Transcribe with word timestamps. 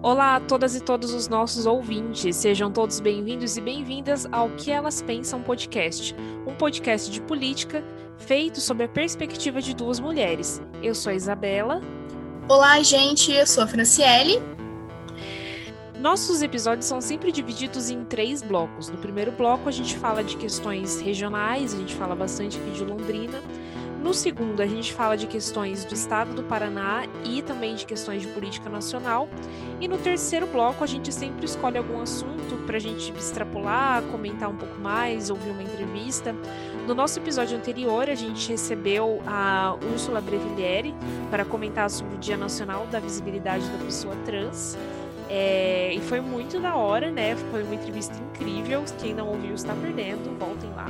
Olá 0.00 0.36
a 0.36 0.40
todas 0.40 0.76
e 0.76 0.80
todos 0.80 1.12
os 1.12 1.26
nossos 1.26 1.66
ouvintes, 1.66 2.36
sejam 2.36 2.70
todos 2.70 3.00
bem-vindos 3.00 3.56
e 3.56 3.60
bem-vindas 3.60 4.28
ao 4.30 4.48
Que 4.50 4.70
Elas 4.70 5.02
Pensam 5.02 5.42
Podcast, 5.42 6.14
um 6.46 6.54
podcast 6.54 7.10
de 7.10 7.20
política 7.20 7.82
feito 8.16 8.60
sob 8.60 8.84
a 8.84 8.88
perspectiva 8.88 9.60
de 9.60 9.74
duas 9.74 9.98
mulheres. 9.98 10.62
Eu 10.84 10.94
sou 10.94 11.10
a 11.10 11.16
Isabela. 11.16 11.80
Olá, 12.48 12.80
gente, 12.80 13.32
eu 13.32 13.44
sou 13.44 13.64
a 13.64 13.66
Franciele. 13.66 14.40
Nossos 15.98 16.42
episódios 16.42 16.86
são 16.86 17.00
sempre 17.00 17.32
divididos 17.32 17.90
em 17.90 18.04
três 18.04 18.40
blocos. 18.40 18.88
No 18.88 18.98
primeiro 18.98 19.32
bloco, 19.32 19.68
a 19.68 19.72
gente 19.72 19.98
fala 19.98 20.22
de 20.22 20.36
questões 20.36 21.00
regionais, 21.00 21.74
a 21.74 21.76
gente 21.76 21.96
fala 21.96 22.14
bastante 22.14 22.56
aqui 22.56 22.70
de 22.70 22.84
Londrina. 22.84 23.42
No 24.02 24.14
segundo, 24.14 24.62
a 24.62 24.66
gente 24.66 24.92
fala 24.92 25.16
de 25.16 25.26
questões 25.26 25.84
do 25.84 25.92
estado 25.92 26.32
do 26.32 26.44
Paraná 26.44 27.04
e 27.24 27.42
também 27.42 27.74
de 27.74 27.84
questões 27.84 28.22
de 28.22 28.28
política 28.28 28.70
nacional. 28.70 29.28
E 29.80 29.88
no 29.88 29.98
terceiro 29.98 30.46
bloco, 30.46 30.84
a 30.84 30.86
gente 30.86 31.12
sempre 31.12 31.44
escolhe 31.44 31.76
algum 31.76 32.00
assunto 32.00 32.56
para 32.64 32.76
a 32.76 32.80
gente 32.80 33.12
extrapolar, 33.12 34.02
comentar 34.04 34.48
um 34.48 34.56
pouco 34.56 34.78
mais, 34.80 35.30
ouvir 35.30 35.50
uma 35.50 35.62
entrevista. 35.62 36.34
No 36.86 36.94
nosso 36.94 37.18
episódio 37.18 37.56
anterior, 37.56 38.08
a 38.08 38.14
gente 38.14 38.48
recebeu 38.48 39.20
a 39.26 39.76
Úrsula 39.92 40.20
Brevilieri 40.20 40.94
para 41.30 41.44
comentar 41.44 41.90
sobre 41.90 42.14
o 42.14 42.18
Dia 42.18 42.36
Nacional 42.36 42.86
da 42.86 43.00
Visibilidade 43.00 43.68
da 43.68 43.84
Pessoa 43.84 44.14
Trans. 44.24 44.78
É, 45.28 45.92
e 45.92 46.00
foi 46.00 46.20
muito 46.20 46.58
da 46.58 46.76
hora, 46.76 47.10
né? 47.10 47.36
Foi 47.50 47.62
uma 47.62 47.74
entrevista 47.74 48.14
incrível. 48.16 48.84
Quem 48.98 49.12
não 49.12 49.28
ouviu 49.28 49.54
está 49.54 49.74
perdendo, 49.74 50.38
voltem 50.38 50.70
lá. 50.70 50.86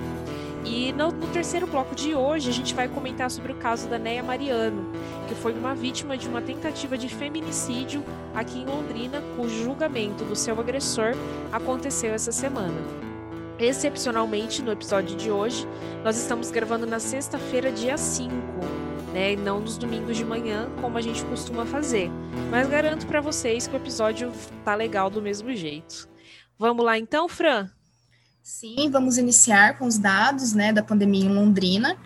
E 0.64 0.92
no, 0.92 1.10
no, 1.10 1.26
terceiro 1.28 1.66
bloco 1.66 1.94
de 1.94 2.14
hoje, 2.14 2.50
a 2.50 2.52
gente 2.52 2.74
vai 2.74 2.88
comentar 2.88 3.30
sobre 3.30 3.52
o 3.52 3.56
caso 3.56 3.88
da 3.88 3.98
Neia 3.98 4.22
Mariano, 4.22 4.92
que 5.28 5.34
foi 5.34 5.52
uma 5.52 5.74
vítima 5.74 6.16
de 6.16 6.28
uma 6.28 6.42
tentativa 6.42 6.98
de 6.98 7.08
feminicídio 7.08 8.04
aqui 8.34 8.60
em 8.60 8.66
Londrina, 8.66 9.22
cujo 9.36 9.62
julgamento 9.62 10.24
do 10.24 10.36
seu 10.36 10.58
agressor 10.58 11.14
aconteceu 11.52 12.12
essa 12.12 12.32
semana. 12.32 12.76
Excepcionalmente, 13.58 14.62
no 14.62 14.70
episódio 14.70 15.16
de 15.16 15.30
hoje, 15.30 15.66
nós 16.04 16.16
estamos 16.16 16.50
gravando 16.50 16.86
na 16.86 17.00
sexta-feira, 17.00 17.72
dia 17.72 17.96
5, 17.96 18.32
né, 19.12 19.34
não 19.34 19.60
nos 19.60 19.76
domingos 19.76 20.16
de 20.16 20.24
manhã, 20.24 20.68
como 20.80 20.96
a 20.96 21.00
gente 21.00 21.24
costuma 21.24 21.66
fazer. 21.66 22.10
Mas 22.50 22.68
garanto 22.68 23.06
para 23.06 23.20
vocês 23.20 23.66
que 23.66 23.74
o 23.74 23.76
episódio 23.76 24.32
tá 24.64 24.74
legal 24.74 25.10
do 25.10 25.20
mesmo 25.20 25.52
jeito. 25.54 26.08
Vamos 26.56 26.84
lá 26.84 26.98
então, 26.98 27.28
Fran? 27.28 27.68
Sim, 28.48 28.88
vamos 28.90 29.18
iniciar 29.18 29.76
com 29.76 29.84
os 29.84 29.98
dados, 29.98 30.54
né, 30.54 30.72
da 30.72 30.82
pandemia 30.82 31.26
em 31.26 31.28
Londrina. 31.28 31.98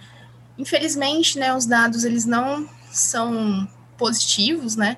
Infelizmente, 0.59 1.39
né, 1.39 1.55
os 1.55 1.67
dados 1.67 2.03
eles 2.03 2.27
não 2.27 2.69
são 2.91 3.67
positivos, 3.97 4.75
né? 4.75 4.97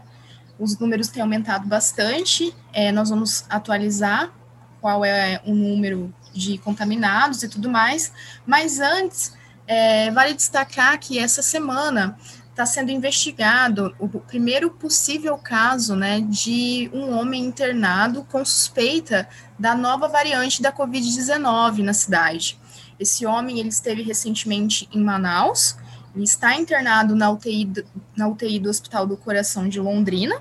Os 0.58 0.78
números 0.78 1.08
têm 1.08 1.20
aumentado 1.20 1.68
bastante. 1.68 2.56
É, 2.72 2.90
nós 2.90 3.10
vamos 3.10 3.44
atualizar 3.50 4.32
qual 4.80 5.04
é 5.04 5.42
o 5.44 5.54
número 5.54 6.12
de 6.32 6.56
contaminados 6.56 7.42
e 7.42 7.48
tudo 7.48 7.68
mais. 7.68 8.10
Mas 8.46 8.80
antes, 8.80 9.36
é, 9.66 10.10
vale 10.12 10.32
destacar 10.32 10.98
que 10.98 11.18
essa 11.18 11.42
semana 11.42 12.18
está 12.54 12.64
sendo 12.64 12.92
investigado 12.92 13.92
o 13.98 14.08
primeiro 14.08 14.70
possível 14.70 15.36
caso 15.36 15.96
né, 15.96 16.20
de 16.20 16.88
um 16.94 17.18
homem 17.18 17.44
internado 17.44 18.24
com 18.30 18.44
suspeita 18.44 19.28
da 19.58 19.74
nova 19.74 20.06
variante 20.06 20.62
da 20.62 20.72
Covid-19 20.72 21.78
na 21.82 21.92
cidade. 21.92 22.56
Esse 22.98 23.26
homem 23.26 23.58
ele 23.58 23.70
esteve 23.70 24.02
recentemente 24.02 24.88
em 24.92 25.02
Manaus, 25.02 25.76
ele 26.14 26.22
está 26.22 26.54
internado 26.54 27.16
na 27.16 27.28
UTI, 27.28 27.72
na 28.16 28.28
UTI 28.28 28.60
do 28.60 28.70
Hospital 28.70 29.04
do 29.04 29.16
Coração 29.16 29.68
de 29.68 29.80
Londrina, 29.80 30.40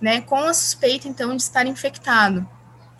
né, 0.00 0.20
com 0.20 0.36
a 0.36 0.54
suspeita, 0.54 1.08
então, 1.08 1.34
de 1.34 1.42
estar 1.42 1.66
infectado. 1.66 2.48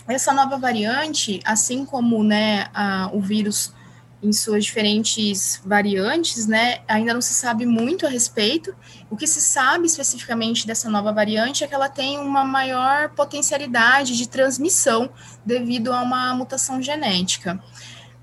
Essa 0.08 0.32
nova 0.32 0.58
variante, 0.58 1.40
assim 1.44 1.84
como 1.84 2.24
né, 2.24 2.66
a, 2.74 3.08
o 3.12 3.20
vírus 3.20 3.72
em 4.22 4.32
suas 4.32 4.64
diferentes 4.64 5.60
variantes, 5.64 6.46
né, 6.46 6.80
ainda 6.88 7.14
não 7.14 7.20
se 7.20 7.34
sabe 7.34 7.64
muito 7.64 8.06
a 8.06 8.08
respeito. 8.08 8.74
O 9.08 9.16
que 9.16 9.26
se 9.26 9.40
sabe 9.40 9.86
especificamente 9.86 10.66
dessa 10.66 10.90
nova 10.90 11.12
variante 11.12 11.62
é 11.62 11.66
que 11.66 11.74
ela 11.74 11.88
tem 11.88 12.18
uma 12.18 12.44
maior 12.44 13.10
potencialidade 13.10 14.16
de 14.16 14.28
transmissão 14.28 15.10
devido 15.44 15.92
a 15.92 16.02
uma 16.02 16.34
mutação 16.34 16.82
genética. 16.82 17.62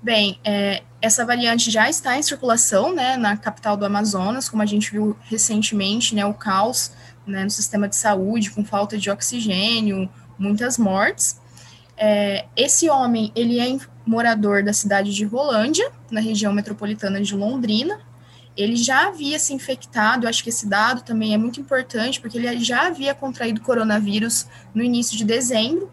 Bem, 0.02 0.38
é, 0.44 0.82
essa 1.00 1.24
variante 1.24 1.70
já 1.70 1.88
está 1.88 2.16
em 2.18 2.22
circulação, 2.22 2.94
né, 2.94 3.16
na 3.16 3.36
capital 3.36 3.76
do 3.76 3.86
Amazonas, 3.86 4.48
como 4.48 4.62
a 4.62 4.66
gente 4.66 4.92
viu 4.92 5.16
recentemente, 5.22 6.14
né, 6.14 6.24
o 6.26 6.34
caos 6.34 6.92
né, 7.26 7.42
no 7.42 7.50
sistema 7.50 7.88
de 7.88 7.96
saúde, 7.96 8.50
com 8.50 8.64
falta 8.64 8.98
de 8.98 9.10
oxigênio, 9.10 10.08
muitas 10.38 10.76
mortes. 10.76 11.40
É, 11.96 12.44
esse 12.54 12.90
homem, 12.90 13.32
ele 13.34 13.58
é 13.58 13.66
morador 14.06 14.62
da 14.62 14.72
cidade 14.72 15.12
de 15.12 15.24
Rolândia, 15.24 15.90
na 16.10 16.20
região 16.20 16.52
metropolitana 16.52 17.20
de 17.20 17.34
Londrina. 17.34 17.98
Ele 18.56 18.76
já 18.76 19.08
havia 19.08 19.38
se 19.38 19.52
infectado, 19.52 20.26
acho 20.26 20.42
que 20.42 20.48
esse 20.48 20.66
dado 20.66 21.02
também 21.02 21.34
é 21.34 21.36
muito 21.36 21.60
importante, 21.60 22.20
porque 22.20 22.38
ele 22.38 22.64
já 22.64 22.86
havia 22.86 23.14
contraído 23.14 23.60
coronavírus 23.60 24.46
no 24.72 24.82
início 24.82 25.16
de 25.16 25.24
dezembro. 25.24 25.90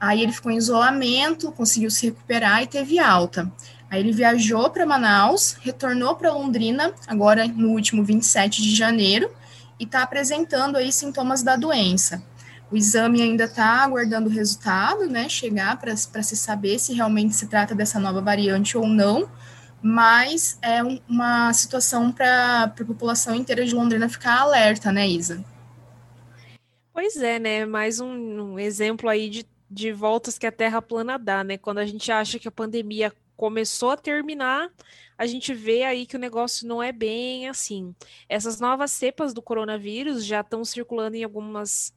Aí 0.00 0.20
ele 0.20 0.32
ficou 0.32 0.50
em 0.50 0.56
isolamento, 0.56 1.52
conseguiu 1.52 1.90
se 1.90 2.06
recuperar 2.06 2.62
e 2.62 2.66
teve 2.66 2.98
alta. 2.98 3.52
Aí 3.88 4.00
ele 4.00 4.10
viajou 4.10 4.70
para 4.70 4.86
Manaus, 4.86 5.52
retornou 5.60 6.16
para 6.16 6.32
Londrina, 6.32 6.92
agora 7.06 7.46
no 7.46 7.68
último 7.68 8.02
27 8.02 8.62
de 8.62 8.74
janeiro, 8.74 9.30
e 9.78 9.84
está 9.84 10.02
apresentando 10.02 10.76
aí 10.76 10.90
sintomas 10.90 11.42
da 11.42 11.56
doença. 11.56 12.22
O 12.72 12.76
exame 12.76 13.20
ainda 13.20 13.44
está 13.44 13.84
aguardando 13.84 14.30
o 14.30 14.32
resultado, 14.32 15.06
né? 15.06 15.28
Chegar 15.28 15.78
para 15.78 15.94
se 15.94 16.34
saber 16.34 16.78
se 16.78 16.94
realmente 16.94 17.34
se 17.34 17.46
trata 17.46 17.74
dessa 17.74 18.00
nova 18.00 18.22
variante 18.22 18.78
ou 18.78 18.86
não, 18.86 19.30
mas 19.82 20.58
é 20.62 20.82
um, 20.82 20.98
uma 21.06 21.52
situação 21.52 22.10
para 22.10 22.62
a 22.62 22.68
população 22.68 23.34
inteira 23.34 23.66
de 23.66 23.74
Londrina 23.74 24.08
ficar 24.08 24.40
alerta, 24.40 24.90
né, 24.90 25.06
Isa? 25.06 25.44
Pois 26.94 27.16
é, 27.16 27.38
né? 27.38 27.66
Mais 27.66 28.00
um, 28.00 28.08
um 28.08 28.58
exemplo 28.58 29.06
aí 29.06 29.28
de, 29.28 29.44
de 29.70 29.92
voltas 29.92 30.38
que 30.38 30.46
a 30.46 30.52
Terra 30.52 30.80
plana 30.80 31.18
dá, 31.18 31.44
né? 31.44 31.58
Quando 31.58 31.76
a 31.76 31.84
gente 31.84 32.10
acha 32.10 32.38
que 32.38 32.48
a 32.48 32.52
pandemia 32.52 33.12
começou 33.36 33.90
a 33.90 33.98
terminar, 33.98 34.70
a 35.18 35.26
gente 35.26 35.52
vê 35.52 35.82
aí 35.82 36.06
que 36.06 36.16
o 36.16 36.18
negócio 36.18 36.66
não 36.66 36.82
é 36.82 36.90
bem 36.90 37.50
assim. 37.50 37.94
Essas 38.30 38.58
novas 38.58 38.90
cepas 38.92 39.34
do 39.34 39.42
coronavírus 39.42 40.24
já 40.24 40.40
estão 40.40 40.64
circulando 40.64 41.16
em 41.16 41.24
algumas 41.24 41.92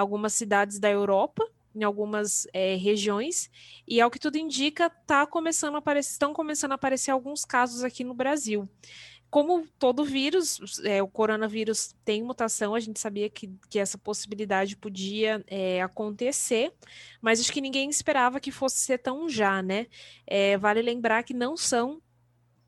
algumas 0.00 0.34
cidades 0.34 0.78
da 0.78 0.90
Europa, 0.90 1.48
em 1.74 1.82
algumas 1.82 2.46
é, 2.52 2.74
regiões, 2.76 3.50
e 3.86 4.00
ao 4.00 4.10
que 4.10 4.18
tudo 4.18 4.38
indica, 4.38 4.88
tá 4.88 5.26
começando 5.26 5.74
a 5.74 5.78
aparecer, 5.78 6.12
estão 6.12 6.32
começando 6.32 6.72
a 6.72 6.76
aparecer 6.76 7.10
alguns 7.10 7.44
casos 7.44 7.84
aqui 7.84 8.02
no 8.02 8.14
Brasil. 8.14 8.68
Como 9.28 9.66
todo 9.78 10.04
vírus, 10.04 10.80
é, 10.84 11.02
o 11.02 11.08
coronavírus 11.08 11.94
tem 12.04 12.22
mutação, 12.22 12.74
a 12.74 12.80
gente 12.80 12.98
sabia 12.98 13.28
que, 13.28 13.52
que 13.68 13.78
essa 13.78 13.98
possibilidade 13.98 14.76
podia 14.76 15.44
é, 15.48 15.82
acontecer, 15.82 16.72
mas 17.20 17.40
acho 17.40 17.52
que 17.52 17.60
ninguém 17.60 17.90
esperava 17.90 18.40
que 18.40 18.52
fosse 18.52 18.78
ser 18.78 18.98
tão 18.98 19.28
já, 19.28 19.60
né? 19.62 19.86
É, 20.26 20.56
vale 20.56 20.80
lembrar 20.80 21.24
que 21.24 21.34
não 21.34 21.56
são 21.56 22.00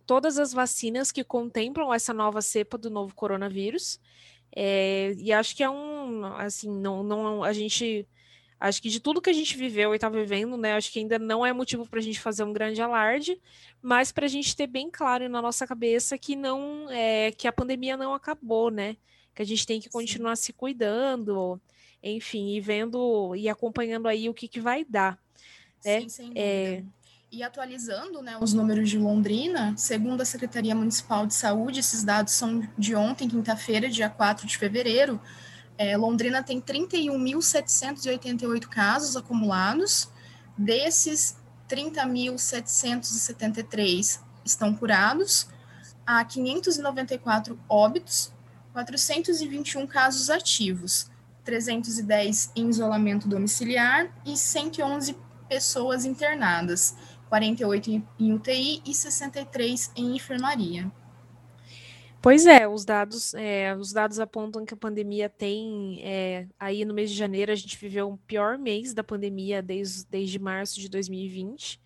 todas 0.04 0.38
as 0.38 0.52
vacinas 0.52 1.12
que 1.12 1.22
contemplam 1.22 1.92
essa 1.92 2.12
nova 2.12 2.42
cepa 2.42 2.76
do 2.76 2.90
novo 2.90 3.14
coronavírus. 3.14 4.00
É, 4.54 5.14
e 5.18 5.32
acho 5.32 5.54
que 5.54 5.62
é 5.62 5.70
um, 5.70 6.24
assim, 6.36 6.70
não, 6.70 7.02
não, 7.02 7.44
a 7.44 7.52
gente, 7.52 8.06
acho 8.58 8.82
que 8.82 8.88
de 8.88 9.00
tudo 9.00 9.20
que 9.20 9.30
a 9.30 9.34
gente 9.34 9.56
viveu 9.56 9.92
e 9.92 9.96
está 9.96 10.08
vivendo, 10.08 10.56
né, 10.56 10.72
acho 10.74 10.90
que 10.92 10.98
ainda 10.98 11.18
não 11.18 11.44
é 11.44 11.52
motivo 11.52 11.86
para 11.86 11.98
a 11.98 12.02
gente 12.02 12.20
fazer 12.20 12.44
um 12.44 12.52
grande 12.52 12.80
alarde, 12.80 13.40
mas 13.80 14.10
para 14.10 14.26
a 14.26 14.28
gente 14.28 14.56
ter 14.56 14.66
bem 14.66 14.90
claro 14.90 15.28
na 15.28 15.42
nossa 15.42 15.66
cabeça 15.66 16.18
que 16.18 16.34
não, 16.34 16.90
é, 16.90 17.30
que 17.32 17.46
a 17.46 17.52
pandemia 17.52 17.96
não 17.96 18.14
acabou, 18.14 18.70
né, 18.70 18.96
que 19.34 19.42
a 19.42 19.46
gente 19.46 19.66
tem 19.66 19.80
que 19.80 19.88
continuar 19.88 20.36
Sim. 20.36 20.44
se 20.44 20.52
cuidando, 20.52 21.60
enfim, 22.02 22.54
e 22.54 22.60
vendo 22.60 23.34
e 23.36 23.48
acompanhando 23.48 24.08
aí 24.08 24.28
o 24.28 24.34
que, 24.34 24.48
que 24.48 24.60
vai 24.60 24.84
dar. 24.84 25.18
Né? 25.84 26.00
Sim, 26.00 26.08
sem 26.08 26.26
dúvida. 26.26 26.40
E 27.30 27.42
atualizando 27.42 28.22
né, 28.22 28.38
os 28.40 28.54
números 28.54 28.88
de 28.88 28.98
Londrina, 28.98 29.74
segundo 29.76 30.22
a 30.22 30.24
Secretaria 30.24 30.74
Municipal 30.74 31.26
de 31.26 31.34
Saúde, 31.34 31.80
esses 31.80 32.02
dados 32.02 32.32
são 32.32 32.66
de 32.76 32.94
ontem, 32.94 33.28
quinta-feira, 33.28 33.86
dia 33.86 34.08
4 34.08 34.46
de 34.46 34.56
fevereiro. 34.56 35.20
É, 35.76 35.94
Londrina 35.94 36.42
tem 36.42 36.58
31.788 36.58 38.66
casos 38.66 39.14
acumulados. 39.14 40.08
Desses, 40.56 41.36
30.773 41.68 44.20
estão 44.42 44.74
curados. 44.74 45.50
Há 46.06 46.24
594 46.24 47.60
óbitos, 47.68 48.32
421 48.72 49.86
casos 49.86 50.30
ativos, 50.30 51.10
310 51.44 52.52
em 52.56 52.70
isolamento 52.70 53.28
domiciliar 53.28 54.08
e 54.24 54.34
111 54.34 55.28
pessoas 55.48 56.04
internadas. 56.04 56.94
48 57.28 58.02
em 58.18 58.32
UTI 58.32 58.82
e 58.84 58.94
63 58.94 59.92
em 59.96 60.16
enfermaria. 60.16 60.90
Pois 62.20 62.46
é, 62.46 62.66
os 62.66 62.84
dados, 62.84 63.32
é, 63.34 63.74
os 63.76 63.92
dados 63.92 64.18
apontam 64.18 64.66
que 64.66 64.74
a 64.74 64.76
pandemia 64.76 65.28
tem. 65.28 66.00
É, 66.02 66.46
aí 66.58 66.84
no 66.84 66.92
mês 66.92 67.10
de 67.10 67.16
janeiro 67.16 67.52
a 67.52 67.54
gente 67.54 67.78
viveu 67.78 68.10
o 68.10 68.18
pior 68.18 68.58
mês 68.58 68.92
da 68.92 69.04
pandemia 69.04 69.62
desde, 69.62 70.04
desde 70.06 70.38
março 70.38 70.80
de 70.80 70.88
2020. 70.88 71.80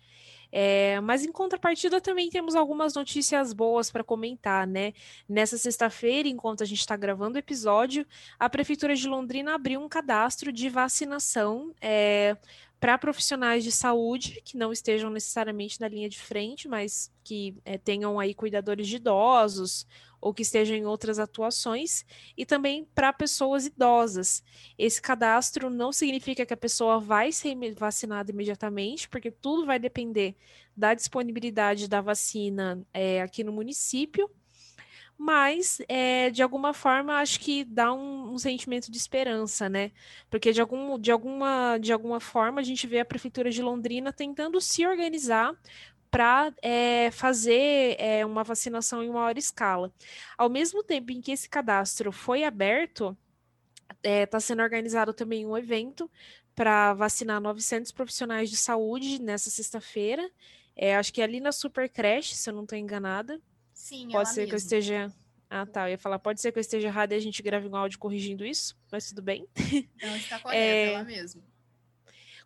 É, 0.55 0.99
mas 1.01 1.25
em 1.25 1.31
contrapartida 1.31 1.99
também 1.99 2.29
temos 2.29 2.55
algumas 2.55 2.93
notícias 2.93 3.53
boas 3.53 3.89
para 3.89 4.03
comentar, 4.03 4.67
né? 4.67 4.93
Nessa 5.27 5.57
sexta-feira, 5.57 6.29
enquanto 6.29 6.61
a 6.61 6.65
gente 6.65 6.79
está 6.79 6.95
gravando 6.95 7.37
o 7.37 7.39
episódio, 7.39 8.05
a 8.37 8.47
Prefeitura 8.47 8.95
de 8.95 9.07
Londrina 9.07 9.55
abriu 9.55 9.81
um 9.81 9.89
cadastro 9.89 10.51
de 10.51 10.69
vacinação 10.69 11.73
é, 11.81 12.37
para 12.83 12.97
profissionais 12.97 13.63
de 13.63 13.71
saúde 13.71 14.41
que 14.43 14.57
não 14.57 14.69
estejam 14.69 15.09
necessariamente 15.09 15.79
na 15.79 15.87
linha 15.87 16.09
de 16.09 16.19
frente, 16.19 16.67
mas 16.67 17.09
que 17.23 17.55
é, 17.63 17.77
tenham 17.77 18.19
aí 18.19 18.33
cuidadores 18.33 18.89
de 18.89 18.97
idosos 18.97 19.87
ou 20.19 20.33
que 20.33 20.41
estejam 20.41 20.75
em 20.75 20.85
outras 20.85 21.17
atuações, 21.17 22.03
e 22.35 22.45
também 22.45 22.85
para 22.93 23.13
pessoas 23.13 23.65
idosas. 23.65 24.43
Esse 24.77 25.01
cadastro 25.01 25.69
não 25.69 25.93
significa 25.93 26.45
que 26.45 26.53
a 26.53 26.57
pessoa 26.57 26.99
vai 26.99 27.31
ser 27.31 27.55
vacinada 27.73 28.31
imediatamente, 28.31 29.07
porque 29.07 29.31
tudo 29.31 29.65
vai 29.65 29.79
depender 29.79 30.35
da 30.75 30.93
disponibilidade 30.93 31.87
da 31.87 32.01
vacina 32.01 32.85
é, 32.93 33.21
aqui 33.21 33.45
no 33.45 33.53
município 33.53 34.29
mas 35.17 35.79
é, 35.87 36.29
de 36.29 36.41
alguma 36.41 36.73
forma 36.73 37.15
acho 37.17 37.39
que 37.39 37.63
dá 37.63 37.93
um, 37.93 38.33
um, 38.33 38.37
sentimento 38.37 38.91
de 38.91 38.97
esperança, 38.97 39.69
né? 39.69 39.91
Porque 40.29 40.51
de, 40.51 40.59
algum, 40.61 40.99
de, 40.99 41.11
alguma, 41.11 41.77
de 41.77 41.93
alguma 41.93 42.19
forma 42.19 42.61
a 42.61 42.63
gente 42.63 42.87
vê 42.87 42.99
a 42.99 43.05
Prefeitura 43.05 43.49
de 43.49 43.61
Londrina 43.61 44.11
tentando 44.11 44.59
se 44.59 44.85
organizar 44.85 45.55
para 46.11 46.53
é, 46.61 47.09
fazer 47.11 47.95
é, 47.99 48.25
uma 48.25 48.43
vacinação 48.43 49.03
em 49.03 49.09
maior 49.09 49.37
escala. 49.37 49.91
Ao 50.37 50.49
mesmo 50.49 50.83
tempo 50.83 51.11
em 51.11 51.21
que 51.21 51.31
esse 51.31 51.49
cadastro 51.49 52.11
foi 52.11 52.43
aberto, 52.43 53.17
está 54.03 54.39
sendo 54.39 54.61
organizado 54.61 55.13
também 55.13 55.45
um 55.45 55.57
evento 55.57 56.09
para 56.53 56.93
vacinar 56.93 57.41
900 57.41 57.91
profissionais 57.91 58.49
de 58.49 58.57
saúde 58.57 59.21
nessa 59.21 59.49
sexta-feira. 59.49 60.29
É, 60.75 60.95
acho 60.95 61.13
que 61.13 61.21
é 61.21 61.23
ali 61.23 61.39
na 61.39 61.51
Super 61.51 61.89
Creche, 61.89 62.35
se 62.35 62.49
eu 62.49 62.53
não 62.53 62.63
estou 62.63 62.77
enganada. 62.77 63.39
Sim, 63.83 64.07
Pode 64.09 64.29
ser 64.29 64.41
mesmo. 64.41 64.47
que 64.47 64.55
eu 64.55 64.57
esteja. 64.57 65.11
Ah, 65.49 65.65
tá. 65.65 65.89
Eu 65.89 65.91
ia 65.91 65.97
falar, 65.97 66.17
pode 66.17 66.39
ser 66.39 66.53
que 66.53 66.57
eu 66.57 66.61
esteja 66.61 66.87
errado 66.87 67.11
e 67.11 67.15
a 67.15 67.19
gente 67.19 67.43
grave 67.43 67.67
um 67.67 67.75
áudio 67.75 67.99
corrigindo 67.99 68.45
isso, 68.45 68.77
mas 68.89 69.09
tudo 69.09 69.21
bem. 69.21 69.45
Não, 70.01 70.15
está 70.15 70.39
correto, 70.39 70.57
é... 70.57 70.93
lá 70.93 71.03
mesmo. 71.03 71.43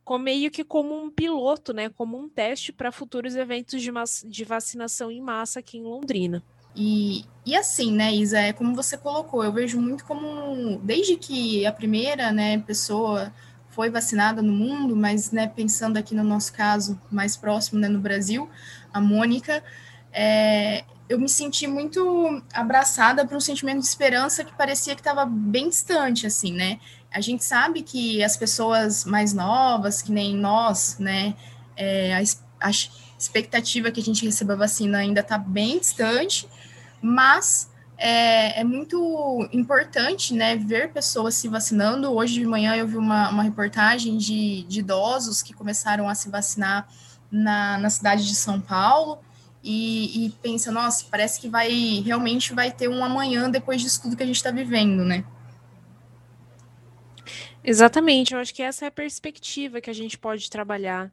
Com, 0.03 0.17
meio 0.17 0.49
que 0.49 0.63
como 0.63 0.99
um 0.99 1.11
piloto, 1.11 1.73
né? 1.73 1.89
Como 1.89 2.17
um 2.17 2.27
teste 2.27 2.73
para 2.73 2.91
futuros 2.91 3.35
eventos 3.35 3.83
de, 3.83 3.91
de 4.25 4.43
vacinação 4.43 5.11
em 5.11 5.21
massa 5.21 5.59
aqui 5.59 5.77
em 5.77 5.83
Londrina. 5.83 6.41
E, 6.75 7.23
e 7.45 7.55
assim, 7.55 7.91
né, 7.91 8.11
Isa, 8.15 8.39
é 8.39 8.51
como 8.51 8.73
você 8.73 8.97
colocou, 8.97 9.43
eu 9.43 9.53
vejo 9.53 9.79
muito 9.79 10.05
como, 10.05 10.79
desde 10.79 11.17
que 11.17 11.67
a 11.67 11.71
primeira, 11.71 12.31
né, 12.31 12.57
pessoa 12.59 13.31
foi 13.69 13.91
vacinada 13.91 14.41
no 14.41 14.53
mundo, 14.53 14.95
mas, 14.95 15.31
né, 15.31 15.47
pensando 15.47 15.97
aqui 15.97 16.15
no 16.15 16.23
nosso 16.23 16.51
caso 16.51 16.99
mais 17.11 17.37
próximo, 17.37 17.79
né, 17.79 17.87
no 17.87 17.99
Brasil, 17.99 18.49
a 18.91 18.99
Mônica, 18.99 19.63
é, 20.11 20.83
eu 21.09 21.19
me 21.19 21.29
senti 21.29 21.67
muito 21.67 22.41
abraçada 22.53 23.25
por 23.25 23.37
um 23.37 23.39
sentimento 23.39 23.79
de 23.79 23.85
esperança 23.85 24.43
que 24.43 24.53
parecia 24.53 24.93
que 24.93 25.01
estava 25.01 25.25
bem 25.25 25.69
distante, 25.69 26.27
assim, 26.27 26.51
né? 26.51 26.79
A 27.11 27.21
gente 27.21 27.43
sabe 27.43 27.81
que 27.81 28.23
as 28.23 28.35
pessoas 28.35 29.05
mais 29.05 29.33
novas, 29.33 30.01
que 30.01 30.11
nem 30.11 30.35
nós, 30.35 30.97
né, 30.99 31.33
é, 31.75 32.13
a, 32.13 32.67
a 32.67 32.71
expectativa 33.17 33.89
que 33.89 34.01
a 34.01 34.03
gente 34.03 34.25
receba 34.25 34.53
a 34.53 34.57
vacina 34.57 34.99
ainda 34.99 35.21
está 35.21 35.37
bem 35.37 35.79
distante, 35.79 36.47
mas 37.01 37.69
é, 37.97 38.59
é, 38.59 38.63
muito 38.63 39.47
importante, 39.51 40.33
né, 40.33 40.57
ver 40.57 40.91
pessoas 40.91 41.35
se 41.35 41.47
vacinando. 41.47 42.11
Hoje 42.11 42.35
de 42.35 42.45
manhã 42.45 42.75
eu 42.75 42.85
vi 42.85 42.97
uma, 42.97 43.29
uma 43.29 43.43
reportagem 43.43 44.17
de, 44.17 44.63
de 44.63 44.79
idosos 44.81 45.41
que 45.41 45.53
começaram 45.53 46.09
a 46.09 46.13
se 46.13 46.29
vacinar 46.29 46.87
na, 47.31 47.77
na 47.77 47.89
cidade 47.89 48.27
de 48.27 48.35
São 48.35 48.59
Paulo, 48.59 49.19
e, 49.63 50.25
e, 50.25 50.29
pensa, 50.41 50.71
nossa, 50.71 51.05
parece 51.09 51.41
que 51.41 51.49
vai 51.49 52.01
realmente 52.05 52.53
vai 52.53 52.71
ter 52.71 52.87
um 52.87 53.03
amanhã 53.03 53.49
depois 53.49 53.81
disso 53.81 54.01
tudo 54.01 54.15
que 54.15 54.23
a 54.23 54.25
gente 54.25 54.37
está 54.37 54.51
vivendo, 54.51 55.03
né? 55.03 55.25
Exatamente, 57.63 58.33
eu 58.33 58.39
acho 58.39 58.53
que 58.53 58.63
essa 58.63 58.85
é 58.85 58.87
a 58.87 58.91
perspectiva 58.91 59.81
que 59.81 59.89
a 59.89 59.93
gente 59.93 60.17
pode 60.17 60.49
trabalhar. 60.49 61.11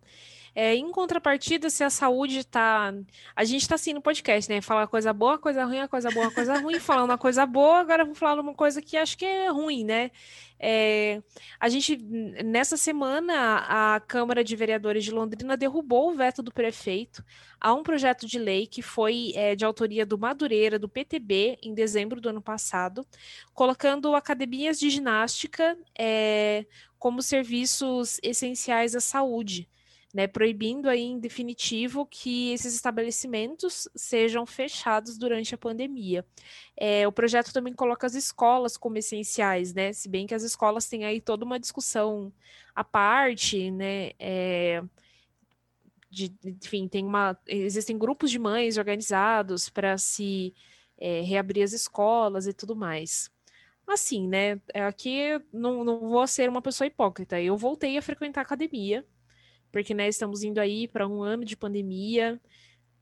É, 0.54 0.74
em 0.74 0.90
contrapartida, 0.92 1.68
se 1.68 1.82
a 1.82 1.90
saúde 1.90 2.38
está. 2.38 2.94
A 3.34 3.44
gente 3.44 3.62
está 3.62 3.74
assim 3.74 3.92
no 3.92 4.00
podcast, 4.00 4.48
né? 4.48 4.60
Falar 4.60 4.86
coisa 4.86 5.12
boa, 5.12 5.36
coisa 5.36 5.64
ruim, 5.64 5.86
coisa 5.88 6.10
boa, 6.12 6.30
coisa 6.30 6.58
ruim, 6.60 6.78
falando 6.78 7.10
uma 7.10 7.18
coisa 7.18 7.44
boa, 7.44 7.80
agora 7.80 8.04
vou 8.04 8.14
falar 8.14 8.40
uma 8.40 8.54
coisa 8.54 8.80
que 8.80 8.96
acho 8.96 9.18
que 9.18 9.24
é 9.24 9.48
ruim, 9.48 9.84
né? 9.84 10.12
É, 10.58 11.20
a 11.58 11.68
gente, 11.68 11.96
nessa 11.96 12.76
semana, 12.76 13.94
a 13.96 14.00
Câmara 14.00 14.44
de 14.44 14.54
Vereadores 14.54 15.04
de 15.04 15.10
Londrina 15.10 15.56
derrubou 15.56 16.12
o 16.12 16.14
veto 16.14 16.42
do 16.42 16.52
prefeito 16.52 17.24
a 17.60 17.74
um 17.74 17.82
projeto 17.82 18.26
de 18.26 18.38
lei 18.38 18.66
que 18.66 18.80
foi 18.80 19.32
é, 19.34 19.56
de 19.56 19.64
autoria 19.64 20.06
do 20.06 20.16
Madureira, 20.16 20.78
do 20.78 20.88
PTB, 20.88 21.58
em 21.62 21.74
dezembro 21.74 22.20
do 22.20 22.28
ano 22.28 22.40
passado, 22.40 23.04
colocando 23.52 24.14
academias 24.14 24.78
de 24.78 24.88
ginástica 24.88 25.76
é, 25.98 26.64
como 26.98 27.20
serviços 27.20 28.20
essenciais 28.22 28.94
à 28.94 29.00
saúde 29.00 29.68
né, 30.14 30.28
proibindo 30.28 30.88
aí 30.88 31.02
em 31.02 31.18
definitivo 31.18 32.06
que 32.06 32.52
esses 32.52 32.72
estabelecimentos 32.72 33.88
sejam 33.96 34.46
fechados 34.46 35.18
durante 35.18 35.56
a 35.56 35.58
pandemia. 35.58 36.24
É, 36.76 37.06
o 37.08 37.10
projeto 37.10 37.52
também 37.52 37.74
coloca 37.74 38.06
as 38.06 38.14
escolas 38.14 38.76
como 38.76 38.96
essenciais, 38.96 39.74
né, 39.74 39.92
se 39.92 40.08
bem 40.08 40.24
que 40.24 40.34
as 40.34 40.44
escolas 40.44 40.88
têm 40.88 41.04
aí 41.04 41.20
toda 41.20 41.44
uma 41.44 41.58
discussão 41.58 42.32
à 42.76 42.84
parte, 42.84 43.72
né, 43.72 44.12
é, 44.20 44.84
de, 46.08 46.32
enfim, 46.44 46.86
tem 46.86 47.04
uma, 47.04 47.36
existem 47.48 47.98
grupos 47.98 48.30
de 48.30 48.38
mães 48.38 48.78
organizados 48.78 49.68
para 49.68 49.98
se 49.98 50.54
é, 50.96 51.22
reabrir 51.22 51.64
as 51.64 51.72
escolas 51.72 52.46
e 52.46 52.52
tudo 52.52 52.76
mais. 52.76 53.32
Assim, 53.84 54.28
né, 54.28 54.60
aqui 54.74 55.40
não, 55.52 55.82
não 55.82 55.98
vou 56.08 56.26
ser 56.28 56.48
uma 56.48 56.62
pessoa 56.62 56.86
hipócrita, 56.86 57.40
eu 57.40 57.56
voltei 57.56 57.98
a 57.98 58.02
frequentar 58.02 58.42
academia, 58.42 59.04
porque 59.74 59.92
né, 59.92 60.06
estamos 60.06 60.44
indo 60.44 60.60
aí 60.60 60.86
para 60.86 61.04
um 61.04 61.20
ano 61.20 61.44
de 61.44 61.56
pandemia. 61.56 62.40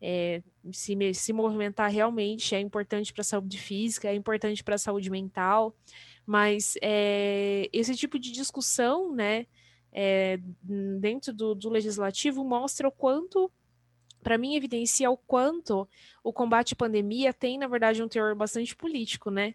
É, 0.00 0.42
se, 0.72 0.96
se 1.12 1.30
movimentar 1.30 1.90
realmente 1.90 2.54
é 2.54 2.60
importante 2.60 3.12
para 3.12 3.20
a 3.20 3.24
saúde 3.24 3.58
física, 3.58 4.08
é 4.08 4.14
importante 4.14 4.64
para 4.64 4.76
a 4.76 4.78
saúde 4.78 5.10
mental, 5.10 5.76
mas 6.24 6.74
é, 6.80 7.68
esse 7.74 7.94
tipo 7.94 8.18
de 8.18 8.32
discussão, 8.32 9.14
né, 9.14 9.46
é, 9.92 10.40
dentro 10.98 11.34
do, 11.34 11.54
do 11.54 11.68
legislativo 11.68 12.42
mostra 12.42 12.88
o 12.88 12.90
quanto 12.90 13.52
para 14.22 14.38
mim 14.38 14.56
evidencia 14.56 15.10
o 15.10 15.16
quanto 15.16 15.86
o 16.24 16.32
combate 16.32 16.72
à 16.72 16.76
pandemia 16.76 17.34
tem, 17.34 17.58
na 17.58 17.66
verdade, 17.66 18.02
um 18.02 18.08
teor 18.08 18.34
bastante 18.34 18.74
político, 18.74 19.30
né? 19.30 19.54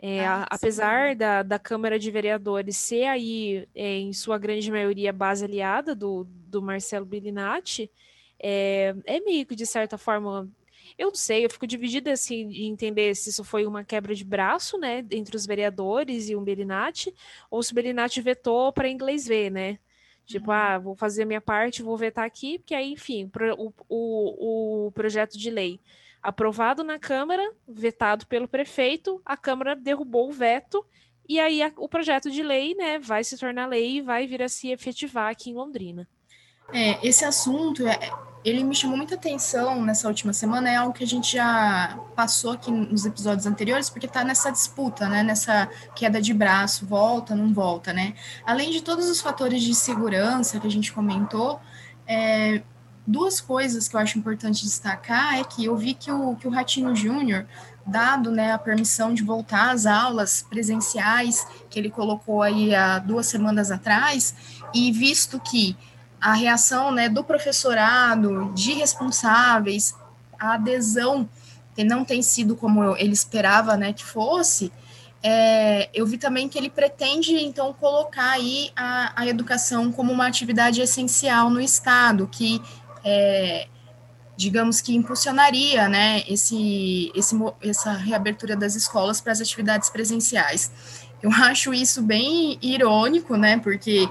É, 0.00 0.24
ah, 0.24 0.46
apesar 0.48 1.16
da, 1.16 1.42
da 1.42 1.58
Câmara 1.58 1.98
de 1.98 2.10
Vereadores 2.10 2.76
ser 2.76 3.04
aí, 3.04 3.66
é, 3.74 3.98
em 3.98 4.12
sua 4.12 4.38
grande 4.38 4.70
maioria, 4.70 5.12
base 5.12 5.44
aliada 5.44 5.94
do, 5.94 6.24
do 6.24 6.62
Marcelo 6.62 7.04
Bilinati, 7.04 7.90
é, 8.38 8.94
é 9.04 9.20
meio 9.20 9.44
que, 9.44 9.56
de 9.56 9.66
certa 9.66 9.98
forma, 9.98 10.48
eu 10.96 11.08
não 11.08 11.14
sei, 11.16 11.44
eu 11.44 11.50
fico 11.50 11.66
dividida 11.66 12.12
assim 12.12 12.46
de 12.48 12.64
entender 12.64 13.14
se 13.16 13.30
isso 13.30 13.42
foi 13.42 13.66
uma 13.66 13.82
quebra 13.82 14.14
de 14.14 14.24
braço, 14.24 14.78
né, 14.78 15.04
entre 15.10 15.36
os 15.36 15.44
vereadores 15.44 16.28
e 16.28 16.36
o 16.36 16.40
Belinati, 16.40 17.12
ou 17.50 17.60
se 17.60 17.72
o 17.72 17.74
Belinati 17.74 18.20
vetou 18.20 18.72
para 18.72 18.88
inglês 18.88 19.26
ver, 19.26 19.50
né? 19.50 19.78
Tipo, 20.24 20.50
uhum. 20.50 20.56
ah, 20.56 20.78
vou 20.78 20.94
fazer 20.94 21.22
a 21.22 21.26
minha 21.26 21.40
parte, 21.40 21.82
vou 21.82 21.96
vetar 21.96 22.24
aqui, 22.24 22.58
porque 22.58 22.74
aí, 22.74 22.92
enfim, 22.92 23.30
o, 23.56 23.72
o, 23.88 24.86
o 24.86 24.92
projeto 24.92 25.38
de 25.38 25.50
lei 25.50 25.80
aprovado 26.22 26.82
na 26.82 26.98
Câmara, 26.98 27.42
vetado 27.66 28.26
pelo 28.26 28.48
prefeito, 28.48 29.20
a 29.24 29.36
Câmara 29.36 29.74
derrubou 29.74 30.28
o 30.28 30.32
veto 30.32 30.84
e 31.28 31.38
aí 31.38 31.62
a, 31.62 31.70
o 31.76 31.88
projeto 31.88 32.30
de 32.30 32.42
lei, 32.42 32.74
né, 32.74 32.98
vai 32.98 33.22
se 33.22 33.36
tornar 33.36 33.66
lei 33.66 33.98
e 33.98 34.02
vai 34.02 34.26
vir 34.26 34.42
a 34.42 34.48
se 34.48 34.70
efetivar 34.70 35.30
aqui 35.30 35.50
em 35.50 35.54
Londrina. 35.54 36.08
É, 36.72 37.06
esse 37.06 37.24
assunto, 37.24 37.86
é, 37.86 38.10
ele 38.44 38.62
me 38.62 38.74
chamou 38.74 38.96
muita 38.96 39.14
atenção 39.14 39.82
nessa 39.82 40.08
última 40.08 40.32
semana, 40.32 40.70
é 40.70 40.76
algo 40.76 40.92
que 40.92 41.04
a 41.04 41.06
gente 41.06 41.32
já 41.32 41.98
passou 42.14 42.52
aqui 42.52 42.70
nos 42.70 43.04
episódios 43.04 43.46
anteriores, 43.46 43.90
porque 43.90 44.06
está 44.06 44.24
nessa 44.24 44.50
disputa, 44.50 45.08
né, 45.08 45.22
nessa 45.22 45.68
queda 45.94 46.20
de 46.20 46.32
braço, 46.32 46.86
volta, 46.86 47.34
não 47.34 47.52
volta, 47.52 47.92
né? 47.92 48.14
Além 48.44 48.70
de 48.70 48.82
todos 48.82 49.08
os 49.08 49.20
fatores 49.20 49.62
de 49.62 49.74
segurança 49.74 50.60
que 50.60 50.66
a 50.66 50.70
gente 50.70 50.92
comentou, 50.92 51.60
é, 52.06 52.62
duas 53.08 53.40
coisas 53.40 53.88
que 53.88 53.96
eu 53.96 54.00
acho 54.00 54.18
importante 54.18 54.62
destacar 54.62 55.38
é 55.38 55.44
que 55.44 55.64
eu 55.64 55.74
vi 55.74 55.94
que 55.94 56.12
o, 56.12 56.36
que 56.36 56.46
o 56.46 56.50
Ratinho 56.50 56.94
Júnior, 56.94 57.46
dado 57.86 58.30
né, 58.30 58.52
a 58.52 58.58
permissão 58.58 59.14
de 59.14 59.22
voltar 59.22 59.70
às 59.70 59.86
aulas 59.86 60.42
presenciais, 60.42 61.46
que 61.70 61.78
ele 61.78 61.88
colocou 61.88 62.42
aí 62.42 62.74
há 62.74 62.98
duas 62.98 63.26
semanas 63.26 63.70
atrás, 63.70 64.60
e 64.74 64.92
visto 64.92 65.40
que 65.40 65.74
a 66.20 66.34
reação 66.34 66.92
né, 66.92 67.08
do 67.08 67.24
professorado, 67.24 68.52
de 68.54 68.74
responsáveis, 68.74 69.94
a 70.38 70.54
adesão 70.54 71.26
não 71.86 72.04
tem 72.04 72.20
sido 72.20 72.56
como 72.56 72.94
ele 72.96 73.12
esperava 73.12 73.76
né, 73.76 73.92
que 73.92 74.04
fosse, 74.04 74.70
é, 75.22 75.88
eu 75.92 76.06
vi 76.06 76.16
também 76.16 76.48
que 76.48 76.56
ele 76.56 76.70
pretende, 76.70 77.34
então, 77.34 77.72
colocar 77.72 78.30
aí 78.30 78.70
a, 78.76 79.12
a 79.16 79.26
educação 79.26 79.90
como 79.90 80.12
uma 80.12 80.26
atividade 80.26 80.80
essencial 80.80 81.50
no 81.50 81.60
Estado, 81.60 82.28
que, 82.30 82.62
é, 83.04 83.66
digamos 84.36 84.80
que 84.80 84.94
impulsionaria, 84.94 85.88
né, 85.88 86.22
esse, 86.28 87.10
esse, 87.14 87.36
essa 87.60 87.92
reabertura 87.92 88.54
das 88.54 88.74
escolas 88.74 89.20
para 89.20 89.32
as 89.32 89.40
atividades 89.40 89.90
presenciais. 89.90 90.70
Eu 91.22 91.30
acho 91.32 91.74
isso 91.74 92.02
bem 92.02 92.58
irônico, 92.62 93.36
né, 93.36 93.58
porque 93.58 94.08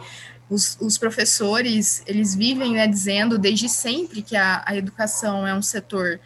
os, 0.49 0.77
os 0.81 0.97
professores, 0.97 2.03
eles 2.05 2.35
vivem, 2.35 2.73
né, 2.73 2.87
dizendo 2.87 3.37
desde 3.37 3.69
sempre 3.69 4.21
que 4.21 4.35
a, 4.35 4.63
a 4.65 4.75
educação 4.75 5.47
é 5.47 5.53
um 5.53 5.61
setor 5.61 6.19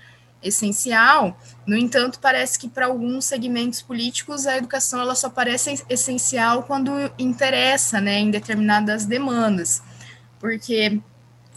essencial. 0.43 1.39
No 1.67 1.77
entanto, 1.77 2.19
parece 2.19 2.57
que 2.57 2.67
para 2.67 2.87
alguns 2.87 3.25
segmentos 3.25 3.81
políticos 3.81 4.47
a 4.47 4.57
educação 4.57 4.99
ela 4.99 5.13
só 5.15 5.29
parece 5.29 5.83
essencial 5.87 6.63
quando 6.63 6.91
interessa, 7.17 8.01
né, 8.01 8.19
em 8.19 8.31
determinadas 8.31 9.05
demandas. 9.05 9.81
Porque 10.39 10.99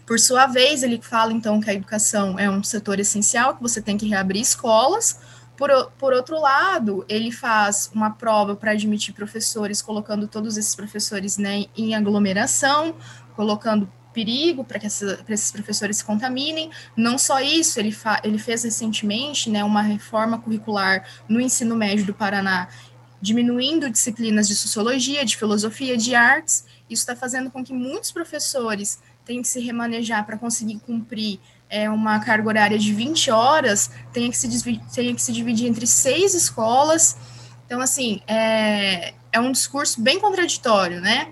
por 0.06 0.20
sua 0.20 0.46
vez, 0.46 0.82
ele 0.82 1.00
fala 1.00 1.32
então 1.32 1.60
que 1.60 1.70
a 1.70 1.74
educação 1.74 2.38
é 2.38 2.48
um 2.48 2.62
setor 2.62 3.00
essencial, 3.00 3.56
que 3.56 3.62
você 3.62 3.80
tem 3.80 3.96
que 3.96 4.06
reabrir 4.08 4.40
escolas. 4.40 5.20
Por, 5.56 5.70
por 5.98 6.12
outro 6.12 6.38
lado, 6.40 7.04
ele 7.08 7.30
faz 7.30 7.90
uma 7.94 8.10
prova 8.10 8.56
para 8.56 8.72
admitir 8.72 9.14
professores, 9.14 9.80
colocando 9.80 10.26
todos 10.26 10.56
esses 10.56 10.74
professores 10.74 11.38
né, 11.38 11.66
em 11.76 11.94
aglomeração, 11.94 12.96
colocando 13.34 13.90
perigo 14.12 14.64
para 14.64 14.78
que 14.78 14.86
essa, 14.86 15.24
esses 15.28 15.50
professores 15.50 15.98
se 15.98 16.04
contaminem. 16.04 16.70
Não 16.96 17.16
só 17.16 17.40
isso, 17.40 17.80
ele, 17.80 17.92
fa, 17.92 18.20
ele 18.22 18.38
fez 18.38 18.62
recentemente 18.62 19.48
né, 19.48 19.64
uma 19.64 19.82
reforma 19.82 20.38
curricular 20.38 21.04
no 21.28 21.40
ensino 21.40 21.74
médio 21.74 22.04
do 22.04 22.14
Paraná, 22.14 22.68
diminuindo 23.20 23.90
disciplinas 23.90 24.46
de 24.46 24.54
sociologia, 24.54 25.24
de 25.24 25.36
filosofia, 25.36 25.96
de 25.96 26.14
artes. 26.14 26.64
Isso 26.90 27.02
está 27.02 27.16
fazendo 27.16 27.50
com 27.50 27.64
que 27.64 27.72
muitos 27.72 28.12
professores 28.12 29.00
tenham 29.24 29.42
que 29.42 29.48
se 29.48 29.60
remanejar 29.60 30.24
para 30.24 30.36
conseguir 30.36 30.78
cumprir 30.80 31.40
é, 31.68 31.88
uma 31.90 32.20
carga 32.20 32.48
horária 32.48 32.78
de 32.78 32.92
20 32.92 33.30
horas, 33.30 33.90
tenha 34.12 34.30
que 34.30 34.36
se, 34.36 34.48
tenha 34.94 35.14
que 35.14 35.22
se 35.22 35.32
dividir 35.32 35.66
entre 35.66 35.86
seis 35.86 36.34
escolas. 36.34 37.16
Então, 37.66 37.80
assim, 37.80 38.20
é, 38.26 39.14
é 39.32 39.40
um 39.40 39.50
discurso 39.50 40.00
bem 40.00 40.20
contraditório, 40.20 41.00
né? 41.00 41.28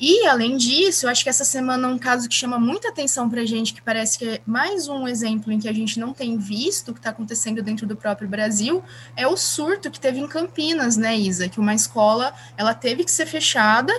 E, 0.00 0.26
além 0.28 0.56
disso, 0.56 1.06
eu 1.06 1.10
acho 1.10 1.24
que 1.24 1.28
essa 1.28 1.44
semana 1.44 1.88
é 1.88 1.90
um 1.90 1.98
caso 1.98 2.28
que 2.28 2.34
chama 2.34 2.56
muita 2.56 2.88
atenção 2.88 3.28
para 3.28 3.40
a 3.40 3.44
gente, 3.44 3.74
que 3.74 3.82
parece 3.82 4.16
que 4.16 4.28
é 4.28 4.40
mais 4.46 4.86
um 4.86 5.08
exemplo 5.08 5.52
em 5.52 5.58
que 5.58 5.68
a 5.68 5.72
gente 5.72 5.98
não 5.98 6.12
tem 6.12 6.38
visto 6.38 6.90
o 6.90 6.94
que 6.94 7.00
está 7.00 7.10
acontecendo 7.10 7.60
dentro 7.62 7.84
do 7.84 7.96
próprio 7.96 8.28
Brasil, 8.28 8.82
é 9.16 9.26
o 9.26 9.36
surto 9.36 9.90
que 9.90 9.98
teve 9.98 10.20
em 10.20 10.28
Campinas, 10.28 10.96
né, 10.96 11.16
Isa? 11.16 11.48
Que 11.48 11.58
uma 11.58 11.74
escola, 11.74 12.32
ela 12.56 12.74
teve 12.74 13.02
que 13.02 13.10
ser 13.10 13.26
fechada 13.26 13.92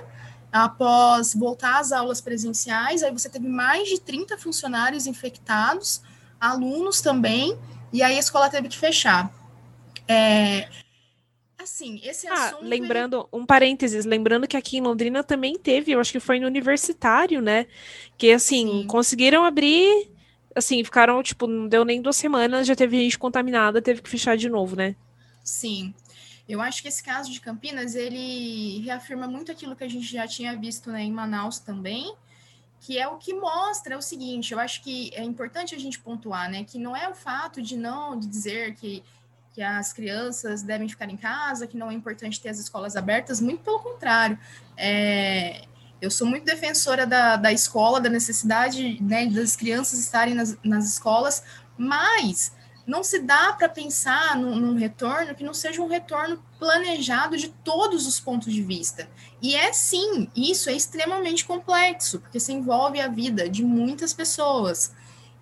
após 0.52 1.34
voltar 1.34 1.80
às 1.80 1.92
aulas 1.92 2.22
presenciais, 2.22 3.04
aí 3.04 3.12
você 3.12 3.30
teve 3.30 3.48
mais 3.48 3.88
de 3.88 4.00
30 4.00 4.38
funcionários 4.38 5.06
infectados, 5.08 6.02
alunos 6.40 7.02
também, 7.02 7.58
e 7.94 8.02
aí 8.02 8.16
a 8.16 8.20
escola 8.20 8.50
teve 8.50 8.68
que 8.68 8.78
fechar. 8.78 9.32
É, 10.08 10.68
Assim, 11.62 12.00
esse 12.04 12.26
ah, 12.26 12.34
assunto. 12.34 12.64
Lembrando, 12.64 13.28
um 13.34 13.46
parênteses, 13.46 14.06
lembrando 14.06 14.48
que 14.48 14.56
aqui 14.56 14.78
em 14.78 14.82
Londrina 14.82 15.22
também 15.24 15.58
teve, 15.58 15.92
eu 15.92 16.00
acho 16.00 16.12
que 16.12 16.20
foi 16.20 16.40
no 16.40 16.48
universitário, 16.48 17.42
né? 17.42 17.68
Que 18.18 18.32
assim, 18.32 18.66
Sim. 18.66 18.88
conseguiram 18.88 19.44
abrir, 19.44 20.10
assim, 20.56 20.82
ficaram, 20.86 21.22
tipo, 21.22 21.48
não 21.48 21.68
deu 21.68 21.84
nem 21.84 22.02
duas 22.02 22.16
semanas, 22.16 22.66
já 22.66 22.78
teve 22.78 22.98
gente 22.98 23.20
contaminada, 23.20 23.82
teve 23.82 24.02
que 24.02 24.10
fechar 24.10 24.38
de 24.38 24.48
novo, 24.48 24.78
né? 24.78 24.96
Sim. 25.44 25.94
Eu 26.50 26.62
acho 26.62 26.82
que 26.82 26.88
esse 26.88 27.04
caso 27.04 27.32
de 27.32 27.40
Campinas, 27.40 27.94
ele 27.94 28.80
reafirma 28.80 29.28
muito 29.28 29.52
aquilo 29.52 29.76
que 29.76 29.84
a 29.84 29.88
gente 29.88 30.12
já 30.12 30.28
tinha 30.28 30.58
visto 30.58 30.92
né, 30.92 31.04
em 31.04 31.12
Manaus 31.12 31.60
também, 31.60 32.16
que 32.82 32.98
é 32.98 33.08
o 33.08 33.18
que 33.18 33.36
mostra 33.36 33.96
o 33.96 34.02
seguinte, 34.02 34.52
eu 34.52 34.60
acho 34.60 34.82
que 34.82 35.12
é 35.14 35.24
importante 35.24 35.76
a 35.76 35.78
gente 35.78 36.00
pontuar, 36.00 36.50
né, 36.50 36.64
que 36.64 36.80
não 36.80 36.96
é 36.96 37.08
o 37.08 37.14
fato 37.14 37.62
de 37.62 37.78
não 37.78 38.20
de 38.20 38.28
dizer 38.28 38.74
que 38.76 39.04
que 39.54 39.64
as 39.64 39.92
crianças 39.92 40.62
devem 40.62 40.88
ficar 40.88 41.10
em 41.10 41.18
casa, 41.18 41.68
que 41.68 41.76
não 41.76 41.90
é 41.92 41.94
importante 41.94 42.40
ter 42.40 42.50
as 42.50 42.60
escolas 42.60 42.96
abertas, 42.96 43.42
muito 43.42 43.64
pelo 43.64 43.80
contrário. 43.80 44.38
É, 44.78 45.64
eu 46.02 46.10
sou 46.10 46.26
muito 46.26 46.46
defensora 46.46 47.06
da, 47.06 47.36
da 47.36 47.52
escola, 47.52 48.00
da 48.00 48.10
necessidade 48.10 49.02
né, 49.04 49.26
das 49.26 49.56
crianças 49.56 50.00
estarem 50.00 50.34
nas, 50.34 50.58
nas 50.64 50.86
escolas, 50.88 51.44
mas 51.78 52.54
não 52.90 53.04
se 53.04 53.20
dá 53.20 53.54
para 53.54 53.70
pensar 53.70 54.36
num, 54.36 54.56
num, 54.56 54.76
retorno 54.76 55.36
que 55.36 55.44
não 55.44 55.54
seja 55.54 55.80
um 55.80 55.88
retorno 55.88 56.44
planejado 56.58 57.38
de 57.38 57.50
todos 57.50 58.08
os 58.08 58.20
pontos 58.20 58.52
de 58.52 58.64
vista. 58.64 59.08
E 59.40 59.56
é 59.56 59.72
sim, 59.72 60.28
isso 60.36 60.72
é 60.72 60.74
extremamente 60.74 61.46
complexo, 61.46 62.20
porque 62.20 62.40
se 62.40 62.52
envolve 62.52 63.00
a 63.00 63.08
vida 63.08 63.48
de 63.48 63.64
muitas 63.64 64.12
pessoas. 64.12 64.92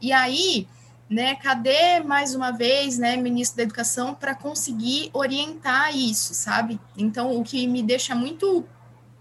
E 0.01 0.12
aí, 0.12 0.68
né? 1.10 1.36
Cadê 1.36 2.01
mais 2.01 2.36
uma 2.36 2.51
vez, 2.51 2.98
né, 2.98 3.16
ministro 3.16 3.56
da 3.56 3.63
Educação 3.63 4.13
para 4.13 4.36
conseguir 4.36 5.10
orientar 5.13 5.96
isso, 5.96 6.34
sabe? 6.34 6.77
Então, 6.98 7.34
o 7.34 7.46
que 7.46 7.66
me 7.66 7.82
deixa 7.82 8.13
muito 8.13 8.66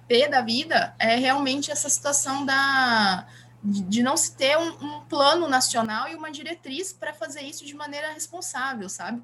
pé 0.08 0.28
da 0.28 0.40
vida 0.40 0.96
é 0.98 1.14
realmente 1.14 1.70
essa 1.70 1.88
situação 1.88 2.44
da 2.44 3.24
de 3.66 4.02
não 4.02 4.16
se 4.16 4.36
ter 4.36 4.56
um, 4.56 4.68
um 4.68 5.00
plano 5.06 5.48
nacional 5.48 6.08
e 6.08 6.14
uma 6.14 6.30
diretriz 6.30 6.92
para 6.92 7.12
fazer 7.12 7.42
isso 7.42 7.64
de 7.64 7.74
maneira 7.74 8.12
responsável, 8.12 8.88
sabe? 8.88 9.22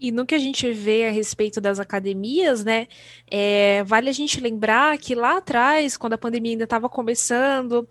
E 0.00 0.12
no 0.12 0.24
que 0.24 0.34
a 0.34 0.38
gente 0.38 0.70
vê 0.72 1.06
a 1.06 1.10
respeito 1.10 1.60
das 1.60 1.80
academias, 1.80 2.64
né, 2.64 2.86
é, 3.28 3.82
vale 3.84 4.08
a 4.08 4.12
gente 4.12 4.40
lembrar 4.40 4.96
que 4.98 5.14
lá 5.14 5.38
atrás, 5.38 5.96
quando 5.96 6.12
a 6.12 6.18
pandemia 6.18 6.52
ainda 6.52 6.64
estava 6.64 6.88
começando, 6.88 7.86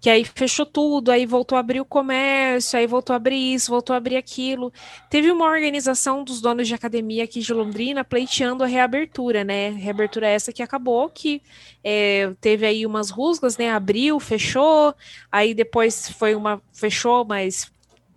que 0.00 0.08
aí 0.08 0.24
fechou 0.24 0.64
tudo, 0.64 1.10
aí 1.10 1.26
voltou 1.26 1.56
a 1.56 1.60
abrir 1.60 1.80
o 1.80 1.84
comércio, 1.84 2.78
aí 2.78 2.86
voltou 2.86 3.12
a 3.12 3.16
abrir 3.16 3.54
isso, 3.54 3.70
voltou 3.70 3.92
a 3.92 3.98
abrir 3.98 4.16
aquilo, 4.16 4.72
teve 5.10 5.30
uma 5.30 5.46
organização 5.46 6.24
dos 6.24 6.40
donos 6.40 6.66
de 6.66 6.74
academia 6.74 7.24
aqui 7.24 7.40
de 7.40 7.52
Londrina 7.52 8.04
pleiteando 8.04 8.64
a 8.64 8.66
reabertura, 8.66 9.44
né, 9.44 9.68
reabertura 9.70 10.28
essa 10.28 10.52
que 10.52 10.62
acabou, 10.62 11.10
que 11.10 11.42
é, 11.84 12.32
teve 12.40 12.64
aí 12.66 12.86
umas 12.86 13.10
rusgas, 13.10 13.58
né, 13.58 13.70
abriu, 13.70 14.18
fechou, 14.18 14.94
aí 15.30 15.52
depois 15.52 16.08
foi 16.10 16.34
uma, 16.34 16.62
fechou, 16.72 17.24
mas 17.24 17.70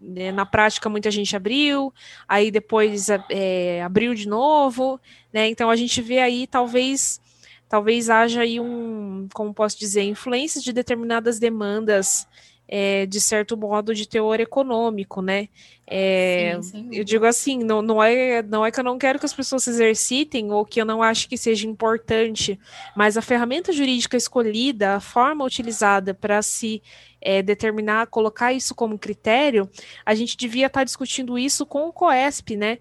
né, 0.04 0.32
na 0.32 0.46
prática 0.46 0.90
muita 0.90 1.10
gente 1.10 1.36
abriu, 1.36 1.94
aí 2.28 2.52
depois 2.52 3.08
é, 3.30 3.82
abriu 3.82 4.14
de 4.14 4.28
novo, 4.28 5.00
né? 5.32 5.48
Então 5.48 5.70
a 5.70 5.76
gente 5.76 6.02
vê 6.02 6.20
aí 6.20 6.46
talvez 6.46 7.22
talvez 7.70 8.10
haja 8.10 8.42
aí 8.42 8.60
um, 8.60 9.28
como 9.34 9.52
posso 9.52 9.80
dizer, 9.80 10.04
influências 10.04 10.64
de 10.64 10.72
determinadas 10.72 11.40
demandas 11.40 12.28
é, 12.68 13.06
de 13.06 13.20
certo 13.20 13.58
modo 13.58 13.94
de 13.94 14.08
teor 14.08 14.40
econômico, 14.40 15.22
né? 15.22 15.50
É, 15.86 16.58
sim, 16.62 16.90
eu 16.92 17.04
digo 17.04 17.26
assim, 17.26 17.60
não, 17.60 17.82
não, 17.82 18.02
é, 18.02 18.42
não 18.42 18.66
é 18.66 18.72
que 18.72 18.80
eu 18.80 18.84
não 18.84 18.98
quero 18.98 19.20
que 19.20 19.26
as 19.26 19.34
pessoas 19.34 19.64
se 19.64 19.70
exercitem 19.70 20.52
ou 20.52 20.66
que 20.66 20.82
eu 20.82 20.86
não 20.86 21.04
acho 21.04 21.28
que 21.28 21.38
seja 21.38 21.68
importante, 21.68 22.58
mas 22.96 23.18
a 23.18 23.22
ferramenta 23.22 23.72
jurídica 23.72 24.16
escolhida, 24.16 24.96
a 24.96 25.00
forma 25.00 25.44
utilizada 25.44 26.14
para 26.14 26.42
se 26.42 26.82
é, 27.22 27.42
determinar, 27.42 28.08
colocar 28.08 28.54
isso 28.54 28.74
como 28.74 28.98
critério, 28.98 29.70
a 30.06 30.16
gente 30.16 30.38
devia 30.38 30.68
estar 30.68 30.82
tá 30.82 30.84
discutindo 30.86 31.38
isso 31.38 31.66
com 31.66 31.88
o 31.88 31.94
COESP, 31.94 32.56
né? 32.56 32.78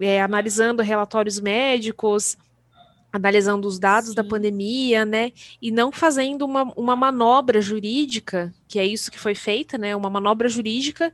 É, 0.00 0.20
analisando 0.20 0.82
relatórios 0.82 1.38
médicos, 1.38 2.36
analisando 3.14 3.68
os 3.68 3.78
dados 3.78 4.10
Sim. 4.10 4.16
da 4.16 4.24
pandemia, 4.24 5.04
né, 5.04 5.30
e 5.62 5.70
não 5.70 5.92
fazendo 5.92 6.44
uma, 6.44 6.64
uma 6.76 6.96
manobra 6.96 7.60
jurídica, 7.60 8.52
que 8.66 8.76
é 8.76 8.84
isso 8.84 9.08
que 9.08 9.20
foi 9.20 9.36
feita, 9.36 9.78
né, 9.78 9.94
uma 9.94 10.10
manobra 10.10 10.48
jurídica 10.48 11.12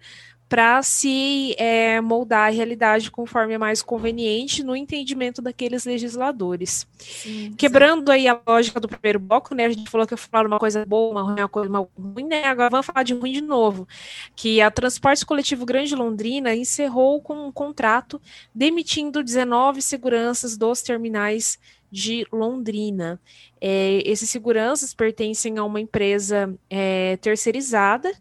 para 0.51 0.83
se 0.83 1.55
é, 1.59 2.01
moldar 2.01 2.49
a 2.49 2.51
realidade 2.51 3.09
conforme 3.09 3.55
é 3.55 3.59
mais 3.59 3.83
conveniente 3.83 4.65
no 4.65 4.75
entendimento 4.75 5.41
daqueles 5.41 5.85
legisladores. 5.85 6.89
Sim, 6.99 7.55
Quebrando 7.57 8.11
aí 8.11 8.27
a 8.27 8.41
lógica 8.45 8.81
do 8.81 8.89
primeiro 8.89 9.21
bloco, 9.21 9.55
né? 9.55 9.67
A 9.67 9.69
gente 9.71 9.89
falou 9.89 10.09
que 10.09 10.15
eu 10.15 10.19
falar 10.19 10.49
uma 10.49 10.59
coisa 10.59 10.85
boa, 10.85 11.13
uma 11.13 11.23
ruim, 11.23 11.41
uma 11.41 11.49
coisa 11.49 11.69
uma 11.71 11.89
ruim, 11.97 12.25
né? 12.25 12.43
Agora 12.47 12.69
vamos 12.69 12.85
falar 12.85 13.05
de 13.05 13.15
ruim 13.15 13.31
de 13.31 13.41
novo. 13.41 13.87
Que 14.35 14.61
a 14.61 14.73
Transporte 14.73 15.25
Coletivo 15.25 15.65
Grande 15.65 15.95
Londrina 15.95 16.53
encerrou 16.53 17.23
com 17.23 17.47
um 17.47 17.53
contrato 17.53 18.21
demitindo 18.53 19.23
19 19.23 19.81
seguranças 19.81 20.57
dos 20.57 20.83
terminais 20.83 21.61
de 21.91 22.27
Londrina. 22.33 23.21
É, 23.61 24.03
esses 24.05 24.31
seguranças 24.31 24.95
pertencem 24.95 25.59
a 25.59 25.65
uma 25.65 25.81
empresa 25.81 26.55
é, 26.69 27.17
terceirizada, 27.19 28.13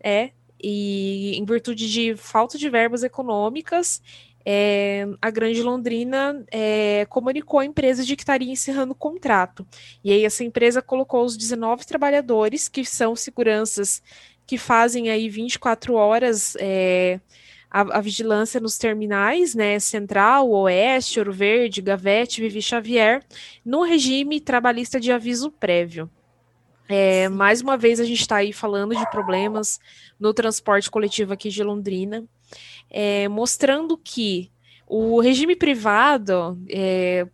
é, 0.00 0.30
e 0.62 1.36
em 1.36 1.44
virtude 1.44 1.90
de 1.90 2.16
falta 2.16 2.58
de 2.58 2.68
verbas 2.68 3.02
econômicas, 3.02 4.02
é, 4.44 5.06
a 5.20 5.30
Grande 5.30 5.62
Londrina 5.62 6.42
é, 6.50 7.06
comunicou 7.10 7.60
à 7.60 7.64
empresa 7.64 8.02
de 8.02 8.16
que 8.16 8.22
estaria 8.22 8.50
encerrando 8.50 8.92
o 8.92 8.96
contrato. 8.96 9.66
E 10.02 10.10
aí 10.10 10.24
essa 10.24 10.42
empresa 10.42 10.80
colocou 10.80 11.24
os 11.24 11.36
19 11.36 11.84
trabalhadores, 11.86 12.66
que 12.66 12.84
são 12.84 13.14
seguranças 13.14 14.02
que 14.46 14.56
fazem 14.56 15.10
aí 15.10 15.28
24 15.28 15.92
horas 15.92 16.56
é, 16.58 17.20
a, 17.70 17.98
a, 17.98 18.00
vigilância 18.00 18.60
nos 18.60 18.78
terminais, 18.78 19.54
né, 19.54 19.78
Central, 19.78 20.48
Oeste, 20.50 21.18
Ouro 21.18 21.32
Verde, 21.32 21.82
Gavete, 21.82 22.40
Vivi 22.40 22.62
Xavier, 22.62 23.22
no 23.64 23.82
regime 23.82 24.40
trabalhista 24.40 24.98
de 24.98 25.12
aviso 25.12 25.50
prévio. 25.50 26.10
É, 26.88 27.28
mais 27.28 27.60
uma 27.60 27.76
vez 27.76 28.00
a 28.00 28.04
gente 28.04 28.20
está 28.20 28.36
aí 28.36 28.52
falando 28.52 28.96
de 28.96 29.10
problemas 29.10 29.78
no 30.18 30.32
transporte 30.32 30.90
coletivo 30.90 31.34
aqui 31.34 31.50
de 31.50 31.62
Londrina, 31.62 32.24
é, 32.88 33.28
mostrando 33.28 33.96
que 33.98 34.50
o 34.86 35.20
regime 35.20 35.54
privado, 35.54 36.58
é, 36.70 37.26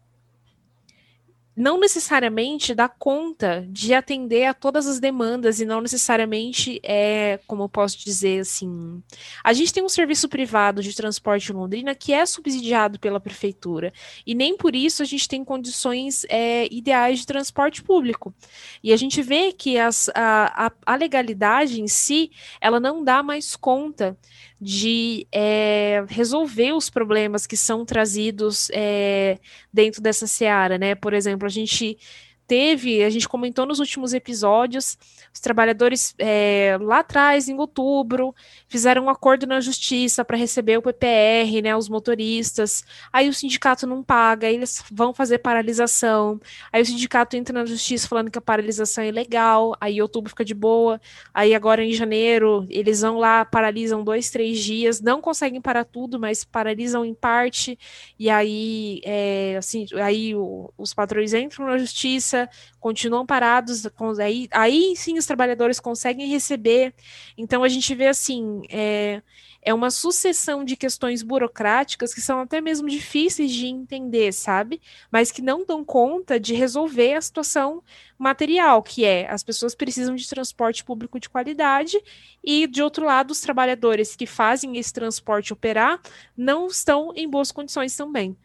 não 1.57 1.79
necessariamente 1.79 2.75
dá 2.75 2.89
conta 2.89 3.65
de 3.69 3.95
atender 3.95 4.47
a 4.47 4.55
todas 4.55 4.87
as 4.87 4.99
demandas 4.99 5.61
e 5.61 5.65
não 5.65 5.81
necessariamente 5.81 6.81
é, 6.83 7.39
como 7.47 7.65
eu 7.65 7.69
posso 7.69 7.99
dizer 7.99 8.41
assim, 8.41 9.03
a 9.43 9.53
gente 9.53 9.73
tem 9.73 9.83
um 9.83 9.89
serviço 9.89 10.29
privado 10.29 10.83
de 10.83 10.95
transporte 10.95 11.53
em 11.53 11.55
Londrina 11.55 11.95
que 11.95 12.13
é 12.13 12.27
subsidiado 12.27 12.99
pela 12.99 13.21
prefeitura 13.21 13.93
e 14.27 14.35
nem 14.35 14.57
por 14.57 14.75
isso 14.75 15.03
a 15.03 15.07
gente 15.07 15.29
tem 15.29 15.45
condições 15.45 16.25
é, 16.29 16.67
ideais 16.73 17.21
de 17.21 17.27
transporte 17.27 17.83
público. 17.83 18.35
E 18.83 18.93
a 18.93 18.97
gente 18.97 19.23
vê 19.23 19.53
que 19.53 19.79
as, 19.79 20.09
a, 20.15 20.67
a, 20.67 20.73
a 20.85 20.97
legalidade 20.97 21.81
em 21.81 21.87
si, 21.87 22.31
ela 22.61 22.81
não 22.81 23.05
dá 23.05 23.23
mais 23.23 23.55
conta 23.55 24.17
de 24.61 25.27
é, 25.33 26.05
resolver 26.09 26.73
os 26.73 26.89
problemas 26.89 27.47
que 27.47 27.57
são 27.57 27.85
trazidos 27.85 28.71
é, 28.73 29.39
dentro 29.73 30.01
dessa 30.01 30.27
seara, 30.27 30.79
né? 30.79 30.95
Por 30.95 31.13
exemplo, 31.13 31.47
a 31.47 31.51
gente 31.51 31.99
teve, 32.47 33.03
a 33.03 33.11
gente 33.11 33.29
comentou 33.29 33.67
nos 33.67 33.79
últimos 33.79 34.13
episódios, 34.13 34.99
os 35.33 35.41
trabalhadores 35.41 36.15
é, 36.19 36.77
lá 36.81 37.01
atrás, 37.01 37.49
em 37.49 37.59
outubro, 37.59 38.35
fizeram 38.69 39.05
um 39.05 39.11
acordo 39.11 39.47
na 39.47 39.61
justiça 39.61 40.25
para 40.25 40.37
receber 40.37 40.79
o 40.79 40.83
PPR, 40.83 41.63
né, 41.63 41.77
os 41.77 41.89
motoristas. 41.89 42.85
Aí 43.13 43.29
o 43.29 43.35
sindicato 43.35 43.87
não 43.87 44.03
paga, 44.03 44.51
eles 44.51 44.83
vão 44.91 45.15
fazer 45.15 45.39
paralisação. 45.39 46.41
Aí 46.73 46.83
o 46.83 46.87
sindicato 46.87 47.37
entra 47.37 47.53
na 47.53 47.65
justiça 47.65 48.09
falando 48.09 48.31
que 48.31 48.39
a 48.39 48.43
paralisação 48.43 49.05
é 49.05 49.09
ilegal. 49.09 49.75
Aí 49.81 50.01
outubro 50.03 50.31
fica 50.31 50.45
de 50.45 50.55
boa. 50.55 51.01
Aí 51.33 51.55
agora 51.55 51.85
em 51.85 51.93
janeiro 51.93 52.67
eles 52.69 53.01
vão 53.01 53.19
lá, 53.19 53.45
paralisam 53.45 54.05
dois, 54.05 54.31
três 54.31 54.59
dias, 54.63 55.01
não 55.01 55.21
conseguem 55.21 55.61
parar 55.61 55.85
tudo, 55.85 56.19
mas 56.19 56.45
paralisam 56.45 57.05
em 57.05 57.15
parte. 57.15 57.79
E 58.19 58.29
aí, 58.29 59.01
é, 59.05 59.57
assim, 59.57 59.87
aí 60.03 60.35
o, 60.35 60.71
os 60.77 60.93
patrões 60.93 61.33
entram 61.33 61.67
na 61.67 61.79
justiça 61.79 62.34
continuam 62.81 63.27
parados, 63.27 63.83
aí, 64.21 64.49
aí 64.51 64.95
sim 64.97 65.19
os 65.19 65.27
trabalhadores 65.27 65.81
conseguem 65.81 66.29
receber. 66.29 66.95
Então 67.37 67.63
a 67.63 67.69
gente 67.69 67.95
vê 67.95 68.07
assim, 68.09 68.63
é, 68.69 69.23
é 69.65 69.73
uma 69.73 69.91
sucessão 69.91 70.63
de 70.63 70.77
questões 70.77 71.23
burocráticas 71.23 72.13
que 72.13 72.21
são 72.21 72.41
até 72.41 72.61
mesmo 72.61 72.89
difíceis 72.89 73.51
de 73.51 73.67
entender, 73.67 74.31
sabe? 74.33 74.81
Mas 75.11 75.33
que 75.33 75.41
não 75.41 75.65
dão 75.65 75.83
conta 75.83 76.39
de 76.39 76.53
resolver 76.53 77.15
a 77.15 77.21
situação 77.21 77.83
material, 78.19 78.83
que 78.83 79.05
é 79.05 79.29
as 79.31 79.43
pessoas 79.43 79.75
precisam 79.75 80.15
de 80.15 80.29
transporte 80.29 80.85
público 80.85 81.19
de 81.19 81.31
qualidade 81.31 81.99
e, 82.43 82.67
de 82.67 82.83
outro 82.83 83.07
lado, 83.07 83.31
os 83.31 83.41
trabalhadores 83.41 84.15
que 84.15 84.27
fazem 84.27 84.77
esse 84.77 84.93
transporte 84.93 85.53
operar 85.53 85.99
não 86.37 86.67
estão 86.67 87.13
em 87.17 87.29
boas 87.29 87.51
condições 87.51 87.97
também. 87.97 88.37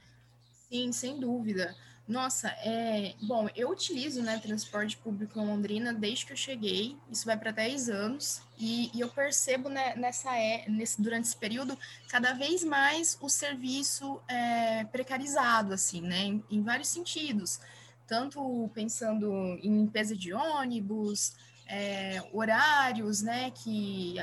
Sim, 0.70 0.92
sem 0.94 1.20
dúvida. 1.20 1.76
Nossa, 2.10 2.48
é, 2.64 3.14
bom, 3.22 3.48
eu 3.56 3.70
utilizo 3.70 4.24
né, 4.24 4.40
transporte 4.40 4.98
público 4.98 5.40
em 5.40 5.46
Londrina 5.46 5.94
desde 5.94 6.26
que 6.26 6.34
eu 6.34 6.38
cheguei, 6.38 6.98
isso 7.08 7.24
vai 7.24 7.38
para 7.38 7.52
10 7.52 7.88
anos, 7.88 8.42
e, 8.58 8.90
e 8.98 9.00
eu 9.00 9.10
percebo 9.10 9.70
né, 9.70 9.96
nessa, 9.96 10.36
é, 10.36 10.68
nesse, 10.68 11.00
durante 11.00 11.26
esse 11.26 11.38
período 11.38 11.78
cada 12.08 12.34
vez 12.34 12.64
mais 12.64 13.16
o 13.22 13.30
serviço 13.30 14.20
é, 14.28 14.86
precarizado, 14.86 15.72
assim, 15.72 16.02
né, 16.02 16.22
em, 16.24 16.44
em, 16.50 16.64
vários 16.64 16.88
sentidos, 16.88 17.60
tanto 18.08 18.72
pensando 18.74 19.32
em 19.62 19.72
limpeza 19.72 20.16
de 20.16 20.34
ônibus, 20.34 21.36
é, 21.68 22.24
horários, 22.34 23.22
né, 23.22 23.52
que 23.52 24.16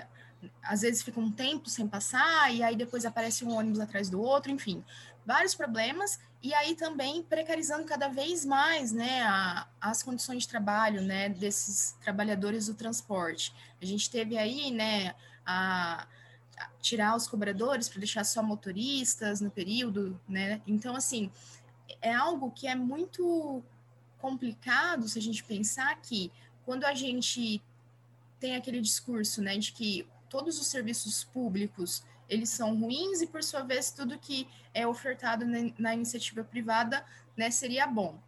às 0.61 0.81
vezes 0.81 1.05
fica 1.05 1.21
um 1.21 1.31
tempo 1.31 1.71
sem 1.71 1.87
passar, 1.87 2.53
e 2.53 2.65
aí 2.65 2.75
depois 2.75 3.07
aparece 3.07 3.45
um 3.45 3.55
ônibus 3.55 3.79
atrás 3.79 4.11
do 4.11 4.21
outro, 4.21 4.51
enfim, 4.51 4.85
vários 5.25 5.55
problemas, 5.55 6.19
e 6.43 6.55
aí 6.55 6.75
também 6.75 7.23
precarizando 7.23 7.85
cada 7.85 8.09
vez 8.09 8.45
mais 8.45 8.93
né, 8.93 9.23
a, 9.23 9.67
as 9.81 10.03
condições 10.03 10.43
de 10.43 10.49
trabalho 10.49 11.03
né, 11.03 11.29
desses 11.29 11.97
trabalhadores 12.03 12.67
do 12.67 12.75
transporte. 12.75 13.53
A 13.81 13.85
gente 13.85 14.09
teve 14.11 14.37
aí 14.37 14.71
né, 14.71 15.15
a, 15.45 16.07
a 16.59 16.69
tirar 16.81 17.17
os 17.17 17.27
cobradores 17.27 17.89
para 17.89 17.99
deixar 17.99 18.25
só 18.25 18.43
motoristas 18.43 19.41
no 19.41 19.51
período, 19.51 20.21
né? 20.29 20.61
Então, 20.67 20.95
assim, 20.95 21.31
é 22.01 22.13
algo 22.13 22.51
que 22.51 22.67
é 22.67 22.75
muito 22.75 23.63
complicado 24.19 25.09
se 25.09 25.19
a 25.19 25.23
gente 25.23 25.43
pensar 25.45 25.95
que 26.01 26.31
quando 26.65 26.85
a 26.85 26.95
gente 26.95 27.63
tem 28.39 28.57
aquele 28.57 28.81
discurso 28.81 29.41
né, 29.41 29.57
de 29.57 29.73
que 29.73 30.07
todos 30.29 30.61
os 30.61 30.67
serviços 30.67 31.25
públicos 31.25 32.05
eles 32.29 32.51
são 32.51 32.79
ruins 32.79 33.21
e, 33.21 33.27
por 33.27 33.43
sua 33.43 33.63
vez, 33.63 33.91
tudo 33.91 34.19
que 34.19 34.49
é 34.75 34.87
ofertado 34.87 35.45
na, 35.79 35.95
iniciativa 35.95 36.43
privada 36.45 37.05
né, 37.37 37.51
seria 37.51 37.87
bom. 37.87 38.19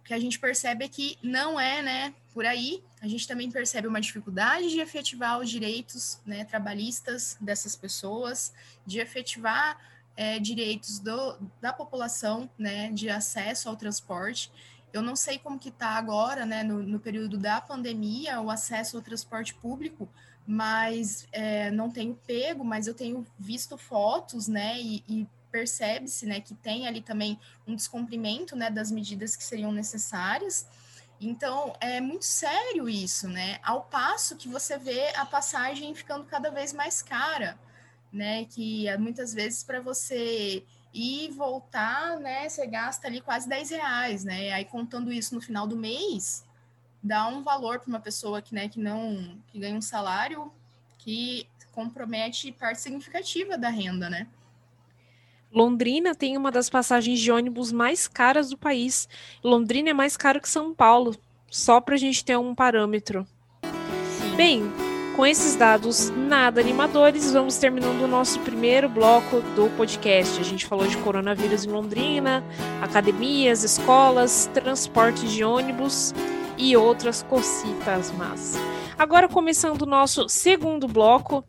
O 0.00 0.04
que 0.04 0.14
a 0.14 0.18
gente 0.18 0.38
percebe 0.38 0.84
é 0.84 0.88
que 0.88 1.18
não 1.22 1.60
é 1.60 1.82
né, 1.82 2.14
por 2.32 2.46
aí, 2.46 2.82
a 3.00 3.06
gente 3.06 3.28
também 3.28 3.50
percebe 3.50 3.86
uma 3.86 4.00
dificuldade 4.00 4.70
de 4.70 4.80
efetivar 4.80 5.38
os 5.38 5.50
direitos 5.50 6.20
né, 6.24 6.44
trabalhistas 6.44 7.36
dessas 7.40 7.76
pessoas, 7.76 8.52
de 8.86 9.00
efetivar 9.00 9.78
é, 10.16 10.38
direitos 10.38 10.98
do, 10.98 11.38
da 11.60 11.72
população 11.72 12.50
né, 12.58 12.90
de 12.90 13.08
acesso 13.08 13.68
ao 13.68 13.76
transporte. 13.76 14.50
Eu 14.92 15.02
não 15.02 15.14
sei 15.14 15.38
como 15.38 15.58
que 15.58 15.68
está 15.68 15.90
agora, 15.90 16.46
né, 16.46 16.62
no, 16.62 16.82
no 16.82 16.98
período 16.98 17.38
da 17.38 17.60
pandemia, 17.60 18.40
o 18.40 18.50
acesso 18.50 18.96
ao 18.96 19.02
transporte 19.02 19.54
público, 19.54 20.08
mas 20.50 21.28
é, 21.30 21.70
não 21.70 21.90
tenho 21.90 22.14
pego, 22.26 22.64
mas 22.64 22.86
eu 22.86 22.94
tenho 22.94 23.26
visto 23.38 23.76
fotos, 23.76 24.48
né, 24.48 24.80
e, 24.80 25.04
e 25.06 25.28
percebe-se, 25.52 26.24
né, 26.24 26.40
que 26.40 26.54
tem 26.54 26.88
ali 26.88 27.02
também 27.02 27.38
um 27.66 27.76
descumprimento, 27.76 28.56
né, 28.56 28.70
das 28.70 28.90
medidas 28.90 29.36
que 29.36 29.44
seriam 29.44 29.70
necessárias. 29.70 30.66
Então, 31.20 31.74
é 31.82 32.00
muito 32.00 32.24
sério 32.24 32.88
isso, 32.88 33.28
né? 33.28 33.58
Ao 33.62 33.82
passo 33.82 34.36
que 34.36 34.48
você 34.48 34.78
vê 34.78 35.08
a 35.16 35.26
passagem 35.26 35.92
ficando 35.92 36.24
cada 36.24 36.48
vez 36.48 36.72
mais 36.72 37.02
cara, 37.02 37.58
né? 38.12 38.44
Que 38.44 38.86
é 38.86 38.96
muitas 38.96 39.34
vezes 39.34 39.64
para 39.64 39.80
você 39.80 40.64
ir 40.94 41.28
e 41.28 41.32
voltar, 41.32 42.20
né? 42.20 42.48
Você 42.48 42.64
gasta 42.68 43.08
ali 43.08 43.20
quase 43.20 43.48
10 43.48 43.70
reais, 43.70 44.22
né? 44.22 44.52
Aí 44.52 44.64
contando 44.64 45.12
isso 45.12 45.34
no 45.34 45.40
final 45.40 45.66
do 45.66 45.76
mês, 45.76 46.46
dá 47.02 47.26
um 47.28 47.42
valor 47.42 47.80
para 47.80 47.88
uma 47.88 48.00
pessoa 48.00 48.42
que, 48.42 48.54
né, 48.54 48.68
que 48.68 48.80
não 48.80 49.38
que 49.48 49.58
ganha 49.58 49.76
um 49.76 49.82
salário 49.82 50.52
que 50.98 51.48
compromete 51.72 52.50
parte 52.52 52.80
significativa 52.80 53.56
da 53.56 53.68
renda, 53.68 54.10
né? 54.10 54.26
Londrina 55.50 56.14
tem 56.14 56.36
uma 56.36 56.50
das 56.50 56.68
passagens 56.68 57.20
de 57.20 57.32
ônibus 57.32 57.72
mais 57.72 58.06
caras 58.06 58.50
do 58.50 58.58
país. 58.58 59.08
Londrina 59.42 59.90
é 59.90 59.94
mais 59.94 60.16
caro 60.16 60.40
que 60.40 60.48
São 60.48 60.74
Paulo, 60.74 61.16
só 61.50 61.80
para 61.80 61.94
a 61.94 61.98
gente 61.98 62.24
ter 62.24 62.36
um 62.36 62.54
parâmetro. 62.54 63.26
Sim. 63.62 64.36
Bem, 64.36 64.62
com 65.16 65.24
esses 65.24 65.56
dados 65.56 66.10
nada 66.10 66.60
animadores, 66.60 67.32
vamos 67.32 67.56
terminando 67.56 68.02
o 68.02 68.08
nosso 68.08 68.38
primeiro 68.40 68.88
bloco 68.88 69.40
do 69.56 69.74
podcast. 69.76 70.38
A 70.38 70.44
gente 70.44 70.66
falou 70.66 70.86
de 70.86 70.98
coronavírus 70.98 71.64
em 71.64 71.70
Londrina, 71.70 72.44
academias, 72.82 73.64
escolas, 73.64 74.50
transporte 74.52 75.26
de 75.26 75.42
ônibus 75.42 76.12
e 76.58 76.76
outras 76.76 77.22
cocitas 77.22 78.10
más. 78.12 78.54
Agora 78.98 79.28
começando 79.28 79.82
o 79.82 79.86
nosso 79.86 80.28
segundo 80.28 80.88
bloco. 80.88 81.44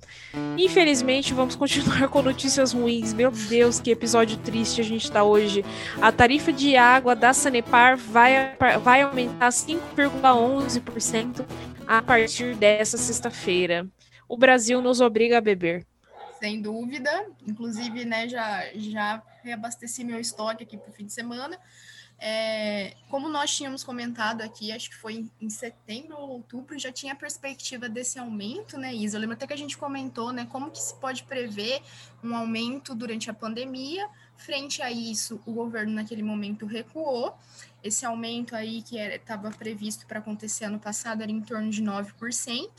Infelizmente, 0.56 1.34
vamos 1.34 1.56
continuar 1.56 2.08
com 2.10 2.22
notícias 2.22 2.74
ruins. 2.74 3.12
Meu 3.12 3.32
Deus, 3.32 3.80
que 3.80 3.90
episódio 3.90 4.38
triste 4.38 4.82
a 4.82 4.84
gente 4.84 5.06
está 5.06 5.24
hoje. 5.24 5.66
A 6.00 6.12
tarifa 6.12 6.54
de 6.54 6.78
água 6.78 7.16
da 7.16 7.34
Sanepar 7.34 7.98
vai, 7.98 8.56
vai 8.84 9.02
aumentar 9.02 9.50
5,11% 9.50 11.44
a 11.88 12.04
partir 12.04 12.56
dessa 12.56 12.98
sexta-feira. 12.98 13.88
O 14.28 14.38
Brasil 14.38 14.80
nos 14.80 15.02
obriga 15.02 15.40
a 15.40 15.42
beber. 15.42 15.88
Sem 16.40 16.62
dúvida. 16.62 17.10
Inclusive, 17.48 18.06
né, 18.06 18.30
já, 18.30 18.64
já 18.76 19.24
reabasteci 19.44 20.04
meu 20.04 20.20
estoque 20.20 20.64
aqui 20.64 20.78
para 20.78 20.92
o 20.92 20.94
fim 20.94 21.08
de 21.08 21.14
semana. 21.14 21.58
É, 22.22 22.96
como 23.10 23.30
nós 23.30 23.56
tínhamos 23.56 23.82
comentado 23.82 24.42
aqui, 24.42 24.74
acho 24.74 24.90
que 24.90 24.96
foi 24.98 25.30
em 25.40 25.50
setembro 25.50 26.18
ou 26.18 26.30
outubro, 26.32 26.78
já 26.78 26.92
tinha 26.92 27.14
a 27.14 27.16
perspectiva 27.16 27.88
desse 27.88 28.20
aumento, 28.20 28.78
né, 28.78 28.94
Isa? 28.94 29.16
Eu 29.16 29.22
lembro 29.22 29.36
até 29.36 29.48
que 29.48 29.54
a 29.54 29.58
gente 29.58 29.78
comentou, 29.78 30.34
né, 30.34 30.46
como 30.52 30.70
que 30.70 30.80
se 30.80 30.94
pode 30.96 31.24
prever 31.24 31.82
um 32.22 32.36
aumento 32.36 32.94
durante 32.94 33.30
a 33.30 33.34
pandemia. 33.34 34.10
Frente 34.36 34.82
a 34.82 34.92
isso, 34.92 35.42
o 35.46 35.54
governo 35.54 35.94
naquele 35.94 36.22
momento 36.22 36.66
recuou. 36.66 37.38
Esse 37.82 38.06
aumento 38.06 38.54
aí 38.54 38.82
que 38.82 38.98
estava 38.98 39.50
previsto 39.52 40.06
para 40.06 40.20
acontecer 40.20 40.66
ano 40.66 40.80
passado 40.80 41.24
era 41.24 41.32
em 41.32 41.42
torno 41.42 41.70
de 41.70 41.82
9%. 41.82 42.70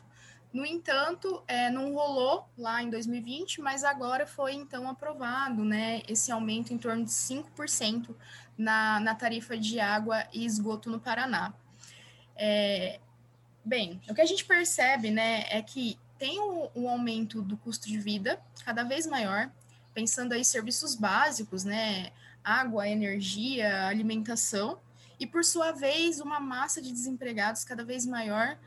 No 0.52 0.66
entanto, 0.66 1.42
é, 1.46 1.70
não 1.70 1.94
rolou 1.94 2.44
lá 2.58 2.82
em 2.82 2.90
2020, 2.90 3.60
mas 3.60 3.84
agora 3.84 4.26
foi 4.26 4.52
então 4.52 4.88
aprovado 4.88 5.64
né, 5.64 6.02
esse 6.08 6.32
aumento 6.32 6.74
em 6.74 6.78
torno 6.78 7.04
de 7.04 7.10
5% 7.10 8.14
na, 8.60 9.00
na 9.00 9.14
tarifa 9.14 9.56
de 9.56 9.80
água 9.80 10.26
e 10.32 10.44
esgoto 10.44 10.90
no 10.90 11.00
Paraná. 11.00 11.54
É, 12.36 13.00
bem, 13.64 13.98
o 14.06 14.14
que 14.14 14.20
a 14.20 14.26
gente 14.26 14.44
percebe 14.44 15.10
né, 15.10 15.46
é 15.48 15.62
que 15.62 15.98
tem 16.18 16.38
um, 16.38 16.68
um 16.76 16.88
aumento 16.88 17.40
do 17.40 17.56
custo 17.56 17.88
de 17.88 17.98
vida 17.98 18.38
cada 18.62 18.84
vez 18.84 19.06
maior, 19.06 19.50
pensando 19.94 20.34
aí 20.34 20.44
serviços 20.44 20.94
básicos, 20.94 21.64
né, 21.64 22.12
água, 22.44 22.86
energia, 22.86 23.86
alimentação, 23.86 24.78
e 25.18 25.26
por 25.26 25.42
sua 25.42 25.72
vez 25.72 26.20
uma 26.20 26.38
massa 26.38 26.82
de 26.82 26.92
desempregados 26.92 27.64
cada 27.64 27.82
vez 27.82 28.04
maior. 28.04 28.58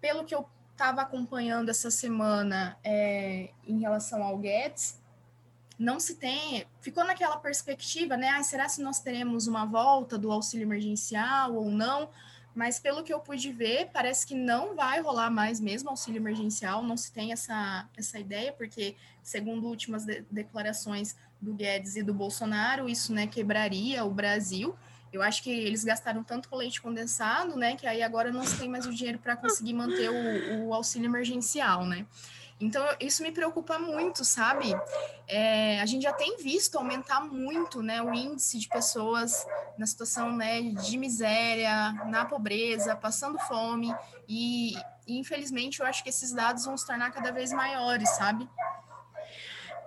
Pelo 0.00 0.24
que 0.24 0.34
eu 0.34 0.48
estava 0.72 1.02
acompanhando 1.02 1.70
essa 1.70 1.90
semana 1.90 2.78
é, 2.84 3.50
em 3.66 3.80
relação 3.80 4.22
ao 4.22 4.38
Guedes, 4.38 4.99
não 5.80 5.98
se 5.98 6.16
tem, 6.16 6.66
ficou 6.82 7.06
naquela 7.06 7.38
perspectiva, 7.38 8.14
né? 8.14 8.28
Ah, 8.28 8.42
será 8.42 8.68
se 8.68 8.82
nós 8.82 9.00
teremos 9.00 9.46
uma 9.46 9.64
volta 9.64 10.18
do 10.18 10.30
auxílio 10.30 10.64
emergencial 10.64 11.54
ou 11.54 11.70
não? 11.70 12.10
Mas 12.54 12.78
pelo 12.78 13.02
que 13.02 13.10
eu 13.10 13.18
pude 13.18 13.50
ver, 13.50 13.88
parece 13.90 14.26
que 14.26 14.34
não 14.34 14.76
vai 14.76 15.00
rolar 15.00 15.30
mais 15.30 15.58
mesmo 15.58 15.88
auxílio 15.88 16.18
emergencial, 16.18 16.82
não 16.82 16.98
se 16.98 17.10
tem 17.10 17.32
essa, 17.32 17.88
essa 17.96 18.18
ideia, 18.18 18.52
porque, 18.52 18.94
segundo 19.22 19.68
últimas 19.68 20.04
de 20.04 20.22
declarações 20.30 21.16
do 21.40 21.54
Guedes 21.54 21.96
e 21.96 22.02
do 22.02 22.12
Bolsonaro, 22.12 22.86
isso 22.86 23.14
né, 23.14 23.26
quebraria 23.26 24.04
o 24.04 24.10
Brasil. 24.10 24.76
Eu 25.10 25.22
acho 25.22 25.42
que 25.42 25.50
eles 25.50 25.82
gastaram 25.82 26.22
tanto 26.22 26.50
com 26.50 26.56
leite 26.56 26.82
condensado, 26.82 27.56
né, 27.56 27.74
que 27.74 27.86
aí 27.86 28.02
agora 28.02 28.30
não 28.30 28.44
se 28.44 28.58
tem 28.58 28.68
mais 28.68 28.86
o 28.86 28.92
dinheiro 28.92 29.18
para 29.18 29.34
conseguir 29.34 29.72
manter 29.72 30.10
o, 30.10 30.66
o, 30.66 30.74
auxílio 30.74 31.06
emergencial, 31.06 31.86
né? 31.86 32.04
Então, 32.60 32.86
isso 33.00 33.22
me 33.22 33.32
preocupa 33.32 33.78
muito, 33.78 34.22
sabe? 34.22 34.74
É, 35.26 35.80
a 35.80 35.86
gente 35.86 36.02
já 36.02 36.12
tem 36.12 36.36
visto 36.36 36.76
aumentar 36.76 37.20
muito 37.20 37.82
né, 37.82 38.02
o 38.02 38.12
índice 38.12 38.58
de 38.58 38.68
pessoas 38.68 39.46
na 39.78 39.86
situação 39.86 40.36
né, 40.36 40.60
de 40.60 40.98
miséria, 40.98 41.92
na 42.06 42.26
pobreza, 42.26 42.94
passando 42.94 43.38
fome, 43.38 43.94
e, 44.28 44.74
e 45.06 45.18
infelizmente 45.18 45.80
eu 45.80 45.86
acho 45.86 46.02
que 46.02 46.10
esses 46.10 46.32
dados 46.32 46.66
vão 46.66 46.76
se 46.76 46.86
tornar 46.86 47.10
cada 47.10 47.32
vez 47.32 47.50
maiores, 47.50 48.10
sabe? 48.10 48.46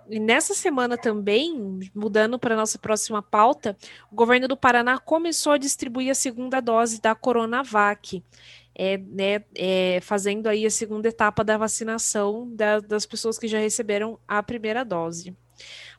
E 0.09 0.19
nessa 0.19 0.53
semana 0.53 0.97
também, 0.97 1.79
mudando 1.95 2.37
para 2.37 2.55
a 2.55 2.57
nossa 2.57 2.77
próxima 2.77 3.21
pauta, 3.21 3.77
o 4.11 4.15
governo 4.15 4.47
do 4.47 4.57
Paraná 4.57 4.97
começou 4.97 5.53
a 5.53 5.57
distribuir 5.57 6.11
a 6.11 6.15
segunda 6.15 6.59
dose 6.61 6.99
da 6.99 7.15
Coronavac, 7.15 8.21
é, 8.75 8.97
né, 8.97 9.43
é, 9.55 9.99
fazendo 10.01 10.47
aí 10.47 10.65
a 10.65 10.71
segunda 10.71 11.07
etapa 11.07 11.43
da 11.43 11.57
vacinação 11.57 12.49
da, 12.55 12.79
das 12.79 13.05
pessoas 13.05 13.37
que 13.37 13.47
já 13.47 13.59
receberam 13.59 14.19
a 14.27 14.41
primeira 14.41 14.83
dose. 14.83 15.35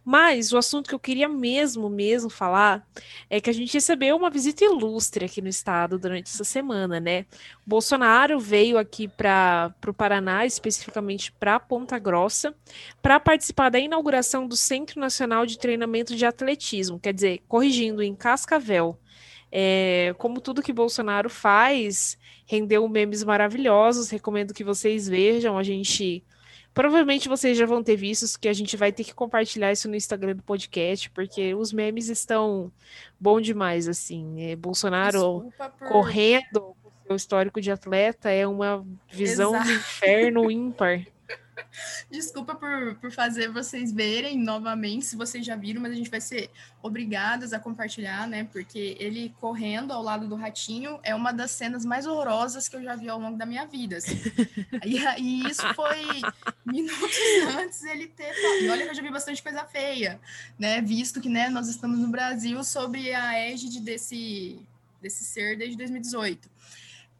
Mas 0.05 0.53
o 0.53 0.59
assunto 0.59 0.89
que 0.89 0.95
eu 0.95 0.99
queria 0.99 1.29
mesmo, 1.29 1.89
mesmo 1.89 2.29
falar 2.29 2.87
é 3.31 3.41
que 3.41 3.49
a 3.49 3.53
gente 3.55 3.73
recebeu 3.73 4.15
uma 4.17 4.29
visita 4.29 4.63
ilustre 4.63 5.25
aqui 5.25 5.41
no 5.41 5.49
estado 5.49 5.99
durante 5.99 6.27
essa 6.27 6.45
semana, 6.45 7.01
né? 7.01 7.25
O 7.67 7.71
Bolsonaro 7.71 8.39
veio 8.39 8.77
aqui 8.77 9.09
para 9.09 9.75
o 9.87 9.95
Paraná, 9.95 10.45
especificamente 10.45 11.33
para 11.33 11.59
Ponta 11.59 11.99
Grossa, 11.99 12.55
para 13.01 13.19
participar 13.19 13.71
da 13.71 13.79
inauguração 13.79 14.47
do 14.47 14.57
Centro 14.57 15.01
Nacional 15.01 15.47
de 15.47 15.59
Treinamento 15.59 16.15
de 16.15 16.27
Atletismo, 16.27 17.01
quer 17.01 17.15
dizer, 17.15 17.43
corrigindo, 17.49 18.03
em 18.03 18.15
Cascavel. 18.15 18.99
É, 19.51 20.15
como 20.19 20.41
tudo 20.41 20.63
que 20.63 20.73
Bolsonaro 20.73 21.31
faz, 21.31 22.19
rendeu 22.47 22.89
memes 22.89 23.25
maravilhosos. 23.25 24.11
Recomendo 24.11 24.55
que 24.55 24.65
vocês 24.65 25.09
vejam. 25.09 25.59
A 25.59 25.63
gente 25.63 26.25
Provavelmente 26.75 27.29
vocês 27.29 27.57
já 27.57 27.65
vão 27.67 27.85
ter 27.85 27.95
visto 27.95 28.39
que 28.39 28.49
a 28.49 28.53
gente 28.53 28.77
vai 28.77 28.91
ter 28.91 29.05
que 29.05 29.15
compartilhar 29.15 29.71
isso 29.71 29.89
no 29.89 29.95
Instagram 29.95 30.35
do 30.35 30.43
podcast, 30.43 31.09
porque 31.11 31.55
os 31.55 31.73
memes 31.73 32.09
estão 32.09 32.71
bom 33.19 33.41
demais, 33.41 33.87
assim. 33.87 34.51
É, 34.51 34.57
Bolsonaro 34.57 35.53
por... 35.57 35.89
correndo 35.89 36.75
com 36.83 36.89
o 36.89 37.07
seu 37.07 37.17
histórico 37.17 37.61
de 37.61 37.71
atleta 37.71 38.29
é 38.29 38.45
uma 38.45 38.85
visão 39.09 39.55
Exato. 39.55 39.69
do 39.69 39.73
inferno 39.73 40.51
ímpar. 40.51 41.07
Desculpa 42.11 42.55
por, 42.55 42.95
por 42.97 43.11
fazer 43.11 43.51
vocês 43.51 43.93
verem 43.93 44.39
novamente, 44.39 45.05
se 45.05 45.17
vocês 45.17 45.45
já 45.45 45.57
viram, 45.57 45.83
mas 45.83 45.93
a 45.93 45.97
gente 45.97 46.11
vai 46.11 46.21
ser 46.21 46.51
obrigadas 46.83 47.53
a 47.53 47.59
compartilhar, 47.59 48.27
né? 48.29 48.49
Porque 48.53 48.97
ele 48.99 49.35
correndo 49.41 49.93
ao 49.93 50.03
lado 50.03 50.29
do 50.29 50.35
ratinho 50.35 50.99
é 51.03 51.15
uma 51.15 51.33
das 51.33 51.51
cenas 51.51 51.85
mais 51.85 52.07
horrorosas 52.07 52.69
que 52.69 52.77
eu 52.77 52.83
já 52.83 52.95
vi 52.95 53.09
ao 53.09 53.19
longo 53.19 53.37
da 53.37 53.47
minha 53.47 53.67
vida. 53.67 53.97
Assim. 53.97 54.21
e, 54.85 54.99
e 55.21 55.49
isso 55.49 55.63
foi 55.75 56.23
minutos 56.65 57.19
antes 57.57 57.83
ele 57.85 58.07
ter. 58.09 58.33
E 58.63 58.69
olha 58.69 58.85
que 58.85 58.91
eu 58.91 58.95
já 58.95 59.03
vi 59.03 59.11
bastante 59.11 59.43
coisa 59.43 59.65
feia, 59.65 60.21
né? 60.59 60.81
Visto 60.81 61.21
que 61.21 61.29
né, 61.29 61.49
nós 61.49 61.69
estamos 61.69 61.99
no 61.99 62.09
Brasil 62.09 62.63
sob 62.63 63.13
a 63.13 63.39
égide 63.39 63.81
desse, 63.81 64.59
desse 65.01 65.25
ser 65.25 65.57
desde 65.57 65.77
2018. 65.77 66.49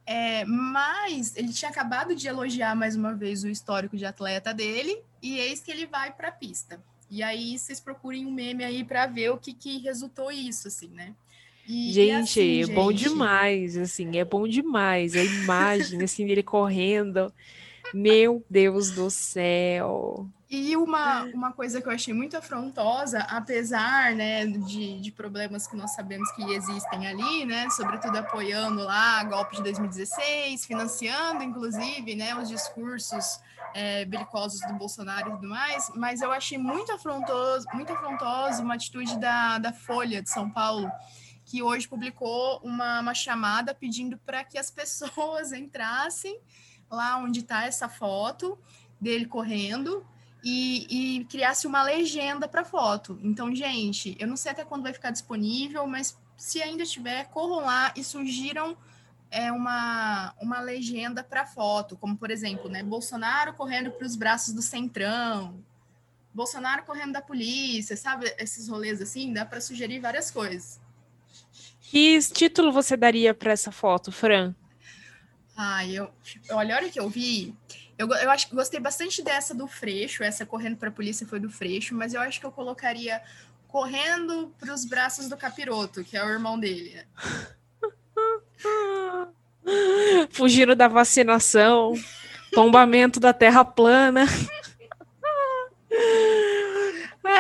É, 0.07 0.45
mas 0.45 1.35
ele 1.37 1.53
tinha 1.53 1.71
acabado 1.71 2.15
de 2.15 2.29
elogiar 2.29 2.75
mais 2.77 2.95
uma 2.95 3.15
vez 3.15 3.43
o 3.43 3.49
histórico 3.49 3.97
de 3.97 4.05
atleta 4.05 4.53
dele, 4.53 5.01
e 5.23 5.39
eis 5.39 5.61
que 5.61 5.71
ele 5.71 5.87
vai 5.87 6.13
para 6.13 6.29
a 6.29 6.33
pista. 6.33 6.83
E 7.11 7.23
aí 7.23 7.59
vocês 7.59 7.81
procurem 7.81 8.27
um 8.27 8.31
meme 8.31 8.65
aí 8.65 8.85
para 8.85 9.07
ver 9.07 9.31
o 9.31 9.39
que, 9.39 9.55
que 9.55 9.79
resultou 9.79 10.31
isso, 10.31 10.69
assim, 10.69 10.89
né? 10.89 11.15
E, 11.67 11.93
gente, 11.93 12.09
e 12.09 12.13
assim, 12.13 12.61
é 12.61 12.67
gente... 12.67 12.75
bom 12.75 12.93
demais, 12.93 13.77
assim, 13.77 14.19
é 14.19 14.25
bom 14.25 14.47
demais. 14.47 15.15
A 15.17 15.25
imagem, 15.25 16.03
assim, 16.03 16.27
dele 16.27 16.43
correndo. 16.43 17.33
Meu 17.95 18.45
Deus 18.51 18.91
do 18.91 19.09
céu. 19.09 20.29
E 20.51 20.77
uma, 20.77 21.23
uma 21.27 21.53
coisa 21.53 21.81
que 21.81 21.89
eu 21.89 21.93
achei 21.93 22.13
muito 22.13 22.37
afrontosa, 22.37 23.21
apesar 23.21 24.15
né, 24.15 24.47
de, 24.47 25.01
de 25.01 25.13
problemas 25.13 25.67
que 25.67 25.77
nós 25.77 25.95
sabemos 25.95 26.31
que 26.33 26.43
existem 26.53 27.07
ali, 27.07 27.45
né, 27.45 27.69
sobretudo 27.71 28.17
apoiando 28.17 28.83
lá 28.83 29.21
a 29.21 29.25
golpe 29.25 29.57
de 29.57 29.63
2016, 29.63 30.65
financiando, 30.67 31.43
inclusive, 31.43 32.15
né, 32.15 32.37
os 32.37 32.49
discursos 32.49 33.41
é, 33.75 34.05
belicosos 34.05 34.61
do 34.61 34.75
Bolsonaro 34.75 35.29
e 35.29 35.33
tudo 35.33 35.49
mais, 35.49 35.91
mas 35.95 36.21
eu 36.21 36.31
achei 36.31 36.59
muito 36.59 36.93
afrontoso, 36.93 37.67
muito 37.73 37.93
afrontoso 37.93 38.63
uma 38.63 38.75
atitude 38.75 39.19
da, 39.19 39.59
da 39.59 39.73
Folha 39.73 40.23
de 40.23 40.31
São 40.31 40.51
Paulo, 40.51 40.91
que 41.45 41.63
hoje 41.63 41.89
publicou 41.89 42.61
uma, 42.63 43.01
uma 43.01 43.15
chamada 43.15 43.75
pedindo 43.75 44.19
para 44.19 44.45
que 44.45 44.59
as 44.59 44.71
pessoas 44.71 45.53
entrassem 45.53 46.41
lá 46.91 47.17
onde 47.19 47.41
está 47.41 47.65
essa 47.65 47.89
foto 47.89 48.59
dele 49.01 49.27
correndo 49.27 50.07
e, 50.43 51.19
e 51.21 51.25
criasse 51.25 51.67
uma 51.67 51.83
legenda 51.83 52.47
para 52.47 52.65
foto. 52.65 53.19
Então, 53.23 53.55
gente, 53.55 54.17
eu 54.19 54.27
não 54.27 54.37
sei 54.37 54.53
até 54.53 54.65
quando 54.65 54.83
vai 54.83 54.93
ficar 54.93 55.11
disponível, 55.11 55.87
mas 55.87 56.19
se 56.37 56.63
ainda 56.63 56.83
estiver, 56.83 57.25
corram 57.31 57.65
lá 57.65 57.93
e 57.97 58.05
surgiram 58.05 58.77
é, 59.31 59.51
uma, 59.51 60.35
uma 60.41 60.61
legenda 60.61 61.25
para 61.25 61.47
foto, 61.47 61.97
como 61.97 62.17
por 62.17 62.31
exemplo, 62.31 62.71
né, 62.71 62.83
Bolsonaro 62.83 63.55
correndo 63.55 63.91
para 63.91 64.07
os 64.07 64.15
braços 64.15 64.53
do 64.53 64.63
Centrão, 64.63 65.63
Bolsonaro 66.33 66.85
correndo 66.85 67.13
da 67.13 67.23
polícia, 67.23 67.97
sabe? 67.97 68.35
Esses 68.39 68.69
rolês 68.69 69.01
assim, 69.01 69.33
dá 69.33 69.45
para 69.45 69.61
sugerir 69.61 70.01
várias 70.01 70.31
coisas. 70.31 70.81
Que 71.81 72.19
título 72.21 72.73
você 72.73 72.97
daria 72.97 73.33
para 73.33 73.53
essa 73.53 73.71
foto, 73.71 74.11
Fran? 74.11 74.55
Ah, 75.57 75.87
eu, 75.87 76.11
olha, 76.51 76.77
olha 76.77 76.91
que 76.91 76.99
eu 76.99 77.09
vi. 77.09 77.55
Eu, 77.97 78.09
eu 78.09 78.31
acho 78.31 78.49
que 78.49 78.55
gostei 78.55 78.81
bastante 78.81 79.23
dessa 79.23 79.55
do 79.55 79.69
Freixo, 79.69 80.25
essa 80.25 80.45
correndo 80.45 80.77
para 80.77 80.89
a 80.89 80.93
polícia 80.93 81.27
foi 81.27 81.39
do 81.39 81.49
Freixo, 81.49 81.95
mas 81.95 82.13
eu 82.13 82.21
acho 82.21 82.41
que 82.41 82.47
eu 82.47 82.51
colocaria 82.51 83.23
correndo 83.69 84.53
para 84.59 84.73
os 84.73 84.85
braços 84.85 85.29
do 85.29 85.37
Capiroto, 85.37 86.03
que 86.05 86.17
é 86.17 86.25
o 86.25 86.29
irmão 86.29 86.59
dele. 86.59 86.95
Né? 86.95 87.05
Fugindo 90.31 90.75
da 90.75 90.89
vacinação, 90.89 91.95
tombamento 92.53 93.19
da 93.21 93.33
terra 93.33 93.65
plana. 93.65 94.27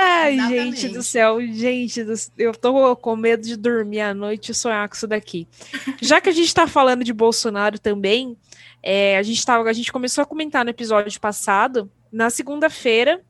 Ai, 0.04 0.34
Exatamente. 0.34 0.80
gente 0.80 0.92
do 0.94 1.02
céu, 1.02 1.40
gente, 1.40 2.04
do... 2.04 2.12
eu 2.36 2.54
tô 2.54 2.94
com 2.96 3.16
medo 3.16 3.42
de 3.42 3.56
dormir 3.56 4.00
à 4.00 4.12
noite 4.12 4.52
e 4.52 4.54
sonhar 4.54 4.88
com 4.88 4.94
isso 4.94 5.06
daqui. 5.06 5.48
Já 6.00 6.20
que 6.20 6.28
a 6.28 6.32
gente 6.32 6.54
tá 6.54 6.66
falando 6.66 7.02
de 7.02 7.12
Bolsonaro 7.12 7.78
também, 7.78 8.36
é, 8.82 9.16
a, 9.16 9.22
gente 9.22 9.44
tava, 9.44 9.68
a 9.68 9.72
gente 9.72 9.90
começou 9.90 10.22
a 10.22 10.26
comentar 10.26 10.62
no 10.62 10.70
episódio 10.70 11.18
passado, 11.20 11.90
na 12.12 12.28
segunda-feira, 12.28 13.22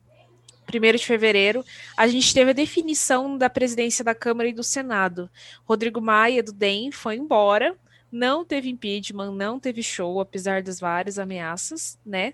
1 0.73 0.97
de 0.97 1.05
fevereiro, 1.05 1.63
a 1.95 2.07
gente 2.07 2.33
teve 2.33 2.51
a 2.51 2.53
definição 2.53 3.37
da 3.37 3.49
presidência 3.49 4.03
da 4.03 4.13
Câmara 4.13 4.49
e 4.49 4.53
do 4.53 4.63
Senado. 4.63 5.29
Rodrigo 5.63 6.01
Maia, 6.01 6.43
do 6.43 6.51
DEM, 6.51 6.91
foi 6.91 7.15
embora, 7.15 7.75
não 8.11 8.43
teve 8.43 8.69
impeachment, 8.69 9.31
não 9.31 9.59
teve 9.59 9.81
show, 9.81 10.19
apesar 10.19 10.61
das 10.61 10.79
várias 10.79 11.19
ameaças, 11.19 11.97
né? 12.05 12.33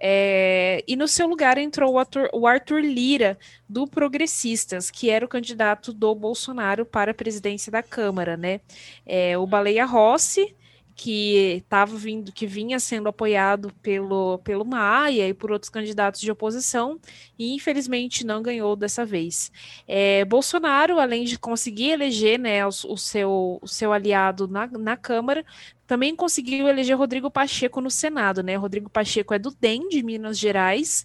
É, 0.00 0.82
e 0.86 0.96
no 0.96 1.06
seu 1.06 1.26
lugar 1.26 1.58
entrou 1.58 1.94
o, 1.96 2.38
o 2.38 2.46
Arthur 2.46 2.80
Lira, 2.80 3.38
do 3.68 3.86
Progressistas, 3.86 4.90
que 4.90 5.08
era 5.08 5.24
o 5.24 5.28
candidato 5.28 5.92
do 5.92 6.14
Bolsonaro 6.14 6.84
para 6.84 7.12
a 7.12 7.14
presidência 7.14 7.70
da 7.70 7.82
Câmara, 7.82 8.36
né? 8.36 8.60
É, 9.06 9.38
o 9.38 9.46
Baleia 9.46 9.84
Rossi, 9.84 10.54
que 10.94 11.56
estava 11.64 11.96
vindo, 11.96 12.32
que 12.32 12.46
vinha 12.46 12.78
sendo 12.78 13.08
apoiado 13.08 13.72
pelo, 13.82 14.38
pelo 14.38 14.64
Maia 14.64 15.28
e 15.28 15.34
por 15.34 15.50
outros 15.50 15.70
candidatos 15.70 16.20
de 16.20 16.30
oposição, 16.30 16.98
e 17.38 17.54
infelizmente 17.54 18.26
não 18.26 18.42
ganhou 18.42 18.76
dessa 18.76 19.04
vez. 19.04 19.50
É, 19.86 20.24
Bolsonaro, 20.24 21.00
além 21.00 21.24
de 21.24 21.38
conseguir 21.38 21.90
eleger 21.90 22.38
né, 22.38 22.64
o, 22.64 22.68
o, 22.68 22.96
seu, 22.96 23.58
o 23.60 23.68
seu 23.68 23.92
aliado 23.92 24.46
na, 24.46 24.66
na 24.66 24.96
Câmara, 24.96 25.44
também 25.92 26.16
conseguiu 26.16 26.66
eleger 26.68 26.96
Rodrigo 26.96 27.30
Pacheco 27.30 27.78
no 27.78 27.90
Senado, 27.90 28.42
né? 28.42 28.56
Rodrigo 28.56 28.88
Pacheco 28.88 29.34
é 29.34 29.38
do 29.38 29.50
DEM 29.50 29.90
de 29.90 30.02
Minas 30.02 30.38
Gerais, 30.38 31.04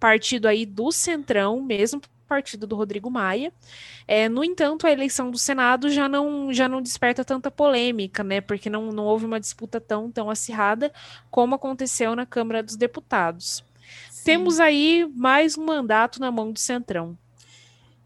partido 0.00 0.48
aí 0.48 0.66
do 0.66 0.90
Centrão, 0.90 1.62
mesmo 1.62 2.00
partido 2.26 2.66
do 2.66 2.74
Rodrigo 2.74 3.08
Maia. 3.08 3.52
É, 4.08 4.28
no 4.28 4.42
entanto, 4.42 4.88
a 4.88 4.90
eleição 4.90 5.30
do 5.30 5.38
Senado 5.38 5.88
já 5.88 6.08
não, 6.08 6.52
já 6.52 6.68
não 6.68 6.82
desperta 6.82 7.24
tanta 7.24 7.48
polêmica, 7.48 8.24
né? 8.24 8.40
Porque 8.40 8.68
não, 8.68 8.90
não 8.90 9.04
houve 9.04 9.24
uma 9.24 9.38
disputa 9.38 9.80
tão, 9.80 10.10
tão 10.10 10.28
acirrada 10.28 10.92
como 11.30 11.54
aconteceu 11.54 12.16
na 12.16 12.26
Câmara 12.26 12.60
dos 12.60 12.74
Deputados. 12.74 13.62
Sim. 14.10 14.24
Temos 14.24 14.58
aí 14.58 15.08
mais 15.14 15.56
um 15.56 15.64
mandato 15.64 16.18
na 16.18 16.32
mão 16.32 16.50
do 16.50 16.58
Centrão. 16.58 17.16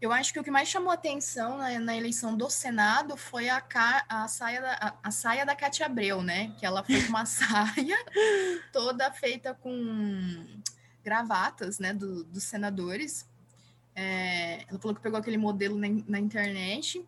Eu 0.01 0.13
acho 0.13 0.31
que 0.31 0.39
o 0.39 0.43
que 0.43 0.51
mais 0.51 0.69
chamou 0.69 0.91
atenção 0.91 1.57
na, 1.57 1.77
na 1.77 1.97
eleição 1.97 2.35
do 2.35 2.49
Senado 2.49 3.17
foi 3.17 3.49
a, 3.49 3.61
a, 4.07 4.27
saia 4.29 4.61
da, 4.61 4.73
a, 4.73 4.93
a, 5.03 5.11
saia 5.11 5.45
da 5.45 5.55
Cátia 5.55 5.87
Abreu, 5.87 6.21
né? 6.21 6.53
Que 6.57 6.65
ela 6.65 6.83
foi 6.83 7.05
uma 7.07 7.25
saia 7.27 7.97
toda 8.71 9.11
feita 9.11 9.53
com 9.53 10.45
gravatas, 11.03 11.79
né, 11.79 11.93
do, 11.93 12.23
dos 12.23 12.43
senadores. 12.43 13.27
É, 13.93 14.63
ela 14.69 14.79
falou 14.79 14.95
que 14.95 15.01
pegou 15.01 15.19
aquele 15.19 15.37
modelo 15.37 15.77
na, 15.77 15.87
na, 16.07 16.19
internet. 16.19 17.03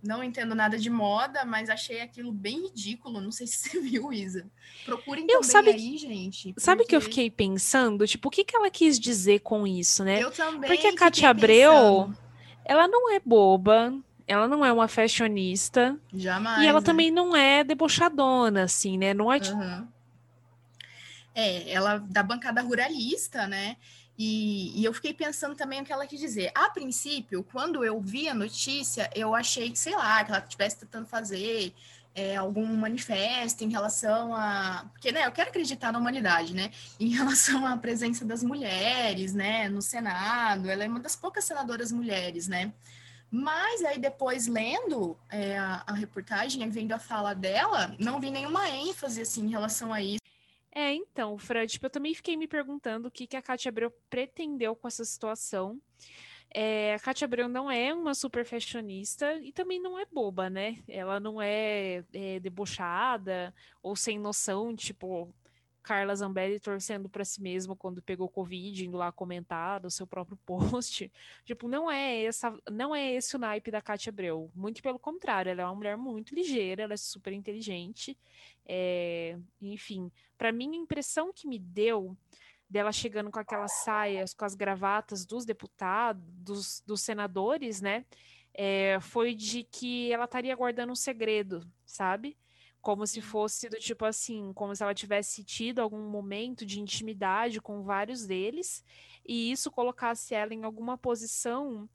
Não 0.00 0.22
entendo 0.22 0.54
nada 0.54 0.78
de 0.78 0.88
moda, 0.88 1.44
mas 1.44 1.68
achei 1.68 2.00
aquilo 2.00 2.30
bem 2.30 2.66
ridículo. 2.66 3.20
Não 3.20 3.32
sei 3.32 3.48
se 3.48 3.56
você 3.56 3.80
viu, 3.82 4.12
Isa. 4.12 4.46
Procurem 4.84 5.24
eu, 5.24 5.40
também 5.40 5.50
sabe, 5.50 5.70
aí, 5.70 5.96
gente. 5.96 6.52
Porque... 6.52 6.60
Sabe 6.60 6.84
que 6.84 6.94
eu 6.94 7.00
fiquei 7.00 7.28
pensando? 7.28 8.06
Tipo, 8.06 8.28
o 8.28 8.30
que, 8.30 8.44
que 8.44 8.54
ela 8.54 8.70
quis 8.70 9.00
dizer 9.00 9.40
com 9.40 9.66
isso, 9.66 10.04
né? 10.04 10.22
Eu 10.22 10.30
também. 10.30 10.70
Porque 10.70 10.86
a 10.86 10.94
Cátia 10.94 11.30
Abreu... 11.30 11.72
Pensando 11.72 12.25
ela 12.66 12.88
não 12.88 13.12
é 13.12 13.20
boba, 13.24 13.94
ela 14.26 14.48
não 14.48 14.64
é 14.64 14.72
uma 14.72 14.88
fashionista. 14.88 15.96
Jamais. 16.12 16.62
E 16.62 16.66
ela 16.66 16.80
né? 16.80 16.84
também 16.84 17.10
não 17.10 17.34
é 17.34 17.62
debochadona, 17.62 18.64
assim, 18.64 18.98
né? 18.98 19.14
Não 19.14 19.32
é. 19.32 19.38
Uhum. 19.38 19.88
É, 21.34 21.70
ela 21.70 21.98
da 21.98 22.22
bancada 22.22 22.60
ruralista, 22.60 23.46
né? 23.46 23.76
E, 24.18 24.80
e, 24.80 24.84
eu 24.84 24.94
fiquei 24.94 25.12
pensando 25.12 25.54
também 25.54 25.82
o 25.82 25.84
que 25.84 25.92
ela 25.92 26.06
quis 26.06 26.18
dizer. 26.18 26.50
A 26.54 26.70
princípio, 26.70 27.44
quando 27.52 27.84
eu 27.84 28.00
vi 28.00 28.28
a 28.28 28.34
notícia, 28.34 29.10
eu 29.14 29.34
achei 29.34 29.70
que, 29.70 29.78
sei 29.78 29.94
lá, 29.94 30.24
que 30.24 30.30
ela 30.30 30.40
estivesse 30.40 30.78
tentando 30.78 31.06
fazer 31.06 31.74
é, 32.16 32.34
algum 32.34 32.64
manifesto 32.64 33.62
em 33.62 33.68
relação 33.68 34.34
a. 34.34 34.86
Porque, 34.92 35.12
né, 35.12 35.26
eu 35.26 35.32
quero 35.32 35.50
acreditar 35.50 35.92
na 35.92 35.98
humanidade, 35.98 36.54
né? 36.54 36.70
Em 36.98 37.10
relação 37.10 37.66
à 37.66 37.76
presença 37.76 38.24
das 38.24 38.42
mulheres, 38.42 39.34
né, 39.34 39.68
no 39.68 39.82
Senado. 39.82 40.70
Ela 40.70 40.84
é 40.84 40.88
uma 40.88 40.98
das 40.98 41.14
poucas 41.14 41.44
senadoras 41.44 41.92
mulheres, 41.92 42.48
né? 42.48 42.72
Mas 43.30 43.84
aí 43.84 43.98
depois, 43.98 44.46
lendo 44.46 45.16
é, 45.28 45.58
a, 45.58 45.84
a 45.86 45.92
reportagem 45.92 46.62
e 46.62 46.70
vendo 46.70 46.92
a 46.92 46.98
fala 46.98 47.34
dela, 47.34 47.94
não 47.98 48.18
vi 48.18 48.30
nenhuma 48.30 48.66
ênfase, 48.70 49.20
assim, 49.20 49.44
em 49.44 49.50
relação 49.50 49.92
a 49.92 50.00
isso. 50.00 50.22
É, 50.72 50.94
então, 50.94 51.36
Fred, 51.36 51.70
tipo, 51.70 51.86
eu 51.86 51.90
também 51.90 52.14
fiquei 52.14 52.36
me 52.36 52.46
perguntando 52.46 53.08
o 53.08 53.10
que, 53.10 53.26
que 53.26 53.36
a 53.36 53.42
Cátia 53.42 53.68
Abreu 53.68 53.92
pretendeu 54.08 54.74
com 54.74 54.88
essa 54.88 55.04
situação. 55.04 55.78
É, 56.58 56.94
a 56.94 56.98
Cátia 56.98 57.26
Abreu 57.26 57.50
não 57.50 57.70
é 57.70 57.92
uma 57.92 58.14
super 58.14 58.42
fashionista 58.42 59.34
e 59.42 59.52
também 59.52 59.78
não 59.78 59.98
é 59.98 60.06
boba, 60.06 60.48
né? 60.48 60.82
Ela 60.88 61.20
não 61.20 61.40
é, 61.42 62.02
é 62.14 62.40
debochada 62.40 63.52
ou 63.82 63.94
sem 63.94 64.18
noção, 64.18 64.74
tipo 64.74 65.30
Carla 65.82 66.16
Zambelli 66.16 66.58
torcendo 66.58 67.10
para 67.10 67.26
si 67.26 67.42
mesmo 67.42 67.76
quando 67.76 68.00
pegou 68.00 68.26
Covid, 68.26 68.86
indo 68.86 68.96
lá 68.96 69.12
comentar 69.12 69.84
o 69.84 69.90
seu 69.90 70.06
próprio 70.06 70.38
post. 70.46 71.12
tipo, 71.44 71.68
não 71.68 71.90
é 71.90 72.24
essa, 72.24 72.58
não 72.72 72.96
é 72.96 73.12
esse 73.12 73.36
o 73.36 73.38
naipe 73.38 73.70
da 73.70 73.82
Cátia 73.82 74.08
Abreu. 74.08 74.50
Muito 74.54 74.82
pelo 74.82 74.98
contrário, 74.98 75.50
ela 75.50 75.60
é 75.60 75.64
uma 75.66 75.74
mulher 75.74 75.98
muito 75.98 76.34
ligeira, 76.34 76.84
ela 76.84 76.94
é 76.94 76.96
super 76.96 77.34
inteligente. 77.34 78.16
É, 78.64 79.36
enfim, 79.60 80.10
para 80.38 80.50
mim 80.50 80.72
a 80.72 80.80
impressão 80.80 81.34
que 81.34 81.46
me 81.46 81.58
deu 81.58 82.16
dela 82.68 82.92
chegando 82.92 83.30
com 83.30 83.38
aquelas 83.38 83.72
saias, 83.84 84.34
com 84.34 84.44
as 84.44 84.54
gravatas 84.54 85.24
dos 85.24 85.44
deputados, 85.44 86.22
dos, 86.26 86.82
dos 86.86 87.00
senadores, 87.00 87.80
né? 87.80 88.04
É, 88.52 88.98
foi 89.00 89.34
de 89.34 89.64
que 89.64 90.10
ela 90.12 90.24
estaria 90.24 90.54
guardando 90.56 90.90
um 90.90 90.96
segredo, 90.96 91.66
sabe? 91.84 92.36
Como 92.80 93.06
se 93.06 93.20
fosse 93.20 93.68
do 93.68 93.78
tipo 93.78 94.04
assim, 94.04 94.52
como 94.54 94.74
se 94.74 94.82
ela 94.82 94.94
tivesse 94.94 95.44
tido 95.44 95.80
algum 95.80 96.08
momento 96.08 96.64
de 96.64 96.80
intimidade 96.80 97.60
com 97.60 97.82
vários 97.82 98.26
deles, 98.26 98.84
e 99.24 99.50
isso 99.50 99.70
colocasse 99.70 100.34
ela 100.34 100.54
em 100.54 100.64
alguma 100.64 100.96
posição 100.96 101.88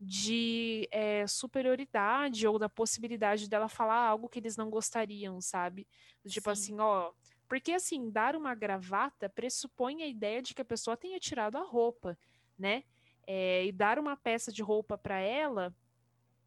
de 0.00 0.88
é, 0.90 1.26
superioridade 1.26 2.46
ou 2.46 2.58
da 2.58 2.70
possibilidade 2.70 3.48
dela 3.48 3.68
falar 3.68 4.06
algo 4.06 4.30
que 4.30 4.38
eles 4.38 4.56
não 4.56 4.70
gostariam, 4.70 5.40
sabe? 5.42 5.86
Tipo 6.26 6.46
Sim. 6.46 6.52
assim, 6.52 6.80
ó, 6.80 7.12
porque, 7.50 7.72
assim, 7.72 8.08
dar 8.08 8.36
uma 8.36 8.54
gravata 8.54 9.28
pressupõe 9.28 10.04
a 10.04 10.06
ideia 10.06 10.40
de 10.40 10.54
que 10.54 10.62
a 10.62 10.64
pessoa 10.64 10.96
tenha 10.96 11.18
tirado 11.18 11.58
a 11.58 11.64
roupa, 11.64 12.16
né? 12.56 12.84
É, 13.26 13.66
e 13.66 13.72
dar 13.72 13.98
uma 13.98 14.16
peça 14.16 14.52
de 14.52 14.62
roupa 14.62 14.96
para 14.96 15.18
ela 15.18 15.74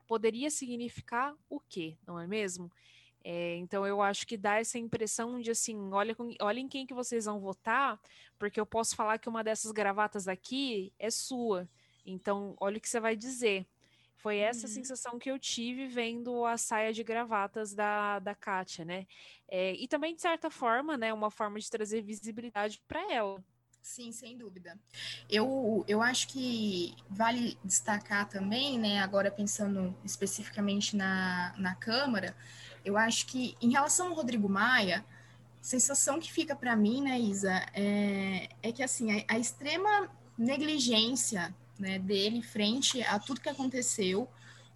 poderia 0.07 0.49
significar 0.49 1.35
o 1.49 1.59
quê, 1.59 1.97
não 2.07 2.17
é 2.17 2.25
mesmo? 2.25 2.71
É, 3.21 3.57
então 3.57 3.85
eu 3.85 4.01
acho 4.01 4.25
que 4.25 4.37
dá 4.37 4.61
essa 4.61 4.79
impressão 4.79 5.41
de 5.41 5.51
assim, 5.51 5.77
olha, 5.91 6.15
olhem 6.41 6.69
quem 6.69 6.87
que 6.87 6.93
vocês 6.93 7.25
vão 7.25 7.37
votar, 7.37 7.99
porque 8.39 8.57
eu 8.57 8.65
posso 8.65 8.95
falar 8.95 9.17
que 9.17 9.27
uma 9.27 9.43
dessas 9.43 9.73
gravatas 9.73 10.29
aqui 10.29 10.93
é 10.97 11.11
sua. 11.11 11.67
Então, 12.05 12.55
olha 12.61 12.77
o 12.77 12.81
que 12.81 12.87
você 12.87 13.01
vai 13.01 13.17
dizer. 13.17 13.67
Foi 14.23 14.37
essa 14.37 14.67
uhum. 14.67 14.73
sensação 14.73 15.19
que 15.19 15.29
eu 15.29 15.37
tive 15.37 15.85
vendo 15.85 16.45
a 16.45 16.57
saia 16.57 16.93
de 16.93 17.03
gravatas 17.03 17.73
da, 17.73 18.19
da 18.19 18.33
Kátia, 18.33 18.85
né? 18.85 19.05
É, 19.49 19.73
e 19.73 19.85
também, 19.85 20.15
de 20.15 20.21
certa 20.21 20.49
forma, 20.49 20.95
né, 20.95 21.13
uma 21.13 21.29
forma 21.29 21.59
de 21.59 21.69
trazer 21.69 22.01
visibilidade 22.01 22.81
para 22.87 23.11
ela. 23.11 23.43
Sim, 23.81 24.13
sem 24.13 24.37
dúvida. 24.37 24.79
Eu, 25.29 25.83
eu 25.89 26.01
acho 26.01 26.29
que 26.29 26.95
vale 27.09 27.57
destacar 27.65 28.29
também, 28.29 28.79
né, 28.79 29.01
agora 29.01 29.29
pensando 29.29 29.93
especificamente 30.05 30.95
na, 30.95 31.53
na 31.57 31.75
Câmara, 31.75 32.33
eu 32.85 32.95
acho 32.95 33.27
que 33.27 33.57
em 33.61 33.71
relação 33.73 34.07
ao 34.07 34.13
Rodrigo 34.13 34.47
Maia, 34.47 35.03
sensação 35.59 36.17
que 36.17 36.31
fica 36.31 36.55
para 36.55 36.77
mim, 36.77 37.01
né, 37.01 37.19
Isa, 37.19 37.53
é, 37.73 38.47
é 38.61 38.71
que 38.71 38.81
assim, 38.81 39.19
a, 39.19 39.33
a 39.33 39.37
extrema 39.37 40.09
negligência 40.37 41.53
né, 41.79 41.99
dele 41.99 42.41
frente 42.41 43.01
a 43.03 43.19
tudo 43.19 43.41
que 43.41 43.49
aconteceu 43.49 44.27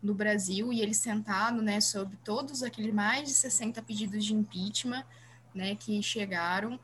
no 0.02 0.14
Brasil 0.14 0.72
e 0.72 0.82
ele 0.82 0.94
sentado, 0.94 1.62
né, 1.62 1.82
sobre 1.82 2.18
todos 2.24 2.64
aqueles 2.64 2.94
mais 2.94 3.28
de 3.28 3.34
60 3.34 3.82
pedidos 3.82 4.24
de 4.26 4.34
impeachment, 4.34 5.04
né, 5.54 5.76
que 5.76 6.02
chegaram. 6.02 6.80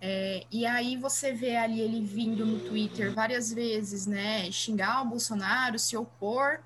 É, 0.00 0.44
e 0.50 0.66
aí 0.66 0.96
você 0.96 1.32
vê 1.32 1.56
ali 1.56 1.80
ele 1.80 2.04
vindo 2.04 2.44
no 2.44 2.60
Twitter 2.60 3.14
várias 3.14 3.52
vezes, 3.52 4.06
né, 4.06 4.50
xingar 4.50 5.02
o 5.02 5.08
Bolsonaro, 5.08 5.78
se 5.78 5.96
opor 5.96 6.60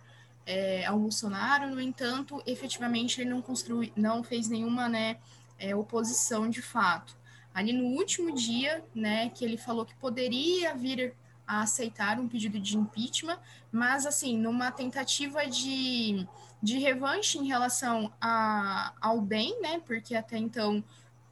é, 0.46 0.86
ao 0.86 0.98
Bolsonaro. 0.98 1.68
No 1.68 1.80
entanto, 1.80 2.42
efetivamente 2.46 3.20
ele 3.20 3.30
não 3.30 3.42
construiu, 3.42 3.92
não 3.94 4.22
fez 4.22 4.48
nenhuma, 4.48 4.88
né, 4.88 5.18
é, 5.58 5.74
oposição 5.74 6.48
de 6.48 6.62
fato. 6.62 7.16
Ali 7.54 7.72
no 7.72 7.84
último 7.84 8.34
dia, 8.34 8.84
né, 8.94 9.30
que 9.30 9.44
ele 9.44 9.56
falou 9.56 9.84
que 9.86 9.94
poderia 9.94 10.74
vir 10.74 11.14
a 11.46 11.62
aceitar 11.62 12.18
um 12.18 12.28
pedido 12.28 12.58
de 12.58 12.76
impeachment, 12.76 13.38
mas 13.70 14.06
assim, 14.06 14.36
numa 14.38 14.70
tentativa 14.70 15.46
de, 15.46 16.26
de 16.62 16.78
revanche 16.78 17.38
em 17.38 17.46
relação 17.46 18.12
a, 18.20 18.92
ao 19.00 19.20
DEM, 19.20 19.60
né? 19.60 19.80
Porque 19.86 20.14
até 20.14 20.36
então 20.38 20.82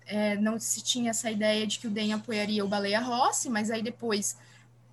é, 0.06 0.36
não 0.36 0.58
se 0.60 0.82
tinha 0.82 1.10
essa 1.10 1.30
ideia 1.30 1.66
de 1.66 1.78
que 1.78 1.86
o 1.86 1.90
DEM 1.90 2.12
apoiaria 2.12 2.64
o 2.64 2.68
Baleia 2.68 3.00
Rossi, 3.00 3.48
mas 3.48 3.70
aí 3.70 3.82
depois, 3.82 4.36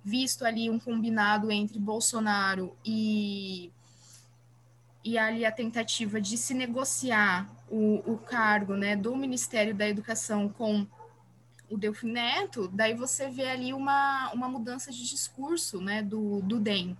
visto 0.04 0.44
ali 0.44 0.68
um 0.70 0.78
combinado 0.78 1.50
entre 1.50 1.78
Bolsonaro 1.78 2.76
e, 2.84 3.70
e 5.04 5.18
ali 5.18 5.44
a 5.44 5.52
tentativa 5.52 6.20
de 6.20 6.36
se 6.36 6.54
negociar 6.54 7.48
o, 7.70 8.02
o 8.12 8.18
cargo 8.18 8.74
né, 8.74 8.96
do 8.96 9.14
Ministério 9.16 9.74
da 9.74 9.88
Educação 9.88 10.48
com 10.48 10.86
o 11.72 11.78
Delfim 11.78 12.12
Neto, 12.12 12.68
daí 12.68 12.92
você 12.92 13.30
vê 13.30 13.48
ali 13.48 13.72
uma, 13.72 14.30
uma 14.32 14.46
mudança 14.48 14.92
de 14.92 15.08
discurso 15.08 15.80
né, 15.80 16.02
do, 16.02 16.42
do 16.42 16.60
DEM. 16.60 16.96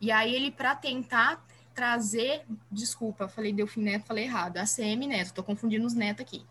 E 0.00 0.10
aí 0.10 0.34
ele, 0.34 0.50
para 0.50 0.74
tentar 0.74 1.44
trazer, 1.72 2.44
desculpa, 2.70 3.28
falei 3.28 3.52
Delfim 3.52 3.82
Neto, 3.82 4.06
falei 4.06 4.24
errado, 4.24 4.56
ACM 4.56 5.06
Neto, 5.06 5.26
estou 5.26 5.44
confundindo 5.44 5.86
os 5.86 5.94
netos 5.94 6.22
aqui. 6.22 6.44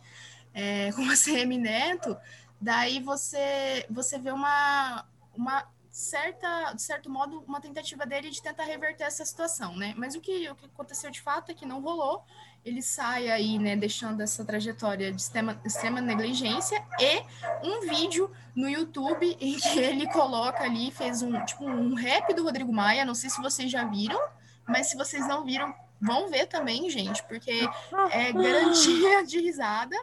É, 0.54 0.92
com 0.96 1.02
a 1.10 1.16
CM 1.16 1.58
Neto, 1.58 2.18
daí 2.60 3.02
você, 3.02 3.86
você 3.90 4.18
vê 4.18 4.32
uma, 4.32 5.06
uma 5.36 5.68
certa, 5.90 6.72
de 6.74 6.82
certo 6.82 7.10
modo, 7.10 7.44
uma 7.48 7.60
tentativa 7.60 8.06
dele 8.06 8.30
de 8.30 8.42
tentar 8.42 8.64
reverter 8.64 9.04
essa 9.04 9.26
situação, 9.26 9.76
né? 9.76 9.94
Mas 9.98 10.16
o 10.16 10.22
que, 10.22 10.50
o 10.50 10.56
que 10.56 10.66
aconteceu 10.68 11.12
de 11.12 11.22
fato 11.22 11.52
é 11.52 11.54
que 11.54 11.66
não 11.66 11.82
rolou, 11.82 12.24
ele 12.64 12.82
sai 12.82 13.30
aí, 13.30 13.58
né, 13.58 13.76
deixando 13.76 14.22
essa 14.22 14.44
trajetória 14.44 15.12
de 15.12 15.22
extrema, 15.22 15.60
extrema 15.66 16.02
negligência 16.02 16.84
e 17.00 17.24
um 17.66 17.82
vídeo 17.82 18.30
no 18.56 18.68
YouTube 18.70 19.38
em 19.40 19.58
que 19.58 19.80
ele 19.80 20.08
coloca 20.12 20.64
ali, 20.64 20.92
fez 20.92 21.22
um, 21.22 21.44
tipo, 21.46 21.66
um 21.66 21.94
rap 21.94 22.34
do 22.34 22.44
Rodrigo 22.44 22.74
Maia, 22.74 23.06
não 23.06 23.16
sei 23.16 23.30
se 23.30 23.42
vocês 23.42 23.72
já 23.72 23.86
viram, 23.86 24.20
mas 24.68 24.88
se 24.88 24.98
vocês 24.98 25.26
não 25.28 25.46
viram, 25.46 25.74
vão 26.00 26.30
ver 26.30 26.48
também, 26.48 26.90
gente, 26.90 27.24
porque 27.24 27.68
é 28.12 28.32
garantia 28.32 29.24
de 29.26 29.40
risada, 29.40 29.96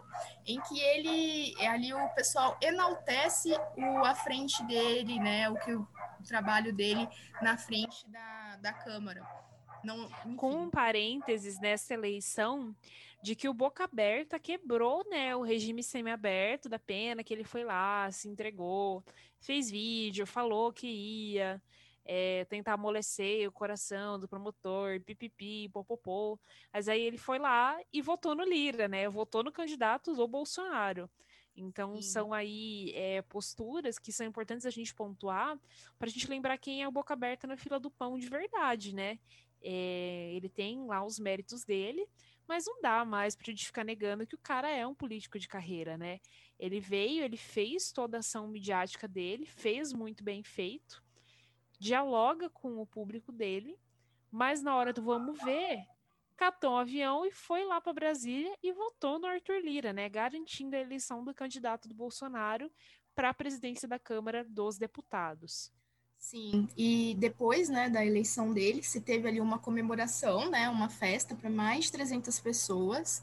em 0.47 0.61
que 0.61 0.79
ele, 0.79 1.55
ali 1.67 1.93
o 1.93 2.09
pessoal 2.11 2.57
enaltece 2.61 3.53
o, 3.77 4.05
a 4.05 4.15
frente 4.15 4.63
dele, 4.65 5.19
né, 5.19 5.49
o 5.51 5.57
que 5.57 5.75
o, 5.75 5.87
o 6.21 6.25
trabalho 6.25 6.73
dele 6.73 7.09
na 7.43 7.57
frente 7.57 8.09
da, 8.09 8.57
da 8.57 8.73
Câmara. 8.73 9.44
Não, 9.85 10.09
com 10.37 10.51
um 10.51 10.71
parênteses 10.71 11.61
nessa 11.61 11.95
eleição 11.95 12.75
de 13.23 13.35
que 13.35 13.49
o 13.49 13.55
Boca 13.55 13.85
Aberta 13.85 14.39
quebrou 14.39 15.05
né, 15.09 15.35
o 15.35 15.43
regime 15.43 15.83
semiaberto 15.83 16.69
da 16.69 16.79
pena, 16.79 17.25
que 17.25 17.33
ele 17.33 17.45
foi 17.45 17.65
lá, 17.65 18.11
se 18.11 18.29
entregou, 18.29 19.03
fez 19.41 19.71
vídeo, 19.71 20.27
falou 20.27 20.73
que 20.73 20.87
ia 20.87 21.63
é, 22.05 22.45
tentar 22.45 22.75
amolecer 22.75 23.49
o 23.49 23.53
coração 23.53 24.19
do 24.19 24.29
promotor, 24.29 25.01
pipipi, 25.01 25.69
popopô. 25.71 26.39
Mas 26.73 26.89
aí 26.89 27.01
ele 27.01 27.17
foi 27.17 27.39
lá 27.39 27.79
e 27.93 28.03
votou 28.03 28.35
no 28.35 28.45
Lira, 28.45 28.87
né? 28.89 29.09
Votou 29.09 29.43
no 29.43 29.51
candidato 29.51 30.15
do 30.15 30.29
Bolsonaro. 30.29 31.09
Então, 31.57 31.97
Sim. 31.97 32.03
são 32.03 32.35
aí 32.35 32.93
é, 32.95 33.23
posturas 33.23 33.99
que 33.99 34.13
são 34.13 34.27
importantes 34.27 34.67
a 34.67 34.71
gente 34.71 34.93
pontuar 34.95 35.59
para 35.99 36.09
a 36.09 36.11
gente 36.11 36.29
lembrar 36.29 36.59
quem 36.59 36.83
é 36.83 36.89
o 36.89 36.93
boca 36.93 37.15
aberta 37.15 37.47
na 37.47 37.57
fila 37.57 37.79
do 37.79 37.91
pão 37.91 38.19
de 38.19 38.29
verdade, 38.29 38.95
né? 38.95 39.19
É, 39.65 40.31
ele 40.35 40.49
tem 40.49 40.85
lá 40.85 41.03
os 41.05 41.19
méritos 41.19 41.65
dele, 41.65 42.07
mas 42.47 42.67
não 42.67 42.81
dá 42.83 43.05
mais 43.05 43.35
para 43.35 43.47
gente 43.47 43.65
ficar 43.65 43.85
negando 43.85 44.27
que 44.27 44.35
o 44.35 44.39
cara 44.39 44.69
é 44.69 44.87
um 44.87 44.95
político 44.95 45.39
de 45.39 45.49
carreira, 45.49 45.97
né? 45.97 46.21
Ele 46.59 46.79
veio, 46.79 47.25
ele 47.25 47.39
fez 47.39 47.91
toda 47.91 48.19
a 48.19 48.21
ação 48.21 48.47
midiática 48.47 49.09
dele, 49.09 49.47
fez 49.47 49.93
muito 49.93 50.23
bem 50.23 50.43
feito, 50.43 51.03
dialoga 51.79 52.51
com 52.51 52.79
o 52.81 52.87
público 52.87 53.33
dele, 53.33 53.79
mas 54.31 54.63
na 54.63 54.77
hora 54.77 54.93
do 54.93 55.03
vamos 55.03 55.43
ver, 55.43 55.87
catou 56.37 56.73
um 56.73 56.79
avião 56.79 57.25
e 57.25 57.31
foi 57.31 57.65
lá 57.65 57.81
para 57.81 57.93
Brasília 57.93 58.55
e 58.63 58.73
votou 58.73 59.19
no 59.19 59.27
Arthur 59.27 59.61
Lira, 59.63 59.93
né? 59.93 60.09
Garantindo 60.09 60.77
a 60.77 60.81
eleição 60.81 61.25
do 61.25 61.35
candidato 61.35 61.89
do 61.89 61.95
Bolsonaro 61.95 62.71
para 63.15 63.31
a 63.31 63.35
presidência 63.35 63.89
da 63.89 63.99
Câmara 63.99 64.45
dos 64.45 64.77
Deputados. 64.77 65.73
Sim, 66.25 66.67
e 66.75 67.15
depois, 67.19 67.69
né, 67.69 67.91
da 67.91 68.05
eleição 68.05 68.51
dele, 68.51 68.83
se 68.83 68.99
teve 68.99 69.29
ali 69.29 69.43
uma 69.43 69.59
comemoração, 69.59 70.51
né, 70.51 70.71
uma 70.71 70.89
festa 70.89 71.35
para 71.35 71.51
mais 71.51 71.85
de 71.85 71.93
300 71.93 72.41
pessoas, 72.41 73.23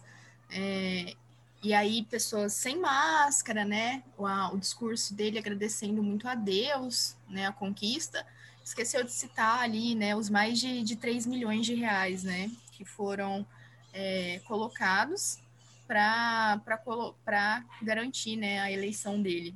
é, 0.51 1.15
e 1.63 1.73
aí 1.73 2.03
pessoas 2.05 2.53
sem 2.53 2.79
máscara, 2.79 3.65
né, 3.65 4.03
o, 4.15 4.25
o 4.53 4.57
discurso 4.59 5.15
dele 5.15 5.39
agradecendo 5.39 6.03
muito 6.03 6.27
a 6.27 6.35
Deus, 6.35 7.17
né, 7.27 7.47
a 7.47 7.51
conquista, 7.51 8.23
esqueceu 8.63 9.03
de 9.03 9.11
citar 9.11 9.61
ali, 9.61 9.95
né, 9.95 10.15
os 10.15 10.29
mais 10.29 10.59
de, 10.59 10.83
de 10.83 10.95
3 10.95 11.25
milhões 11.25 11.65
de 11.65 11.73
reais, 11.73 12.23
né, 12.23 12.51
que 12.71 12.85
foram 12.85 13.43
é, 13.91 14.39
colocados 14.45 15.39
para 15.87 16.61
garantir, 17.81 18.35
né, 18.35 18.59
a 18.59 18.71
eleição 18.71 19.19
dele. 19.19 19.55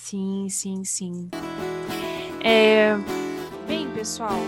Sim, 0.00 0.48
sim, 0.48 0.84
sim. 0.84 1.28
É... 2.42 2.94
Bem, 3.66 3.90
pessoal, 3.90 4.38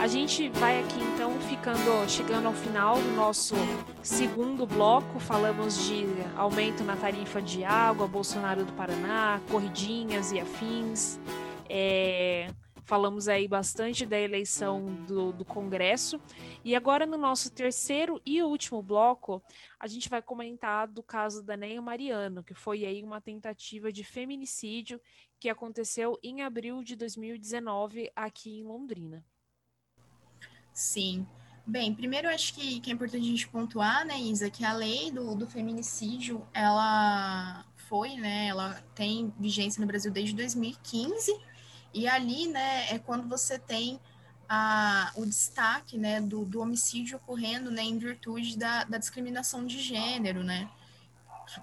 a 0.00 0.06
gente 0.06 0.48
vai 0.48 0.80
aqui 0.80 0.98
então 1.02 1.38
ficando, 1.40 2.08
chegando 2.08 2.46
ao 2.46 2.54
final 2.54 2.94
do 2.94 3.14
nosso 3.14 3.54
segundo 4.02 4.64
bloco. 4.64 5.20
Falamos 5.20 5.84
de 5.86 6.06
aumento 6.34 6.82
na 6.82 6.96
tarifa 6.96 7.42
de 7.42 7.62
água, 7.62 8.06
Bolsonaro 8.06 8.64
do 8.64 8.72
Paraná, 8.72 9.38
corridinhas 9.50 10.32
e 10.32 10.40
afins. 10.40 11.20
É, 11.68 12.48
falamos 12.84 13.28
aí 13.28 13.46
bastante 13.46 14.04
da 14.04 14.18
eleição 14.18 14.84
do, 15.06 15.32
do, 15.32 15.44
Congresso. 15.44 16.20
E 16.64 16.74
agora, 16.74 17.06
no 17.06 17.16
nosso 17.16 17.50
terceiro 17.50 18.20
e 18.24 18.42
último 18.42 18.82
bloco, 18.82 19.42
a 19.78 19.86
gente 19.86 20.08
vai 20.08 20.20
comentar 20.20 20.88
do 20.88 21.02
caso 21.02 21.42
da 21.42 21.56
Neia 21.56 21.80
Mariano, 21.80 22.42
que 22.42 22.54
foi 22.54 22.84
aí 22.84 23.02
uma 23.02 23.20
tentativa 23.20 23.92
de 23.92 24.04
feminicídio 24.04 25.00
que 25.38 25.48
aconteceu 25.48 26.18
em 26.22 26.42
abril 26.42 26.82
de 26.82 26.96
2019 26.96 28.10
aqui 28.14 28.60
em 28.60 28.64
Londrina. 28.64 29.24
Sim. 30.72 31.26
Bem, 31.64 31.94
primeiro 31.94 32.26
eu 32.26 32.34
acho 32.34 32.54
que, 32.54 32.80
que 32.80 32.90
é 32.90 32.94
importante 32.94 33.24
a 33.24 33.30
gente 33.30 33.48
pontuar, 33.48 34.04
né, 34.04 34.20
Isa, 34.20 34.50
que 34.50 34.64
a 34.64 34.72
lei 34.72 35.12
do, 35.12 35.34
do 35.36 35.46
feminicídio, 35.46 36.44
ela 36.52 37.64
foi, 37.76 38.16
né, 38.16 38.48
ela 38.48 38.82
tem 38.96 39.32
vigência 39.38 39.80
no 39.80 39.86
Brasil 39.86 40.10
desde 40.10 40.34
2015, 40.34 41.38
e 41.94 42.08
ali, 42.08 42.48
né, 42.48 42.86
é 42.90 42.98
quando 42.98 43.28
você 43.28 43.58
tem 43.58 44.00
a, 44.48 45.12
o 45.16 45.24
destaque, 45.24 45.96
né, 45.96 46.20
do, 46.20 46.44
do 46.44 46.60
homicídio 46.60 47.16
ocorrendo, 47.16 47.70
né, 47.70 47.82
em 47.82 47.98
virtude 47.98 48.56
da, 48.58 48.84
da 48.84 48.98
discriminação 48.98 49.66
de 49.66 49.80
gênero, 49.80 50.42
né, 50.42 50.68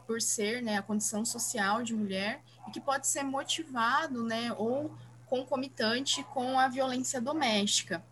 por 0.06 0.22
ser, 0.22 0.62
né, 0.62 0.78
a 0.78 0.82
condição 0.82 1.26
social 1.26 1.84
de 1.84 1.94
mulher 1.94 2.42
e 2.68 2.72
que 2.72 2.82
pode 2.82 3.08
ser 3.08 3.24
motivado, 3.24 4.24
né, 4.24 4.54
ou 4.58 4.92
concomitante 5.28 6.24
com 6.34 6.60
a 6.60 6.68
violência 6.68 7.22
doméstica. 7.22 8.04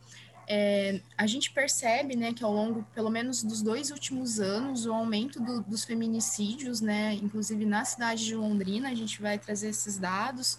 É, 0.49 1.01
a 1.17 1.27
gente 1.27 1.51
percebe, 1.51 2.15
né, 2.15 2.33
que 2.33 2.43
ao 2.43 2.53
longo, 2.53 2.83
pelo 2.95 3.09
menos 3.09 3.43
dos 3.43 3.61
dois 3.61 3.91
últimos 3.91 4.39
anos, 4.39 4.85
o 4.85 4.93
aumento 4.93 5.41
do, 5.41 5.61
dos 5.61 5.83
feminicídios, 5.83 6.79
né, 6.79 7.15
inclusive 7.15 7.65
na 7.65 7.83
cidade 7.83 8.23
de 8.23 8.35
Londrina, 8.35 8.89
a 8.89 8.95
gente 8.95 9.21
vai 9.21 9.37
trazer 9.37 9.69
esses 9.69 9.97
dados, 9.97 10.57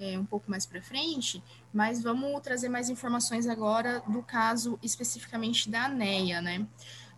é, 0.00 0.18
um 0.18 0.24
pouco 0.24 0.50
mais 0.50 0.64
para 0.64 0.80
frente, 0.80 1.42
mas 1.72 2.02
vamos 2.02 2.40
trazer 2.40 2.68
mais 2.68 2.88
informações 2.88 3.46
agora 3.46 4.02
do 4.08 4.22
caso 4.22 4.78
especificamente 4.82 5.70
da 5.70 5.88
Neia, 5.88 6.40
né? 6.40 6.66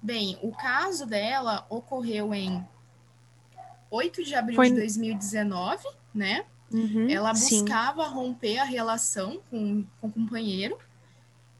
Bem, 0.03 0.37
o 0.43 0.51
caso 0.51 1.07
dela 1.07 1.65
ocorreu 1.71 2.35
em 2.35 2.67
8 3.89 4.25
de 4.25 4.35
abril 4.35 4.57
Foi... 4.57 4.69
de 4.69 4.77
2019, 4.77 5.87
né? 6.13 6.45
Uhum, 6.73 7.09
Ela 7.09 7.33
buscava 7.33 8.07
sim. 8.07 8.15
romper 8.15 8.59
a 8.59 8.65
relação 8.65 9.41
com, 9.49 9.85
com 10.01 10.07
o 10.09 10.13
companheiro. 10.13 10.77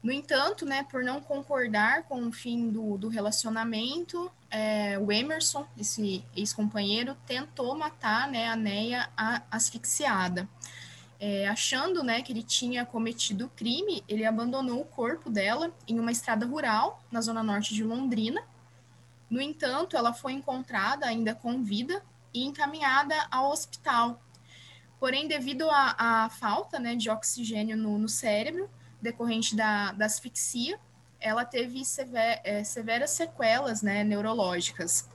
No 0.01 0.11
entanto, 0.11 0.65
né, 0.65 0.85
por 0.91 1.03
não 1.03 1.21
concordar 1.21 2.03
com 2.03 2.27
o 2.27 2.31
fim 2.31 2.69
do, 2.69 2.97
do 2.97 3.07
relacionamento, 3.07 4.29
é, 4.51 4.99
o 4.99 5.11
Emerson, 5.11 5.65
esse 5.77 6.25
ex-companheiro, 6.35 7.15
tentou 7.25 7.77
matar 7.77 8.27
né, 8.27 8.49
a 8.49 8.55
Neia 8.55 9.09
asfixiada. 9.49 10.49
É, 11.25 11.47
achando 11.47 12.03
né, 12.03 12.21
que 12.21 12.33
ele 12.33 12.43
tinha 12.43 12.85
cometido 12.85 13.45
o 13.45 13.49
crime, 13.51 14.03
ele 14.09 14.25
abandonou 14.25 14.81
o 14.81 14.85
corpo 14.85 15.29
dela 15.29 15.73
em 15.87 15.97
uma 15.97 16.11
estrada 16.11 16.45
rural 16.45 17.01
na 17.09 17.21
zona 17.21 17.41
norte 17.41 17.73
de 17.73 17.81
Londrina. 17.81 18.43
No 19.29 19.39
entanto, 19.39 19.95
ela 19.95 20.11
foi 20.11 20.33
encontrada 20.33 21.05
ainda 21.05 21.33
com 21.33 21.63
vida 21.63 22.03
e 22.33 22.43
encaminhada 22.43 23.15
ao 23.31 23.51
hospital. 23.51 24.21
Porém, 24.99 25.25
devido 25.25 25.65
à 25.71 26.29
falta 26.29 26.77
né, 26.77 26.93
de 26.93 27.09
oxigênio 27.09 27.77
no, 27.77 27.97
no 27.97 28.09
cérebro, 28.09 28.69
decorrente 29.01 29.55
da, 29.55 29.93
da 29.93 30.07
asfixia, 30.07 30.77
ela 31.21 31.45
teve 31.45 31.85
sever, 31.85 32.41
é, 32.43 32.65
severas 32.65 33.11
sequelas 33.11 33.81
né, 33.81 34.03
neurológicas. 34.03 35.09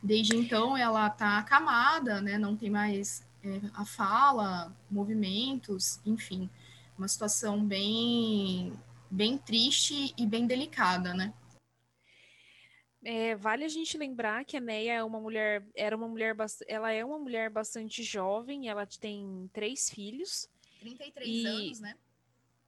Desde 0.00 0.36
então, 0.36 0.76
ela 0.76 1.08
está 1.08 1.38
acamada, 1.38 2.20
né, 2.20 2.38
não 2.38 2.56
tem 2.56 2.70
mais 2.70 3.26
é, 3.44 3.60
a 3.74 3.84
fala, 3.84 4.74
movimentos, 4.90 6.00
enfim, 6.06 6.48
uma 6.96 7.06
situação 7.06 7.64
bem, 7.64 8.72
bem 9.10 9.36
triste 9.36 10.14
e 10.16 10.26
bem 10.26 10.46
delicada, 10.46 11.12
né? 11.12 11.32
É, 13.04 13.36
vale 13.36 13.64
a 13.64 13.68
gente 13.68 13.98
lembrar 13.98 14.46
que 14.46 14.56
a 14.56 14.60
Neia 14.60 14.94
é 14.94 15.04
uma 15.04 15.20
mulher, 15.20 15.62
era 15.74 15.94
uma 15.94 16.08
mulher, 16.08 16.34
ela 16.66 16.90
é 16.90 17.04
uma 17.04 17.18
mulher 17.18 17.50
bastante 17.50 18.02
jovem, 18.02 18.68
ela 18.68 18.86
tem 18.86 19.50
três 19.52 19.90
filhos. 19.90 20.48
33 20.80 21.28
e, 21.28 21.46
anos, 21.46 21.80
né? 21.80 21.96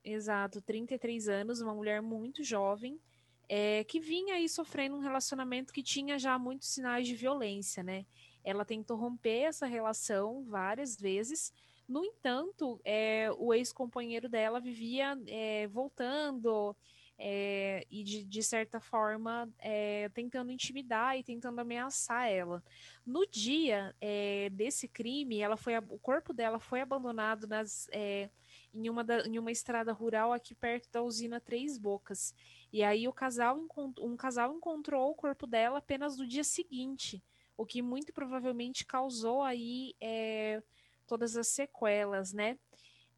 Exato, 0.05 0.61
33 0.61 1.29
anos, 1.29 1.63
uma 1.63 1.75
mulher 1.75 2.03
muito 2.03 2.45
jovem, 2.45 3.01
é, 3.49 3.83
que 3.85 3.99
vinha 3.99 4.35
aí 4.35 4.47
sofrendo 4.47 4.97
um 4.97 5.01
relacionamento 5.01 5.73
que 5.73 5.83
tinha 5.83 6.19
já 6.19 6.39
muitos 6.39 6.69
sinais 6.69 7.07
de 7.07 7.15
violência, 7.15 7.83
né? 7.83 8.05
Ela 8.47 8.65
tentou 8.65 8.97
romper 8.97 9.41
essa 9.41 9.67
relação 9.67 10.45
várias 10.45 10.97
vezes. 10.97 11.53
No 11.89 12.05
entanto, 12.05 12.81
é, 12.85 13.29
o 13.39 13.53
ex-companheiro 13.53 14.29
dela 14.29 14.61
vivia 14.61 15.19
é, 15.27 15.67
voltando 15.67 16.77
é, 17.19 17.85
e, 17.91 18.05
de, 18.05 18.25
de, 18.25 18.43
certa 18.45 18.79
forma, 18.79 19.49
é, 19.59 20.09
tentando 20.11 20.53
intimidar 20.53 21.19
e 21.19 21.25
tentando 21.25 21.59
ameaçar 21.59 22.29
ela. 22.29 22.63
No 23.05 23.27
dia 23.27 23.95
é, 24.01 24.49
desse 24.51 24.87
crime, 24.87 25.41
ela 25.41 25.57
foi, 25.57 25.77
o 25.79 25.99
corpo 25.99 26.33
dela 26.33 26.61
foi 26.61 26.81
abandonado 26.81 27.49
nas, 27.49 27.89
é, 27.91 28.31
em 28.73 28.89
uma, 28.89 29.03
da, 29.03 29.27
em 29.27 29.39
uma 29.39 29.51
estrada 29.51 29.93
rural 29.93 30.33
aqui 30.33 30.55
perto 30.55 30.89
da 30.93 31.03
usina 31.03 31.41
Três 31.41 31.79
Bocas. 31.79 32.35
E 32.73 32.83
aí 32.83 33.09
o 33.09 33.13
casal 33.13 33.59
um 34.01 34.17
casal 34.17 34.55
encontrou 34.55 35.11
o 35.11 35.15
corpo 35.15 35.49
dela 35.49 35.79
apenas 35.79 36.17
no 36.17 36.27
dia 36.27 36.45
seguinte, 36.45 37.23
o 37.57 37.65
que 37.65 37.83
muito 37.83 38.13
provavelmente 38.13 38.85
causou 38.85 39.43
aí 39.43 39.95
é, 40.01 40.63
todas 41.07 41.37
as 41.37 41.49
sequelas, 41.49 42.33
né? 42.33 42.59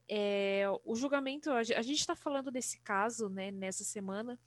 É, 0.09 0.65
o 0.85 0.95
julgamento, 0.95 1.51
a 1.51 1.63
gente 1.63 2.01
está 2.01 2.17
falando 2.17 2.51
desse 2.51 2.81
caso, 2.81 3.29
né, 3.29 3.51
nessa 3.51 3.85
semana, 3.85 4.39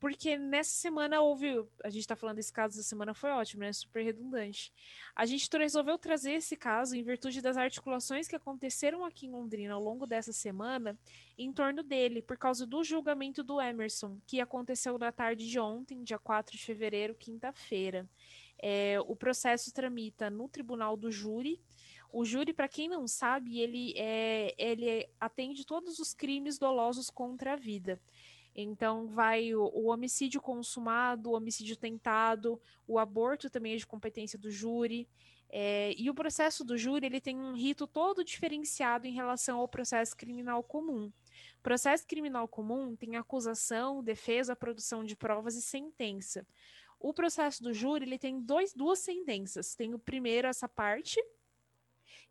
porque 0.00 0.38
nessa 0.38 0.70
semana 0.70 1.20
houve. 1.20 1.48
A 1.82 1.90
gente 1.90 2.02
está 2.02 2.14
falando 2.14 2.36
desse 2.36 2.52
caso 2.52 2.76
da 2.76 2.82
semana, 2.82 3.12
foi 3.12 3.30
ótimo, 3.30 3.62
né? 3.62 3.72
Super 3.72 4.04
redundante. 4.04 4.72
A 5.14 5.26
gente 5.26 5.48
resolveu 5.56 5.98
trazer 5.98 6.34
esse 6.34 6.56
caso 6.56 6.96
em 6.96 7.02
virtude 7.02 7.42
das 7.42 7.56
articulações 7.56 8.28
que 8.28 8.36
aconteceram 8.36 9.04
aqui 9.04 9.26
em 9.26 9.30
Londrina 9.30 9.74
ao 9.74 9.82
longo 9.82 10.06
dessa 10.06 10.32
semana 10.32 10.96
em 11.36 11.52
torno 11.52 11.82
dele, 11.82 12.22
por 12.22 12.36
causa 12.36 12.64
do 12.64 12.84
julgamento 12.84 13.42
do 13.42 13.60
Emerson, 13.60 14.18
que 14.26 14.40
aconteceu 14.40 14.96
na 14.98 15.10
tarde 15.10 15.48
de 15.48 15.58
ontem, 15.58 16.04
dia 16.04 16.18
4 16.18 16.56
de 16.56 16.64
fevereiro, 16.64 17.14
quinta-feira. 17.14 18.08
É, 18.58 18.98
o 19.06 19.14
processo 19.14 19.72
tramita 19.72 20.28
no 20.30 20.48
tribunal 20.48 20.96
do 20.96 21.10
júri. 21.10 21.60
O 22.12 22.24
júri, 22.24 22.52
para 22.52 22.68
quem 22.68 22.88
não 22.88 23.06
sabe, 23.06 23.60
ele, 23.60 23.92
é, 23.96 24.54
ele 24.58 25.08
atende 25.20 25.64
todos 25.64 25.98
os 25.98 26.14
crimes 26.14 26.58
dolosos 26.58 27.10
contra 27.10 27.52
a 27.52 27.56
vida. 27.56 28.00
Então, 28.60 29.06
vai 29.06 29.54
o, 29.54 29.70
o, 29.72 29.86
homicídio 29.86 30.40
consumado, 30.40 31.30
o 31.30 31.34
homicídio 31.34 31.76
tentado, 31.76 32.60
o 32.88 32.98
aborto 32.98 33.48
também 33.48 33.74
é 33.74 33.76
de 33.76 33.86
competência 33.86 34.38
do 34.38 34.50
júri. 34.50 35.08
É, 35.50 35.94
e 35.96 36.10
o 36.10 36.14
processo 36.14 36.64
do 36.64 36.76
júri 36.76 37.06
ele 37.06 37.20
tem 37.20 37.36
um 37.36 37.54
rito 37.54 37.86
todo 37.86 38.24
diferenciado 38.24 39.06
em 39.06 39.12
relação 39.12 39.58
ao 39.58 39.68
processo 39.68 40.16
criminal 40.16 40.62
comum. 40.62 41.10
Processo 41.62 42.06
criminal 42.06 42.46
comum 42.48 42.96
tem 42.96 43.16
acusação, 43.16 44.02
defesa, 44.02 44.56
produção 44.56 45.04
de 45.04 45.16
provas 45.16 45.54
e 45.54 45.62
sentença. 45.62 46.46
O 47.00 47.12
processo 47.12 47.62
do 47.62 47.72
júri 47.72 48.04
ele 48.04 48.18
tem 48.18 48.40
dois, 48.40 48.74
duas 48.74 48.98
sentenças. 48.98 49.74
Tem 49.74 49.94
o 49.94 49.98
primeiro, 49.98 50.48
essa 50.48 50.68
parte, 50.68 51.22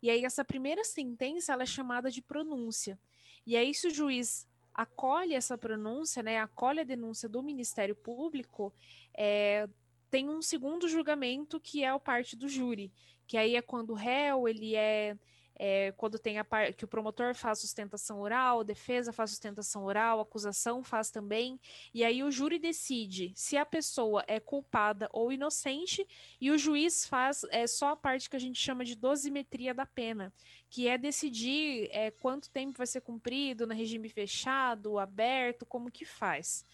e 0.02 0.10
aí 0.10 0.24
essa 0.24 0.44
primeira 0.44 0.84
sentença 0.84 1.52
ela 1.52 1.62
é 1.62 1.66
chamada 1.66 2.10
de 2.10 2.22
pronúncia. 2.22 2.98
E 3.46 3.56
aí, 3.56 3.74
se 3.74 3.88
o 3.88 3.90
juiz 3.90 4.46
acolhe 4.74 5.34
essa 5.34 5.58
pronúncia, 5.58 6.22
né, 6.22 6.38
acolhe 6.38 6.80
a 6.80 6.84
denúncia 6.84 7.28
do 7.28 7.42
Ministério 7.42 7.96
Público, 7.96 8.72
é, 9.12 9.68
tem 10.10 10.28
um 10.28 10.40
segundo 10.40 10.88
julgamento 10.88 11.58
que 11.58 11.82
é 11.82 11.92
o 11.92 11.98
parte 11.98 12.36
do 12.36 12.48
júri, 12.48 12.92
que 13.26 13.36
aí 13.36 13.56
é 13.56 13.62
quando 13.62 13.90
o 13.90 13.94
réu 13.94 14.48
ele 14.48 14.76
é 14.76 15.16
é, 15.58 15.92
quando 15.96 16.18
tem 16.18 16.38
a 16.38 16.44
parte 16.44 16.76
que 16.76 16.84
o 16.84 16.88
promotor 16.88 17.34
faz 17.34 17.58
sustentação 17.58 18.20
oral, 18.20 18.62
defesa 18.62 19.12
faz 19.12 19.30
sustentação 19.30 19.84
oral, 19.84 20.20
acusação 20.20 20.84
faz 20.84 21.10
também, 21.10 21.58
e 21.92 22.04
aí 22.04 22.22
o 22.22 22.30
júri 22.30 22.58
decide 22.58 23.32
se 23.34 23.56
a 23.56 23.66
pessoa 23.66 24.24
é 24.28 24.38
culpada 24.38 25.08
ou 25.12 25.32
inocente, 25.32 26.06
e 26.40 26.50
o 26.50 26.58
juiz 26.58 27.04
faz 27.04 27.42
é, 27.50 27.66
só 27.66 27.90
a 27.90 27.96
parte 27.96 28.30
que 28.30 28.36
a 28.36 28.40
gente 28.40 28.60
chama 28.60 28.84
de 28.84 28.94
dosimetria 28.94 29.74
da 29.74 29.84
pena, 29.84 30.32
que 30.70 30.86
é 30.86 30.96
decidir 30.96 31.88
é, 31.90 32.10
quanto 32.10 32.50
tempo 32.50 32.78
vai 32.78 32.86
ser 32.86 33.00
cumprido 33.00 33.66
no 33.66 33.74
regime 33.74 34.08
fechado, 34.08 34.98
aberto, 34.98 35.66
como 35.66 35.90
que 35.90 36.04
faz. 36.04 36.64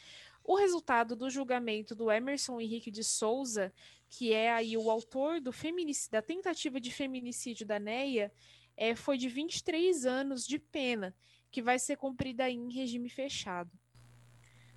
O 0.45 0.57
resultado 0.57 1.17
do 1.17 1.31
julgamento 1.31 1.95
do 1.95 2.11
Emerson 2.11 2.61
Henrique 2.61 2.91
de 2.91 3.03
Souza, 3.03 3.73
que 4.11 4.33
é 4.33 4.53
aí 4.53 4.77
o 4.77 4.91
autor 4.91 5.41
do 5.41 5.51
da 6.11 6.21
tentativa 6.21 6.79
de 6.79 6.93
feminicídio 6.93 7.67
da 7.67 7.81
Neia, 7.81 8.31
é, 8.77 8.95
foi 8.95 9.17
de 9.17 9.29
23 9.29 10.05
anos 10.05 10.47
de 10.47 10.59
pena, 10.59 11.15
que 11.51 11.63
vai 11.63 11.79
ser 11.79 11.97
cumprida 11.97 12.49
em 12.51 12.73
regime 12.73 13.09
fechado. 13.09 13.71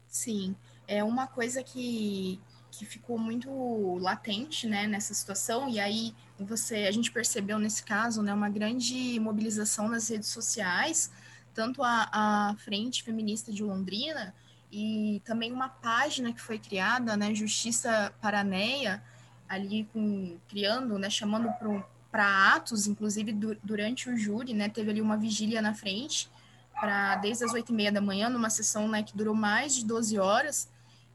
Sim, 0.07 0.55
é 0.87 1.03
uma 1.03 1.27
coisa 1.27 1.63
que, 1.63 2.39
que 2.71 2.85
ficou 2.85 3.17
muito 3.17 3.97
latente 3.97 4.67
né, 4.67 4.87
nessa 4.87 5.13
situação, 5.13 5.67
e 5.67 5.79
aí 5.79 6.15
você 6.39 6.85
a 6.87 6.91
gente 6.91 7.11
percebeu 7.11 7.59
nesse 7.59 7.83
caso 7.83 8.21
né, 8.21 8.33
uma 8.33 8.49
grande 8.49 9.19
mobilização 9.19 9.89
nas 9.89 10.09
redes 10.09 10.29
sociais, 10.29 11.11
tanto 11.53 11.83
a, 11.83 12.09
a 12.11 12.55
Frente 12.59 13.03
Feminista 13.03 13.51
de 13.51 13.63
Londrina 13.63 14.33
e 14.71 15.21
também 15.25 15.51
uma 15.51 15.69
página 15.69 16.31
que 16.31 16.41
foi 16.41 16.59
criada, 16.59 17.17
né, 17.17 17.33
Justiça 17.33 18.13
Paraneia, 18.21 19.03
ali 19.47 19.85
com, 19.93 20.37
criando, 20.47 20.99
né, 20.99 21.09
chamando 21.09 21.51
para 21.53 21.85
para 22.11 22.55
atos, 22.55 22.87
inclusive 22.87 23.31
du 23.31 23.57
durante 23.63 24.09
o 24.09 24.17
júri, 24.17 24.53
né, 24.53 24.69
teve 24.69 24.91
ali 24.91 25.01
uma 25.01 25.17
vigília 25.17 25.61
na 25.61 25.73
frente, 25.73 26.29
para 26.79 27.15
desde 27.17 27.43
as 27.43 27.53
oito 27.53 27.71
e 27.71 27.75
meia 27.75 27.91
da 27.91 28.01
manhã, 28.01 28.29
numa 28.29 28.49
sessão 28.49 28.87
né, 28.87 29.03
que 29.03 29.15
durou 29.15 29.35
mais 29.35 29.75
de 29.75 29.85
12 29.85 30.17
horas, 30.19 30.69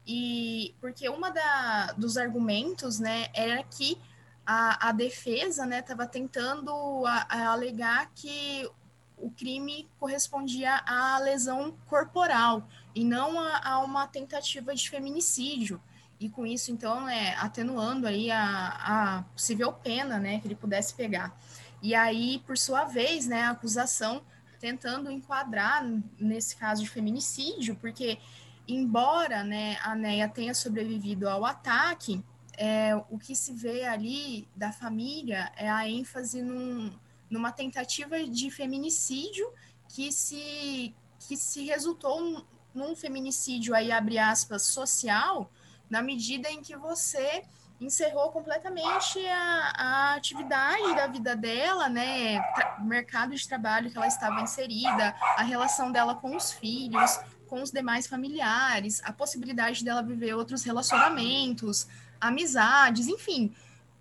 e 0.05 0.75
porque 0.81 1.07
uma 1.07 1.29
da, 1.29 1.93
dos 1.93 2.17
argumentos 2.17 2.99
né, 2.99 3.27
era 3.33 3.63
que 3.63 3.97
a, 4.45 4.89
a 4.89 4.91
defesa 4.91 5.65
estava 5.77 6.03
né, 6.03 6.09
tentando 6.09 6.71
a, 7.05 7.25
a 7.29 7.47
alegar 7.47 8.11
que 8.13 8.69
o 9.17 9.31
crime 9.31 9.87
correspondia 9.97 10.81
à 10.85 11.17
lesão 11.19 11.73
corporal 11.87 12.67
e 12.93 13.05
não 13.05 13.39
a, 13.39 13.61
a 13.63 13.79
uma 13.79 14.05
tentativa 14.05 14.75
de 14.75 14.89
feminicídio 14.89 15.81
e 16.23 16.29
com 16.29 16.45
isso, 16.45 16.71
então, 16.71 17.07
é, 17.09 17.35
atenuando 17.35 18.07
aí 18.07 18.31
a, 18.31 18.67
a 18.79 19.23
possível 19.33 19.73
pena, 19.73 20.17
né, 20.17 20.39
que 20.39 20.47
ele 20.47 20.55
pudesse 20.55 20.93
pegar. 20.93 21.37
E 21.81 21.93
aí, 21.93 22.41
por 22.47 22.57
sua 22.57 22.85
vez, 22.85 23.27
né, 23.27 23.41
a 23.41 23.49
acusação 23.49 24.23
tentando 24.57 25.11
enquadrar 25.11 25.85
nesse 26.17 26.55
caso 26.55 26.81
de 26.81 26.89
feminicídio, 26.89 27.75
porque 27.75 28.17
embora, 28.65 29.43
né, 29.43 29.77
a 29.83 29.93
Neia 29.93 30.29
tenha 30.29 30.53
sobrevivido 30.53 31.27
ao 31.27 31.43
ataque, 31.43 32.23
é, 32.57 32.95
o 33.09 33.19
que 33.19 33.35
se 33.35 33.51
vê 33.51 33.83
ali 33.83 34.47
da 34.55 34.71
família 34.71 35.51
é 35.57 35.69
a 35.69 35.89
ênfase 35.89 36.41
num, 36.41 36.89
numa 37.29 37.51
tentativa 37.51 38.23
de 38.23 38.49
feminicídio 38.49 39.51
que 39.89 40.09
se, 40.09 40.95
que 41.19 41.35
se 41.35 41.65
resultou 41.65 42.21
num, 42.21 42.45
num 42.73 42.95
feminicídio 42.95 43.75
aí, 43.75 43.91
abre 43.91 44.17
aspas, 44.17 44.63
social, 44.63 45.51
na 45.89 46.01
medida 46.01 46.49
em 46.49 46.61
que 46.61 46.75
você 46.75 47.43
encerrou 47.79 48.31
completamente 48.31 49.19
a, 49.27 49.73
a 49.75 50.15
atividade 50.15 50.95
da 50.95 51.07
vida 51.07 51.35
dela, 51.35 51.89
né, 51.89 52.39
o 52.79 52.83
mercado 52.83 53.35
de 53.35 53.47
trabalho 53.47 53.91
que 53.91 53.97
ela 53.97 54.07
estava 54.07 54.41
inserida, 54.41 55.15
a 55.37 55.43
relação 55.43 55.91
dela 55.91 56.15
com 56.15 56.35
os 56.35 56.51
filhos, 56.51 57.19
com 57.47 57.61
os 57.61 57.71
demais 57.71 58.07
familiares, 58.07 59.01
a 59.03 59.11
possibilidade 59.11 59.83
dela 59.83 60.01
viver 60.01 60.33
outros 60.33 60.63
relacionamentos, 60.63 61.87
amizades, 62.19 63.07
enfim, 63.07 63.53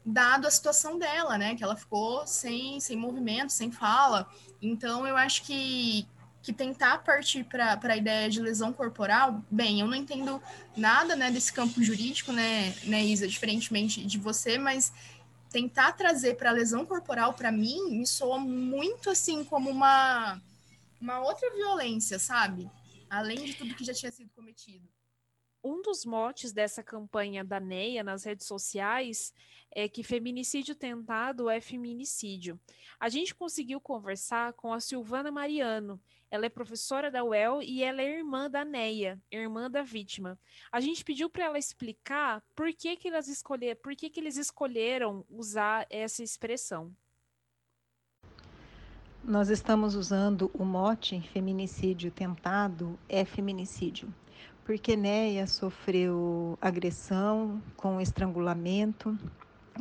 dado 0.04 0.46
a 0.46 0.50
situação 0.50 0.98
dela, 0.98 1.36
né, 1.38 1.54
que 1.54 1.62
ela 1.62 1.76
ficou 1.76 2.26
sem, 2.26 2.80
sem 2.80 2.96
movimento, 2.96 3.52
sem 3.52 3.70
fala. 3.70 4.28
Então, 4.60 5.06
eu 5.06 5.16
acho 5.16 5.42
que, 5.42 6.06
que 6.42 6.52
tentar 6.52 6.98
partir 6.98 7.44
para 7.44 7.78
a 7.80 7.96
ideia 7.96 8.28
de 8.28 8.40
lesão 8.40 8.72
corporal, 8.72 9.44
bem, 9.50 9.80
eu 9.80 9.86
não 9.86 9.94
entendo 9.94 10.42
nada 10.76 11.14
né, 11.14 11.30
desse 11.30 11.52
campo 11.52 11.82
jurídico, 11.82 12.32
né, 12.32 12.74
né, 12.84 13.04
Isa, 13.04 13.28
diferentemente 13.28 14.04
de 14.04 14.18
você, 14.18 14.58
mas 14.58 14.92
tentar 15.50 15.92
trazer 15.92 16.36
para 16.36 16.50
a 16.50 16.52
lesão 16.52 16.84
corporal, 16.84 17.34
para 17.34 17.52
mim, 17.52 17.90
me 17.90 18.06
soa 18.06 18.38
muito 18.38 19.10
assim 19.10 19.44
como 19.44 19.70
uma, 19.70 20.40
uma 21.00 21.20
outra 21.20 21.48
violência, 21.54 22.18
sabe? 22.18 22.68
Além 23.08 23.44
de 23.44 23.54
tudo 23.54 23.74
que 23.74 23.84
já 23.84 23.94
tinha 23.94 24.10
sido 24.10 24.30
cometido 24.34 24.88
um 25.64 25.80
dos 25.80 26.04
motes 26.04 26.52
dessa 26.52 26.82
campanha 26.82 27.44
da 27.44 27.60
NEA 27.60 28.02
nas 28.02 28.24
redes 28.24 28.46
sociais 28.46 29.32
é 29.70 29.88
que 29.88 30.02
feminicídio 30.02 30.74
tentado 30.74 31.48
é 31.48 31.60
feminicídio. 31.60 32.60
A 32.98 33.08
gente 33.08 33.34
conseguiu 33.34 33.80
conversar 33.80 34.52
com 34.54 34.72
a 34.72 34.80
Silvana 34.80 35.30
Mariano. 35.30 36.00
Ela 36.32 36.46
é 36.46 36.48
professora 36.48 37.10
da 37.10 37.22
UEL 37.22 37.60
e 37.60 37.84
ela 37.84 38.00
é 38.00 38.16
irmã 38.16 38.50
da 38.50 38.64
NEA, 38.64 39.20
irmã 39.30 39.70
da 39.70 39.82
vítima. 39.82 40.38
A 40.72 40.80
gente 40.80 41.04
pediu 41.04 41.28
para 41.28 41.44
ela 41.44 41.58
explicar 41.58 42.42
por 42.56 42.72
que, 42.72 42.96
que 42.96 43.08
elas 43.08 43.28
escolheram, 43.28 43.78
por 43.82 43.94
que, 43.94 44.08
que 44.08 44.18
eles 44.18 44.38
escolheram 44.38 45.26
usar 45.28 45.86
essa 45.90 46.22
expressão. 46.22 46.90
Nós 49.22 49.50
estamos 49.50 49.94
usando 49.94 50.50
o 50.54 50.64
mote 50.64 51.20
feminicídio 51.20 52.10
tentado 52.10 52.98
é 53.10 53.26
feminicídio 53.26 54.10
porque 54.64 54.96
Néia 54.96 55.46
sofreu 55.46 56.56
agressão 56.60 57.60
com 57.76 58.00
estrangulamento. 58.00 59.18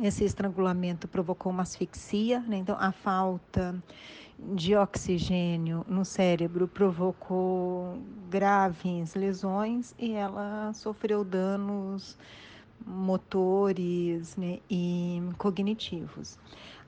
Esse 0.00 0.24
estrangulamento 0.24 1.06
provocou 1.06 1.52
uma 1.52 1.62
asfixia, 1.62 2.40
né? 2.40 2.56
então 2.56 2.76
a 2.78 2.92
falta 2.92 3.74
de 4.38 4.74
oxigênio 4.74 5.84
no 5.86 6.04
cérebro 6.04 6.66
provocou 6.66 7.98
graves 8.30 9.14
lesões 9.14 9.94
e 9.98 10.12
ela 10.12 10.72
sofreu 10.72 11.22
danos 11.22 12.16
motores 12.84 14.36
né, 14.36 14.58
e 14.68 15.22
cognitivos. 15.38 16.38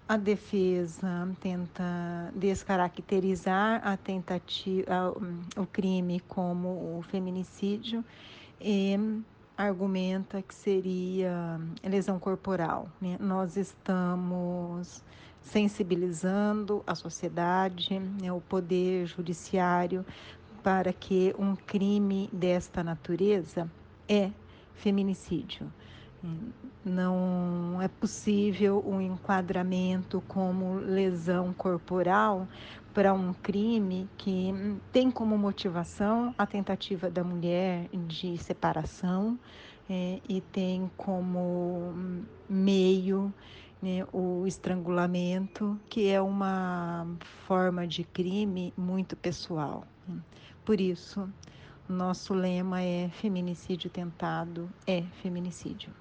a 0.08 0.16
defesa 0.16 1.28
tenta 1.40 2.32
descaracterizar 2.34 3.86
a 3.86 3.96
tentativa, 3.96 5.14
o 5.56 5.66
crime 5.66 6.20
como 6.26 6.98
o 6.98 7.04
feminicídio 7.08 8.04
e 8.60 8.98
argumenta 9.56 10.42
que 10.42 10.54
seria 10.54 11.60
lesão 11.82 12.18
corporal. 12.18 12.88
Né? 13.00 13.16
Nós 13.20 13.56
estamos 13.56 15.02
sensibilizando 15.40 16.82
a 16.86 16.94
sociedade, 16.94 17.98
né, 17.98 18.32
o 18.32 18.40
poder 18.40 19.06
judiciário, 19.06 20.04
para 20.62 20.92
que 20.92 21.34
um 21.38 21.54
crime 21.54 22.30
desta 22.32 22.82
natureza 22.82 23.70
é 24.08 24.30
feminicídio. 24.74 25.70
Não 26.82 27.80
é 27.82 27.88
possível 27.88 28.82
um 28.86 28.98
enquadramento 28.98 30.22
como 30.26 30.76
lesão 30.76 31.52
corporal 31.52 32.48
para 32.94 33.12
um 33.12 33.34
crime 33.34 34.08
que 34.16 34.52
tem 34.92 35.10
como 35.10 35.36
motivação 35.36 36.32
a 36.38 36.46
tentativa 36.46 37.10
da 37.10 37.24
mulher 37.24 37.88
de 38.06 38.38
separação 38.38 39.38
é, 39.90 40.20
e 40.28 40.40
tem 40.40 40.88
como 40.96 41.92
meio 42.48 43.34
né, 43.82 44.06
o 44.12 44.46
estrangulamento, 44.46 45.78
que 45.90 46.08
é 46.08 46.20
uma 46.20 47.06
forma 47.46 47.84
de 47.84 48.04
crime 48.04 48.72
muito 48.76 49.16
pessoal. 49.16 49.84
Por 50.64 50.80
isso, 50.80 51.28
nosso 51.88 52.32
lema 52.32 52.80
é 52.80 53.10
feminicídio 53.10 53.90
tentado 53.90 54.70
é 54.86 55.02
feminicídio. 55.20 55.92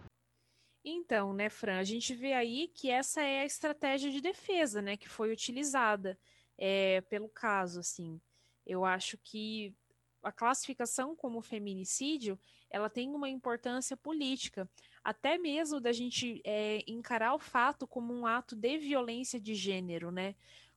Então, 0.86 1.34
né, 1.34 1.50
Fran, 1.50 1.80
a 1.80 1.84
gente 1.84 2.14
vê 2.14 2.34
aí 2.34 2.70
que 2.74 2.90
essa 2.90 3.22
é 3.22 3.42
a 3.42 3.46
estratégia 3.46 4.12
de 4.12 4.22
defesa, 4.22 4.82
né, 4.82 4.96
que 4.96 5.10
foi 5.10 5.32
utilizada 5.32 6.18
é, 6.66 7.02
pelo 7.02 7.28
caso, 7.28 7.82
assim. 7.82 8.22
Eu 8.66 8.86
acho 8.86 9.18
que 9.18 9.76
a 10.24 10.32
classificação 10.32 11.14
como 11.14 11.42
feminicídio, 11.42 12.40
ela 12.70 12.90
tem 12.90 13.10
uma 13.10 13.28
importância 13.28 13.98
política, 13.98 14.70
até 15.04 15.38
mesmo 15.38 15.82
da 15.82 15.92
gente 15.92 16.42
é, 16.46 16.82
encarar 16.88 17.36
o 17.36 17.40
fato 17.40 17.86
como 17.86 18.14
um 18.14 18.26
ato 18.26 18.56
de 18.56 18.78
violência 18.78 19.42
de 19.42 19.54
gênero, 19.54 20.10
né? 20.10 20.36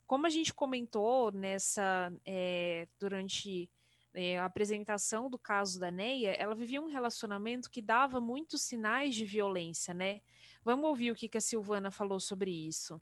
Como 0.09 0.27
a 0.27 0.29
gente 0.29 0.53
comentou 0.53 1.31
nessa 1.31 2.13
é, 2.25 2.89
durante 2.99 3.71
é, 4.13 4.41
a 4.41 4.45
apresentação 4.45 5.31
do 5.31 5.39
caso 5.39 5.79
da 5.79 5.93
Neia, 5.93 6.33
ela 6.33 6.57
vivia 6.57 6.83
um 6.83 6.91
relacionamento 6.91 7.71
que 7.71 7.81
dava 7.81 8.21
muitos 8.21 8.63
sinais 8.63 9.15
de 9.15 9.25
violência, 9.25 9.95
né? 9.95 10.21
Vamos 10.65 10.87
ouvir 10.87 11.13
o 11.13 11.15
que, 11.15 11.29
que 11.29 11.39
a 11.39 11.41
Silvana 11.41 11.93
falou 11.93 12.19
sobre 12.19 12.51
isso. 12.51 13.01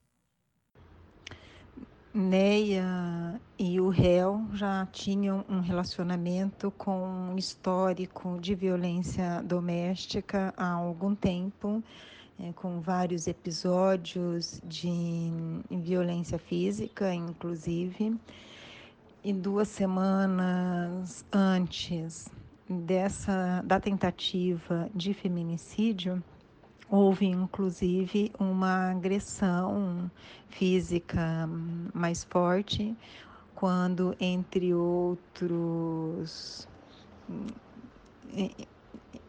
Neia 2.17 3.41
e 3.59 3.81
o 3.81 3.89
réu 3.89 4.47
já 4.53 4.87
tinham 4.93 5.45
um 5.49 5.59
relacionamento 5.59 6.71
com 6.79 7.33
um 7.33 7.37
histórico 7.37 8.39
de 8.41 8.55
violência 8.55 9.43
doméstica 9.43 10.55
há 10.57 10.75
algum 10.75 11.13
tempo, 11.13 11.83
é, 12.39 12.53
com 12.53 12.81
vários 12.81 13.27
episódios 13.27 14.63
de 14.65 15.29
violência 15.69 16.39
física, 16.39 17.13
inclusive. 17.13 18.17
E 19.25 19.33
duas 19.33 19.67
semanas 19.67 21.25
antes 21.33 22.29
dessa 22.71 23.61
da 23.63 23.81
tentativa 23.81 24.89
de 24.95 25.13
feminicídio, 25.15 26.23
Houve, 26.89 27.27
inclusive, 27.27 28.31
uma 28.39 28.91
agressão 28.91 30.11
física 30.49 31.49
mais 31.93 32.25
forte, 32.25 32.95
quando, 33.55 34.15
entre 34.21 34.75
outros. 34.75 36.69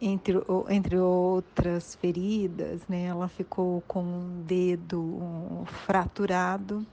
Entre, 0.00 0.34
entre 0.68 0.98
outras 0.98 1.94
feridas, 1.94 2.86
né, 2.86 3.04
ela 3.04 3.28
ficou 3.28 3.80
com 3.82 4.02
um 4.02 4.42
dedo 4.42 5.64
fraturado 5.66 6.86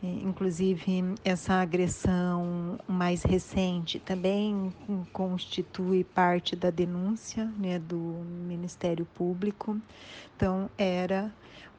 Inclusive, 0.00 1.14
essa 1.24 1.54
agressão 1.54 2.78
mais 2.86 3.24
recente 3.24 3.98
também 3.98 4.72
constitui 5.12 6.04
parte 6.04 6.54
da 6.54 6.70
denúncia 6.70 7.46
né, 7.58 7.80
do 7.80 7.98
Ministério 7.98 9.04
Público. 9.04 9.76
Então, 10.36 10.70
era 10.78 11.32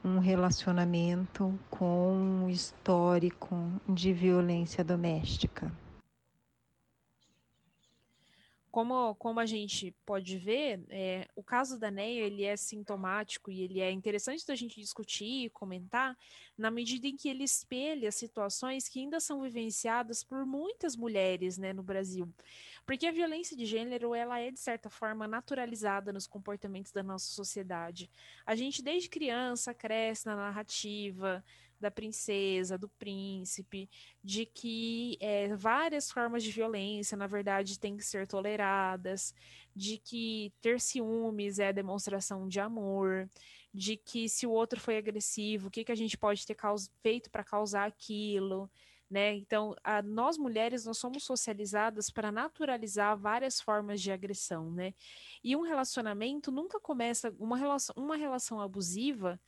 um 0.04 0.18
relacionamento 0.18 1.58
com 1.70 2.46
histórico 2.50 3.56
de 3.88 4.12
violência 4.12 4.84
doméstica. 4.84 5.72
Como, 8.70 9.14
como 9.16 9.40
a 9.40 9.46
gente 9.46 9.94
pode 10.06 10.38
ver, 10.38 10.80
é, 10.90 11.26
o 11.34 11.42
caso 11.42 11.78
da 11.78 11.90
Neia 11.90 12.22
ele 12.24 12.44
é 12.44 12.56
sintomático 12.56 13.50
e 13.50 13.62
ele 13.62 13.80
é 13.80 13.90
interessante 13.90 14.46
da 14.46 14.54
gente 14.54 14.80
discutir 14.80 15.46
e 15.46 15.50
comentar 15.50 16.16
na 16.56 16.70
medida 16.70 17.06
em 17.08 17.16
que 17.16 17.28
ele 17.28 17.42
espelha 17.42 18.12
situações 18.12 18.88
que 18.88 19.00
ainda 19.00 19.18
são 19.18 19.42
vivenciadas 19.42 20.22
por 20.22 20.46
muitas 20.46 20.94
mulheres 20.94 21.58
né, 21.58 21.72
no 21.72 21.82
Brasil. 21.82 22.32
Porque 22.86 23.06
a 23.06 23.12
violência 23.12 23.56
de 23.56 23.66
gênero 23.66 24.14
ela 24.14 24.38
é, 24.38 24.50
de 24.50 24.60
certa 24.60 24.88
forma, 24.88 25.26
naturalizada 25.26 26.12
nos 26.12 26.26
comportamentos 26.26 26.92
da 26.92 27.02
nossa 27.02 27.26
sociedade. 27.26 28.08
A 28.46 28.54
gente, 28.54 28.82
desde 28.82 29.08
criança, 29.08 29.74
cresce 29.74 30.26
na 30.26 30.36
narrativa, 30.36 31.44
da 31.80 31.90
princesa, 31.90 32.76
do 32.76 32.88
príncipe, 32.88 33.88
de 34.22 34.44
que 34.44 35.16
é, 35.20 35.54
várias 35.56 36.10
formas 36.10 36.42
de 36.42 36.52
violência, 36.52 37.16
na 37.16 37.26
verdade, 37.26 37.78
têm 37.78 37.96
que 37.96 38.04
ser 38.04 38.26
toleradas, 38.26 39.34
de 39.74 39.98
que 39.98 40.52
ter 40.60 40.80
ciúmes 40.80 41.58
é 41.58 41.72
demonstração 41.72 42.46
de 42.46 42.60
amor, 42.60 43.28
de 43.72 43.96
que 43.96 44.28
se 44.28 44.46
o 44.46 44.50
outro 44.50 44.80
foi 44.80 44.96
agressivo, 44.96 45.68
o 45.68 45.70
que, 45.70 45.84
que 45.84 45.92
a 45.92 45.96
gente 45.96 46.18
pode 46.18 46.46
ter 46.46 46.56
feito 47.02 47.30
para 47.30 47.44
causar 47.44 47.86
aquilo. 47.86 48.70
Né? 49.08 49.34
Então, 49.34 49.74
a, 49.82 50.00
nós 50.02 50.38
mulheres 50.38 50.84
nós 50.84 50.98
somos 50.98 51.24
socializadas 51.24 52.10
para 52.10 52.30
naturalizar 52.30 53.18
várias 53.18 53.60
formas 53.60 54.00
de 54.00 54.12
agressão, 54.12 54.70
né? 54.70 54.94
E 55.42 55.56
um 55.56 55.62
relacionamento 55.62 56.52
nunca 56.52 56.78
começa 56.78 57.34
uma 57.36 57.56
relação, 57.56 57.92
uma 57.98 58.16
relação 58.16 58.60
abusiva 58.60 59.40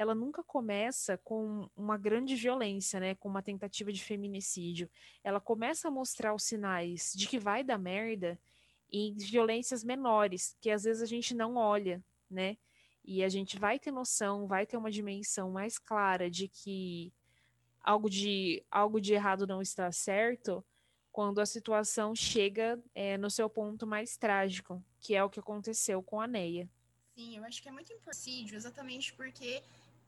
ela 0.00 0.14
nunca 0.14 0.42
começa 0.42 1.18
com 1.18 1.68
uma 1.76 1.98
grande 1.98 2.34
violência, 2.34 2.98
né, 2.98 3.14
com 3.16 3.28
uma 3.28 3.42
tentativa 3.42 3.92
de 3.92 4.02
feminicídio. 4.02 4.88
Ela 5.22 5.38
começa 5.38 5.88
a 5.88 5.90
mostrar 5.90 6.32
os 6.34 6.44
sinais 6.44 7.12
de 7.14 7.28
que 7.28 7.38
vai 7.38 7.62
dar 7.62 7.76
merda 7.76 8.40
em 8.90 9.14
violências 9.14 9.84
menores, 9.84 10.56
que 10.58 10.70
às 10.70 10.84
vezes 10.84 11.02
a 11.02 11.06
gente 11.06 11.34
não 11.34 11.56
olha, 11.56 12.02
né? 12.30 12.56
E 13.04 13.22
a 13.22 13.28
gente 13.28 13.58
vai 13.58 13.78
ter 13.78 13.90
noção, 13.90 14.46
vai 14.46 14.64
ter 14.64 14.78
uma 14.78 14.90
dimensão 14.90 15.50
mais 15.50 15.78
clara 15.78 16.30
de 16.30 16.48
que 16.48 17.12
algo 17.82 18.08
de 18.08 18.64
algo 18.70 19.02
de 19.02 19.12
errado 19.12 19.46
não 19.46 19.60
está 19.60 19.92
certo 19.92 20.64
quando 21.12 21.42
a 21.42 21.46
situação 21.46 22.14
chega 22.14 22.82
é, 22.94 23.18
no 23.18 23.28
seu 23.28 23.50
ponto 23.50 23.86
mais 23.86 24.16
trágico, 24.16 24.82
que 24.98 25.14
é 25.14 25.22
o 25.22 25.28
que 25.28 25.40
aconteceu 25.40 26.02
com 26.02 26.22
a 26.22 26.26
Neia. 26.26 26.70
Sim, 27.14 27.36
eu 27.36 27.44
acho 27.44 27.60
que 27.60 27.68
é 27.68 27.72
muito 27.72 27.92
importante, 27.92 28.54
exatamente 28.54 29.12
porque 29.12 29.62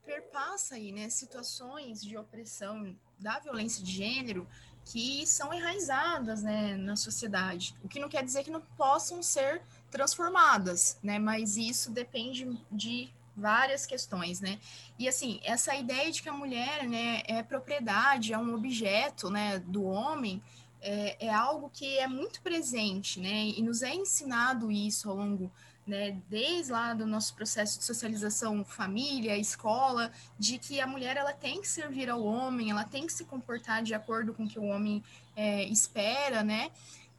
perpassa 0.04 0.74
aí, 0.74 0.92
né, 0.92 1.08
situações 1.08 2.02
de 2.02 2.16
opressão 2.16 2.96
da 3.18 3.38
violência 3.38 3.82
de 3.82 3.92
gênero 3.92 4.46
que 4.84 5.24
são 5.26 5.52
enraizadas, 5.54 6.42
né, 6.42 6.76
na 6.76 6.96
sociedade. 6.96 7.74
O 7.82 7.88
que 7.88 8.00
não 8.00 8.08
quer 8.08 8.24
dizer 8.24 8.42
que 8.42 8.50
não 8.50 8.60
possam 8.60 9.22
ser 9.22 9.62
transformadas, 9.90 10.98
né, 11.02 11.18
mas 11.18 11.56
isso 11.56 11.90
depende 11.90 12.58
de 12.70 13.12
várias 13.34 13.86
questões, 13.86 14.40
né? 14.40 14.58
E 14.98 15.08
assim, 15.08 15.40
essa 15.42 15.74
ideia 15.74 16.10
de 16.10 16.20
que 16.20 16.28
a 16.28 16.32
mulher, 16.32 16.86
né, 16.86 17.22
é 17.26 17.42
propriedade, 17.42 18.32
é 18.32 18.38
um 18.38 18.54
objeto, 18.54 19.30
né, 19.30 19.58
do 19.58 19.84
homem, 19.84 20.42
é, 20.82 21.26
é 21.26 21.32
algo 21.32 21.70
que 21.70 21.98
é 21.98 22.06
muito 22.06 22.42
presente, 22.42 23.20
né? 23.20 23.46
E 23.46 23.62
nos 23.62 23.82
é 23.82 23.94
ensinado 23.94 24.70
isso 24.70 25.08
ao 25.08 25.16
longo 25.16 25.50
né, 25.86 26.16
desde 26.28 26.70
lá 26.70 26.94
do 26.94 27.06
nosso 27.06 27.34
processo 27.34 27.78
de 27.78 27.84
socialização, 27.84 28.64
família, 28.64 29.36
escola, 29.36 30.12
de 30.38 30.58
que 30.58 30.80
a 30.80 30.86
mulher 30.86 31.16
ela 31.16 31.32
tem 31.32 31.60
que 31.60 31.68
servir 31.68 32.08
ao 32.08 32.22
homem, 32.22 32.70
ela 32.70 32.84
tem 32.84 33.06
que 33.06 33.12
se 33.12 33.24
comportar 33.24 33.82
de 33.82 33.94
acordo 33.94 34.32
com 34.32 34.44
o 34.44 34.48
que 34.48 34.58
o 34.58 34.64
homem 34.64 35.02
é, 35.36 35.64
espera, 35.64 36.42
né? 36.42 36.70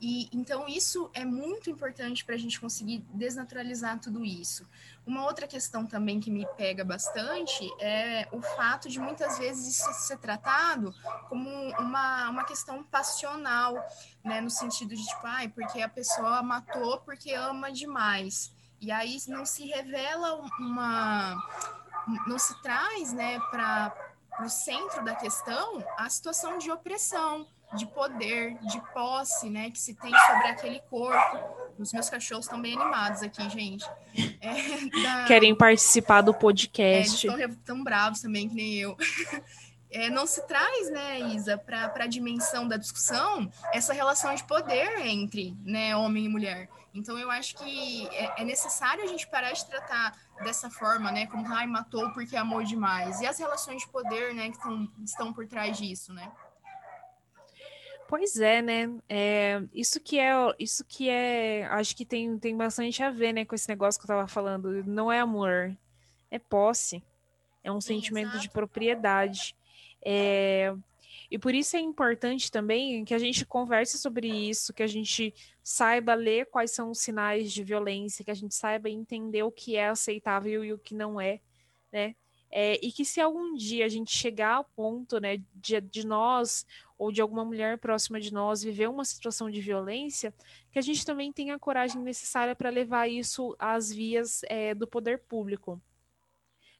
E 0.05 0.27
então 0.33 0.67
isso 0.67 1.09
é 1.13 1.23
muito 1.23 1.69
importante 1.69 2.25
para 2.25 2.35
a 2.35 2.37
gente 2.37 2.59
conseguir 2.59 3.05
desnaturalizar 3.13 3.97
tudo 4.01 4.25
isso. 4.25 4.67
Uma 5.07 5.23
outra 5.23 5.47
questão 5.47 5.85
também 5.85 6.19
que 6.19 6.29
me 6.29 6.45
pega 6.57 6.83
bastante 6.83 7.71
é 7.79 8.27
o 8.33 8.41
fato 8.41 8.89
de 8.89 8.99
muitas 8.99 9.39
vezes 9.39 9.77
isso 9.77 9.93
ser 9.93 10.17
tratado 10.17 10.93
como 11.29 11.49
uma, 11.79 12.29
uma 12.29 12.43
questão 12.43 12.83
passional, 12.83 13.75
né? 14.21 14.41
No 14.41 14.49
sentido 14.49 14.93
de 14.93 15.05
tipo, 15.05 15.25
ai, 15.25 15.47
porque 15.47 15.81
a 15.81 15.87
pessoa 15.87 16.43
matou 16.43 16.99
porque 16.99 17.31
ama 17.31 17.71
demais. 17.71 18.51
E 18.81 18.91
aí 18.91 19.17
não 19.29 19.45
se 19.45 19.65
revela 19.65 20.33
uma. 20.59 21.33
não 22.27 22.37
se 22.37 22.61
traz, 22.61 23.13
né, 23.13 23.39
para 23.49 23.95
para 24.35 24.45
o 24.45 24.49
centro 24.49 25.05
da 25.05 25.15
questão 25.15 25.83
a 25.95 26.09
situação 26.09 26.57
de 26.57 26.71
opressão, 26.71 27.47
de 27.75 27.85
poder, 27.87 28.55
de 28.61 28.79
posse, 28.93 29.49
né, 29.49 29.69
que 29.69 29.79
se 29.79 29.93
tem 29.95 30.11
sobre 30.11 30.47
aquele 30.47 30.79
corpo. 30.89 31.39
Os 31.77 31.91
meus 31.91 32.09
cachorros 32.09 32.45
estão 32.45 32.61
bem 32.61 32.79
animados 32.79 33.23
aqui, 33.23 33.49
gente. 33.49 33.85
É, 34.41 34.53
da... 35.03 35.25
Querem 35.25 35.55
participar 35.55 36.21
do 36.21 36.33
podcast. 36.33 37.27
É, 37.27 37.31
estão 37.31 37.55
tão 37.65 37.83
bravos 37.83 38.21
também, 38.21 38.47
que 38.47 38.55
nem 38.55 38.75
eu. 38.75 38.95
É, 39.95 40.09
não 40.09 40.25
se 40.25 40.41
traz, 40.47 40.89
né, 40.89 41.19
Isa, 41.35 41.55
para 41.55 41.93
a 41.95 42.07
dimensão 42.07 42.67
da 42.67 42.77
discussão 42.77 43.47
essa 43.71 43.93
relação 43.93 44.33
de 44.33 44.43
poder 44.43 45.05
entre 45.05 45.55
né, 45.63 45.95
homem 45.95 46.25
e 46.25 46.27
mulher. 46.27 46.67
Então, 46.95 47.17
eu 47.17 47.29
acho 47.29 47.55
que 47.55 48.07
é, 48.07 48.41
é 48.41 48.43
necessário 48.43 49.03
a 49.03 49.07
gente 49.07 49.27
parar 49.27 49.51
de 49.51 49.63
tratar 49.65 50.13
dessa 50.43 50.67
forma, 50.69 51.11
né, 51.11 51.27
como, 51.27 51.45
ai, 51.53 51.67
matou 51.67 52.11
porque 52.11 52.35
amou 52.35 52.63
demais. 52.63 53.21
E 53.21 53.27
as 53.27 53.37
relações 53.37 53.83
de 53.83 53.87
poder, 53.87 54.33
né, 54.33 54.49
que 54.49 54.59
tão, 54.59 54.89
estão 55.03 55.31
por 55.31 55.47
trás 55.47 55.77
disso, 55.77 56.11
né? 56.11 56.31
Pois 58.15 58.39
é, 58.39 58.61
né? 58.61 58.95
É, 59.09 59.59
isso 59.73 59.99
que 59.99 60.19
é, 60.19 60.31
isso 60.59 60.85
que 60.85 61.09
é, 61.09 61.65
acho 61.65 61.95
que 61.95 62.05
tem, 62.05 62.37
tem 62.37 62.55
bastante 62.55 63.01
a 63.01 63.09
ver, 63.09 63.33
né, 63.33 63.43
com 63.43 63.55
esse 63.55 63.67
negócio 63.67 63.99
que 63.99 64.05
eu 64.05 64.15
tava 64.15 64.27
falando. 64.27 64.83
Não 64.83 65.11
é 65.11 65.19
amor, 65.19 65.75
é 66.29 66.37
posse, 66.37 67.01
é 67.63 67.71
um 67.71 67.81
Sim, 67.81 67.95
sentimento 67.95 68.27
exato. 68.27 68.41
de 68.43 68.49
propriedade. 68.51 69.55
É, 70.05 70.75
e 71.31 71.39
por 71.39 71.55
isso 71.55 71.75
é 71.75 71.79
importante 71.79 72.51
também 72.51 73.03
que 73.03 73.15
a 73.15 73.17
gente 73.17 73.47
converse 73.47 73.97
sobre 73.97 74.27
isso, 74.27 74.75
que 74.75 74.83
a 74.83 74.87
gente 74.87 75.33
saiba 75.63 76.13
ler 76.13 76.45
quais 76.45 76.69
são 76.69 76.91
os 76.91 76.99
sinais 76.99 77.51
de 77.51 77.63
violência, 77.63 78.23
que 78.23 78.29
a 78.29 78.35
gente 78.35 78.53
saiba 78.53 78.91
entender 78.91 79.41
o 79.41 79.49
que 79.49 79.75
é 79.75 79.87
aceitável 79.87 80.63
e 80.63 80.71
o 80.71 80.77
que 80.77 80.93
não 80.93 81.19
é, 81.19 81.39
né? 81.91 82.15
É, 82.55 82.79
e 82.85 82.91
que 82.91 83.03
se 83.03 83.19
algum 83.19 83.55
dia 83.55 83.83
a 83.83 83.89
gente 83.89 84.15
chegar 84.15 84.57
ao 84.57 84.63
ponto, 84.63 85.19
né, 85.19 85.41
de, 85.55 85.81
de 85.81 86.05
nós 86.05 86.67
ou 87.03 87.11
de 87.11 87.21
alguma 87.21 87.43
mulher 87.43 87.77
próxima 87.77 88.19
de 88.19 88.33
nós 88.33 88.63
viver 88.63 88.89
uma 88.89 89.03
situação 89.03 89.51
de 89.51 89.59
violência, 89.59 90.33
que 90.71 90.79
a 90.79 90.81
gente 90.81 91.05
também 91.05 91.33
tenha 91.33 91.55
a 91.55 91.59
coragem 91.59 92.01
necessária 92.01 92.55
para 92.55 92.69
levar 92.69 93.09
isso 93.09 93.53
às 93.59 93.91
vias 93.91 94.41
é, 94.45 94.73
do 94.73 94.87
poder 94.87 95.19
público. 95.19 95.81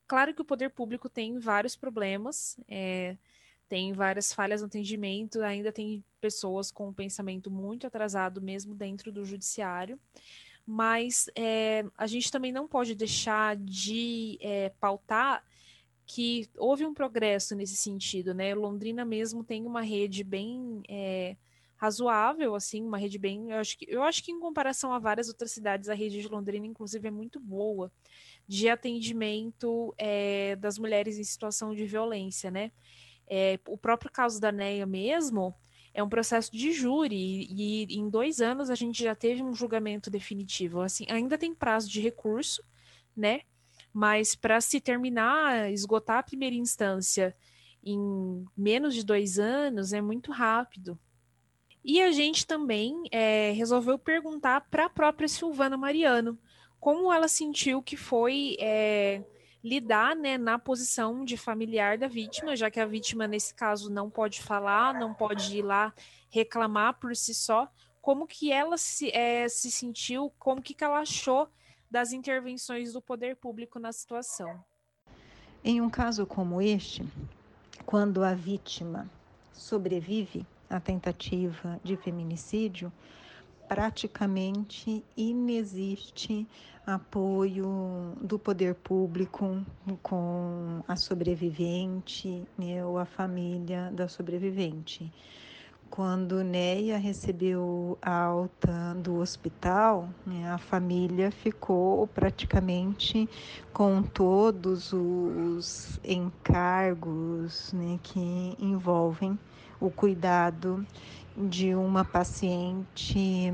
Claro 0.08 0.34
que 0.34 0.42
o 0.42 0.46
poder 0.46 0.70
público 0.70 1.10
tem 1.10 1.40
vários 1.40 1.76
problemas, 1.76 2.58
é, 2.70 3.18
tem 3.68 3.92
várias 3.92 4.32
falhas 4.32 4.62
no 4.62 4.68
atendimento, 4.68 5.42
ainda 5.42 5.74
tem 5.74 6.02
pessoas 6.22 6.72
com 6.72 6.88
um 6.88 6.94
pensamento 6.94 7.52
muito 7.52 7.86
atrasado, 7.86 8.42
mesmo 8.42 8.74
dentro 8.74 9.12
do 9.12 9.26
judiciário 9.26 10.00
mas 10.66 11.30
é, 11.36 11.84
a 11.98 12.08
gente 12.08 12.32
também 12.32 12.50
não 12.50 12.66
pode 12.70 12.96
deixar 12.96 13.58
de 13.58 14.40
pautar 14.80 15.44
que 16.06 16.50
houve 16.58 16.86
um 16.86 16.94
progresso 16.94 17.56
nesse 17.56 17.78
sentido, 17.78 18.34
né? 18.34 18.54
Londrina 18.54 19.06
mesmo 19.06 19.44
tem 19.44 19.66
uma 19.66 19.82
rede 19.82 20.24
bem 20.24 20.82
é, 20.90 21.38
razoável, 21.76 22.56
assim, 22.56 22.84
uma 22.84 22.98
rede 22.98 23.18
bem. 23.18 23.52
Eu 23.52 23.58
acho, 23.58 23.78
que, 23.78 23.86
eu 23.90 24.04
acho 24.04 24.24
que 24.24 24.32
em 24.32 24.40
comparação 24.40 24.94
a 24.94 25.00
várias 25.00 25.28
outras 25.28 25.52
cidades, 25.52 25.90
a 25.90 25.94
rede 25.94 26.22
de 26.22 26.28
Londrina, 26.28 26.66
inclusive, 26.66 27.08
é 27.08 27.12
muito 27.12 27.40
boa 27.40 27.92
de 28.48 28.70
atendimento 28.70 29.94
é, 29.98 30.56
das 30.56 30.78
mulheres 30.78 31.18
em 31.18 31.24
situação 31.24 31.74
de 31.74 31.86
violência, 31.86 32.52
né? 32.52 32.72
É, 33.28 33.60
o 33.68 33.78
próprio 33.78 34.12
caso 34.12 34.40
da 34.40 34.52
Neia 34.52 34.86
mesmo 34.86 35.56
é 35.94 36.04
um 36.04 36.10
processo 36.10 36.52
de 36.52 36.72
júri 36.72 37.16
e, 37.16 37.86
e 37.86 37.98
em 37.98 38.10
dois 38.10 38.42
anos 38.42 38.70
a 38.70 38.76
gente 38.76 39.04
já 39.04 39.16
teve 39.16 39.42
um 39.44 39.54
julgamento 39.54 40.10
definitivo. 40.10 40.82
Assim, 40.82 41.06
ainda 41.10 41.38
tem 41.38 41.54
prazo 41.54 41.90
de 41.90 42.02
recurso, 42.02 42.64
né? 43.16 43.42
Mas 43.94 44.36
para 44.36 44.60
se 44.60 44.82
terminar, 44.82 45.72
esgotar 45.72 46.18
a 46.18 46.24
primeira 46.24 46.56
instância 46.56 47.36
em 47.84 48.46
menos 48.58 48.96
de 48.96 49.06
dois 49.06 49.38
anos 49.38 49.94
é 49.94 50.02
muito 50.02 50.32
rápido. 50.32 50.98
E 51.84 52.02
a 52.02 52.12
gente 52.12 52.48
também 52.48 53.04
é, 53.12 53.52
resolveu 53.52 54.00
perguntar 54.00 54.62
para 54.72 54.86
a 54.86 54.90
própria 54.90 55.28
Silvana 55.28 55.78
Mariano 55.78 56.40
como 56.80 57.12
ela 57.14 57.28
sentiu 57.28 57.82
que 57.82 57.96
foi 57.96 58.58
é, 58.60 59.24
lidar 59.64 60.16
né, 60.16 60.38
na 60.38 60.60
posição 60.60 61.24
de 61.24 61.38
familiar 61.38 61.98
da 61.98 62.08
vítima, 62.08 62.56
já 62.56 62.70
que 62.70 62.80
a 62.80 62.86
vítima, 62.86 63.28
nesse 63.28 63.54
caso, 63.54 63.90
não 63.90 64.10
pode 64.10 64.42
falar, 64.42 64.94
não 64.94 65.14
pode 65.14 65.58
ir 65.58 65.62
lá 65.62 65.94
reclamar 66.30 67.00
por 67.00 67.16
si 67.16 67.34
só. 67.34 67.70
Como 68.02 68.28
que 68.28 68.52
ela 68.52 68.78
se, 68.78 69.10
é, 69.12 69.48
se 69.48 69.72
sentiu, 69.72 70.34
como 70.38 70.62
que, 70.62 70.74
que 70.74 70.84
ela 70.84 71.00
achou 71.00 71.48
das 71.94 72.12
intervenções 72.12 72.94
do 72.94 73.00
poder 73.00 73.36
público 73.36 73.78
na 73.78 73.92
situação. 73.92 74.66
Em 75.64 75.80
um 75.80 75.92
caso 75.92 76.26
como 76.26 76.60
este, 76.60 77.06
quando 77.86 78.24
a 78.24 78.34
vítima 78.34 79.08
sobrevive 79.54 80.44
à 80.68 80.80
tentativa 80.80 81.80
de 81.84 81.96
feminicídio, 81.96 82.92
praticamente 83.68 85.06
inexiste 85.16 86.48
apoio 86.84 88.18
do 88.20 88.40
poder 88.40 88.74
público 88.74 89.64
com 90.02 90.84
a 90.88 90.96
sobrevivente 90.96 92.44
né, 92.58 92.84
ou 92.84 92.98
a 92.98 93.06
família 93.06 93.92
da 93.92 94.08
sobrevivente. 94.08 95.14
Quando 95.96 96.44
Neia 96.44 96.98
recebeu 96.98 98.00
a 98.02 98.24
alta 98.24 98.96
do 98.96 99.18
hospital, 99.18 100.10
né, 100.26 100.50
a 100.50 100.58
família 100.58 101.30
ficou 101.30 102.08
praticamente 102.08 103.30
com 103.72 104.02
todos 104.02 104.92
os 104.92 106.00
encargos 106.04 107.72
né, 107.74 108.00
que 108.02 108.56
envolvem 108.58 109.38
o 109.80 109.92
cuidado 109.92 110.84
de 111.38 111.76
uma 111.76 112.04
paciente 112.04 113.54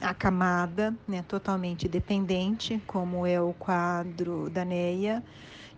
acamada, 0.00 0.94
né, 1.08 1.24
totalmente 1.26 1.88
dependente, 1.88 2.80
como 2.86 3.26
é 3.26 3.40
o 3.40 3.52
quadro 3.52 4.48
da 4.48 4.64
Neia 4.64 5.24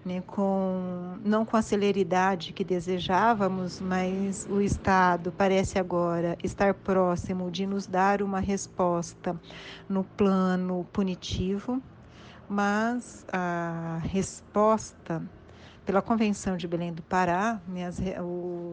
né, 0.04 0.22
com, 0.26 1.18
não 1.24 1.44
com 1.44 1.56
a 1.56 1.62
celeridade 1.62 2.52
que 2.52 2.64
desejávamos, 2.64 3.80
mas 3.80 4.46
o 4.50 4.60
Estado 4.60 5.32
parece 5.36 5.78
agora 5.78 6.36
estar 6.42 6.74
próximo 6.74 7.50
de 7.50 7.66
nos 7.66 7.86
dar 7.86 8.22
uma 8.22 8.40
resposta 8.40 9.38
no 9.88 10.04
plano 10.04 10.86
punitivo, 10.92 11.82
mas 12.48 13.24
a 13.32 14.00
resposta 14.02 15.22
pela 15.84 16.00
Convenção 16.00 16.56
de 16.56 16.66
Belém 16.66 16.92
do 16.92 17.02
Pará, 17.02 17.60
né, 17.66 17.86
as, 17.86 18.00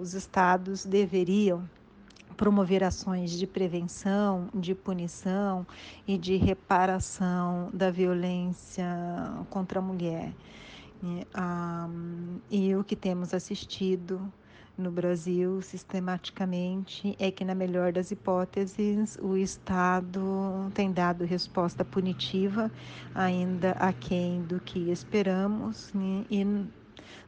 os 0.02 0.14
estados 0.14 0.86
deveriam 0.86 1.68
promover 2.38 2.84
ações 2.84 3.32
de 3.32 3.48
prevenção, 3.48 4.48
de 4.54 4.76
punição 4.76 5.66
e 6.08 6.18
de 6.18 6.36
reparação 6.36 7.70
da 7.74 7.90
violência 7.90 8.86
contra 9.50 9.80
a 9.80 9.82
mulher. 9.82 10.32
E, 11.04 11.28
um, 11.40 12.40
e 12.50 12.76
o 12.76 12.84
que 12.84 12.96
temos 12.96 13.34
assistido 13.34 14.32
no 14.78 14.92
Brasil 14.92 15.62
sistematicamente 15.62 17.16
é 17.20 17.32
que, 17.32 17.44
na 17.44 17.56
melhor 17.56 17.92
das 17.92 18.12
hipóteses, 18.12 19.18
o 19.22 19.36
Estado 19.36 20.72
tem 20.74 20.92
dado 20.92 21.26
resposta 21.26 21.84
punitiva, 21.84 22.72
ainda 23.16 23.72
aquém 23.72 24.44
do 24.44 24.60
que 24.60 24.92
esperamos, 24.92 25.92
né? 25.94 26.26
e 26.30 26.46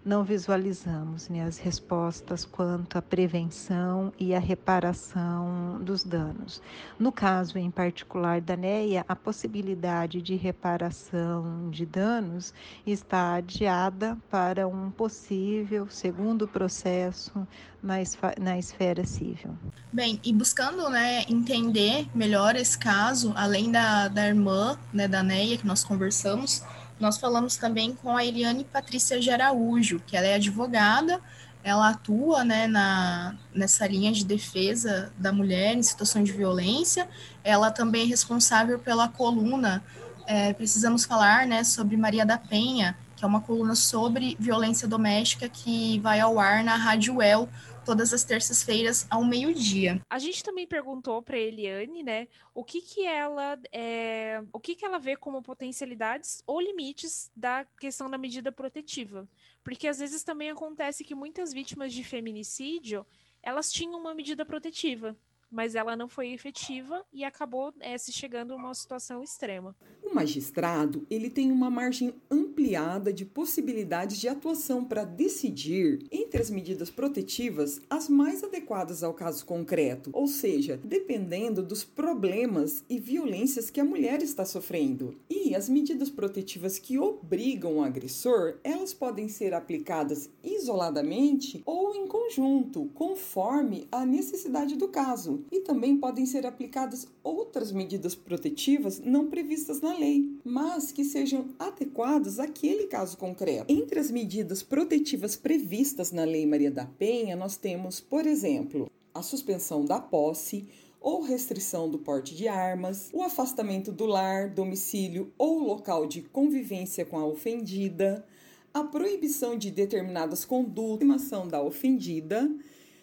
não 0.04 0.24
visualizamos 0.24 1.28
né, 1.30 1.44
as 1.44 1.58
respostas 1.58 2.46
quanto 2.46 2.98
à 2.98 3.02
prevenção 3.02 4.14
e 4.18 4.34
à 4.34 4.40
reparação 4.40 5.80
dos 5.82 6.04
danos. 6.04 6.62
No 6.98 7.12
caso 7.12 7.58
em 7.58 7.70
particular 7.70 8.42
da 8.42 8.56
NEA, 8.56 9.06
a 9.08 9.16
possibilidade 9.16 10.22
de 10.22 10.36
reparação 10.36 11.70
de 11.70 11.86
danos 11.86 12.54
está 12.86 13.36
adiada 13.36 14.18
para 14.30 14.68
um 14.68 14.90
possível 14.90 15.88
segundo 15.90 16.48
processo 16.48 17.48
na, 17.82 17.96
na 18.40 18.58
esfera 18.58 19.06
civil. 19.06 19.58
Bem, 19.92 20.20
e 20.24 20.34
buscando 20.34 20.90
né, 20.90 21.24
entender 21.30 22.08
melhor 22.14 22.56
esse 22.56 22.78
caso, 22.78 23.34
além 23.36 23.72
da, 23.72 24.08
da 24.08 24.28
irmã 24.28 24.78
né, 24.94 25.08
da 25.08 25.24
NEA 25.24 25.58
que 25.58 25.68
nós 25.68 25.84
conversamos, 25.84 26.64
nós 27.00 27.18
falamos 27.18 27.56
também 27.56 27.94
com 27.94 28.16
a 28.16 28.26
Eliane 28.26 28.64
Patrícia 28.64 29.20
de 29.20 29.32
Araújo, 29.32 30.02
que 30.06 30.18
ela 30.18 30.28
é 30.28 30.36
advogada, 30.36 31.22
ela 31.64 31.90
atua 31.90 32.44
né, 32.44 32.68
na, 32.68 33.36
nessa 33.54 33.86
linha 33.88 34.12
de 34.12 34.26
defesa 34.26 35.12
da 35.18 35.32
mulher 35.32 35.76
em 35.76 35.84
situações 35.84 36.26
de 36.26 36.32
violência. 36.32 37.08
Ela 37.44 37.70
também 37.72 38.04
é 38.04 38.06
responsável 38.06 38.80
pela 38.80 39.08
coluna 39.08 39.84
é, 40.26 40.54
Precisamos 40.54 41.06
Falar 41.06 41.48
né, 41.48 41.64
sobre 41.64 41.98
Maria 41.98 42.26
da 42.26 42.38
Penha, 42.38 42.96
que 43.16 43.26
é 43.26 43.28
uma 43.28 43.42
coluna 43.42 43.76
sobre 43.76 44.38
violência 44.40 44.88
doméstica 44.88 45.50
que 45.50 46.00
vai 46.00 46.20
ao 46.20 46.40
ar 46.40 46.64
na 46.64 46.76
Rádio 46.76 47.22
El 47.22 47.50
todas 47.90 48.14
as 48.14 48.24
terças-feiras 48.24 49.08
ao 49.10 49.26
meio-dia. 49.26 50.00
A 50.08 50.20
gente 50.20 50.44
também 50.44 50.68
perguntou 50.68 51.24
para 51.24 51.40
Eliane, 51.40 52.04
né, 52.04 52.28
o 52.54 52.64
que 52.64 52.82
que 52.82 53.04
ela 53.04 53.58
é, 53.72 54.44
o 54.54 54.60
que 54.60 54.76
que 54.76 54.86
ela 54.86 55.00
vê 55.00 55.16
como 55.16 55.42
potencialidades 55.42 56.44
ou 56.46 56.62
limites 56.62 57.32
da 57.36 57.66
questão 57.80 58.08
da 58.08 58.16
medida 58.16 58.52
protetiva, 58.52 59.28
Porque 59.64 59.88
às 59.88 59.98
vezes 59.98 60.24
também 60.24 60.52
acontece 60.52 61.04
que 61.04 61.16
muitas 61.16 61.52
vítimas 61.52 61.92
de 61.92 62.04
feminicídio, 62.04 63.04
elas 63.42 63.72
tinham 63.72 64.00
uma 64.00 64.14
medida 64.14 64.46
protetiva, 64.46 65.18
mas 65.52 65.76
ela 65.76 65.96
não 65.96 66.08
foi 66.08 66.32
efetiva 66.32 67.04
e 67.12 67.24
acabou 67.24 67.74
é, 67.80 67.98
se 67.98 68.12
chegando 68.12 68.54
a 68.54 68.56
uma 68.56 68.74
situação 68.74 69.24
extrema. 69.24 69.76
O 70.04 70.14
magistrado 70.14 71.06
ele 71.10 71.30
tem 71.30 71.52
uma 71.52 71.70
margem 71.70 72.14
ampliada 72.30 73.12
de 73.12 73.26
possibilidades 73.26 74.20
de 74.20 74.28
atuação 74.28 74.84
para 74.86 75.04
decidir 75.04 76.06
entre 76.12 76.42
as 76.42 76.50
medidas 76.50 76.90
protetivas 76.90 77.82
as 77.90 78.08
mais 78.10 78.44
adequadas 78.44 79.04
ao 79.04 79.14
caso 79.14 79.46
concreto, 79.46 80.10
ou 80.14 80.28
seja, 80.28 80.80
dependendo 80.84 81.64
dos 81.64 81.84
problemas 81.84 82.84
e 82.90 83.00
violências 83.00 83.70
que 83.70 83.80
a 83.80 83.86
mulher 83.86 84.22
está 84.22 84.46
sofrendo. 84.46 85.16
E 85.30 85.56
as 85.56 85.70
medidas 85.70 86.10
protetivas 86.10 86.78
que 86.78 86.98
obrigam 86.98 87.78
o 87.78 87.84
agressor, 87.84 88.58
elas 88.64 88.94
podem 88.94 89.28
ser 89.28 89.54
aplicadas 89.54 90.30
isoladamente 90.44 91.62
ou 91.66 91.96
em 91.96 92.08
conjunto, 92.08 92.90
conforme 92.94 93.88
a 93.92 94.06
necessidade 94.06 94.76
do 94.76 94.88
caso 94.88 95.39
e 95.52 95.62
também 95.62 95.98
podem 95.98 96.26
ser 96.26 96.46
aplicadas 96.46 97.08
outras 97.24 97.72
medidas 97.72 98.16
protetivas 98.16 99.00
não 99.00 99.28
previstas 99.28 99.82
na 99.82 99.98
lei, 99.98 100.30
mas 100.44 100.92
que 100.92 101.04
sejam 101.04 101.50
adequadas 101.58 102.40
àquele 102.40 102.88
caso 102.88 103.18
concreto. 103.18 103.72
Entre 103.72 104.00
as 104.00 104.12
medidas 104.12 104.64
protetivas 104.64 105.36
previstas 105.36 106.12
na 106.12 106.24
Lei 106.24 106.46
Maria 106.46 106.72
da 106.72 106.86
Penha, 106.86 107.36
nós 107.36 107.58
temos, 107.58 108.00
por 108.00 108.26
exemplo, 108.26 108.90
a 109.14 109.22
suspensão 109.22 109.84
da 109.84 110.00
posse 110.00 110.68
ou 111.02 111.22
restrição 111.22 111.90
do 111.90 111.98
porte 111.98 112.36
de 112.36 112.48
armas, 112.48 113.10
o 113.14 113.24
afastamento 113.24 113.92
do 113.92 114.06
lar, 114.06 114.50
domicílio 114.50 115.32
ou 115.38 115.60
local 115.60 116.06
de 116.06 116.22
convivência 116.22 117.06
com 117.06 117.18
a 117.18 117.26
ofendida, 117.26 118.26
a 118.74 118.84
proibição 118.84 119.58
de 119.58 119.72
determinadas 119.72 120.46
condutas 120.46 121.30
da 121.50 121.62
ofendida 121.62 122.50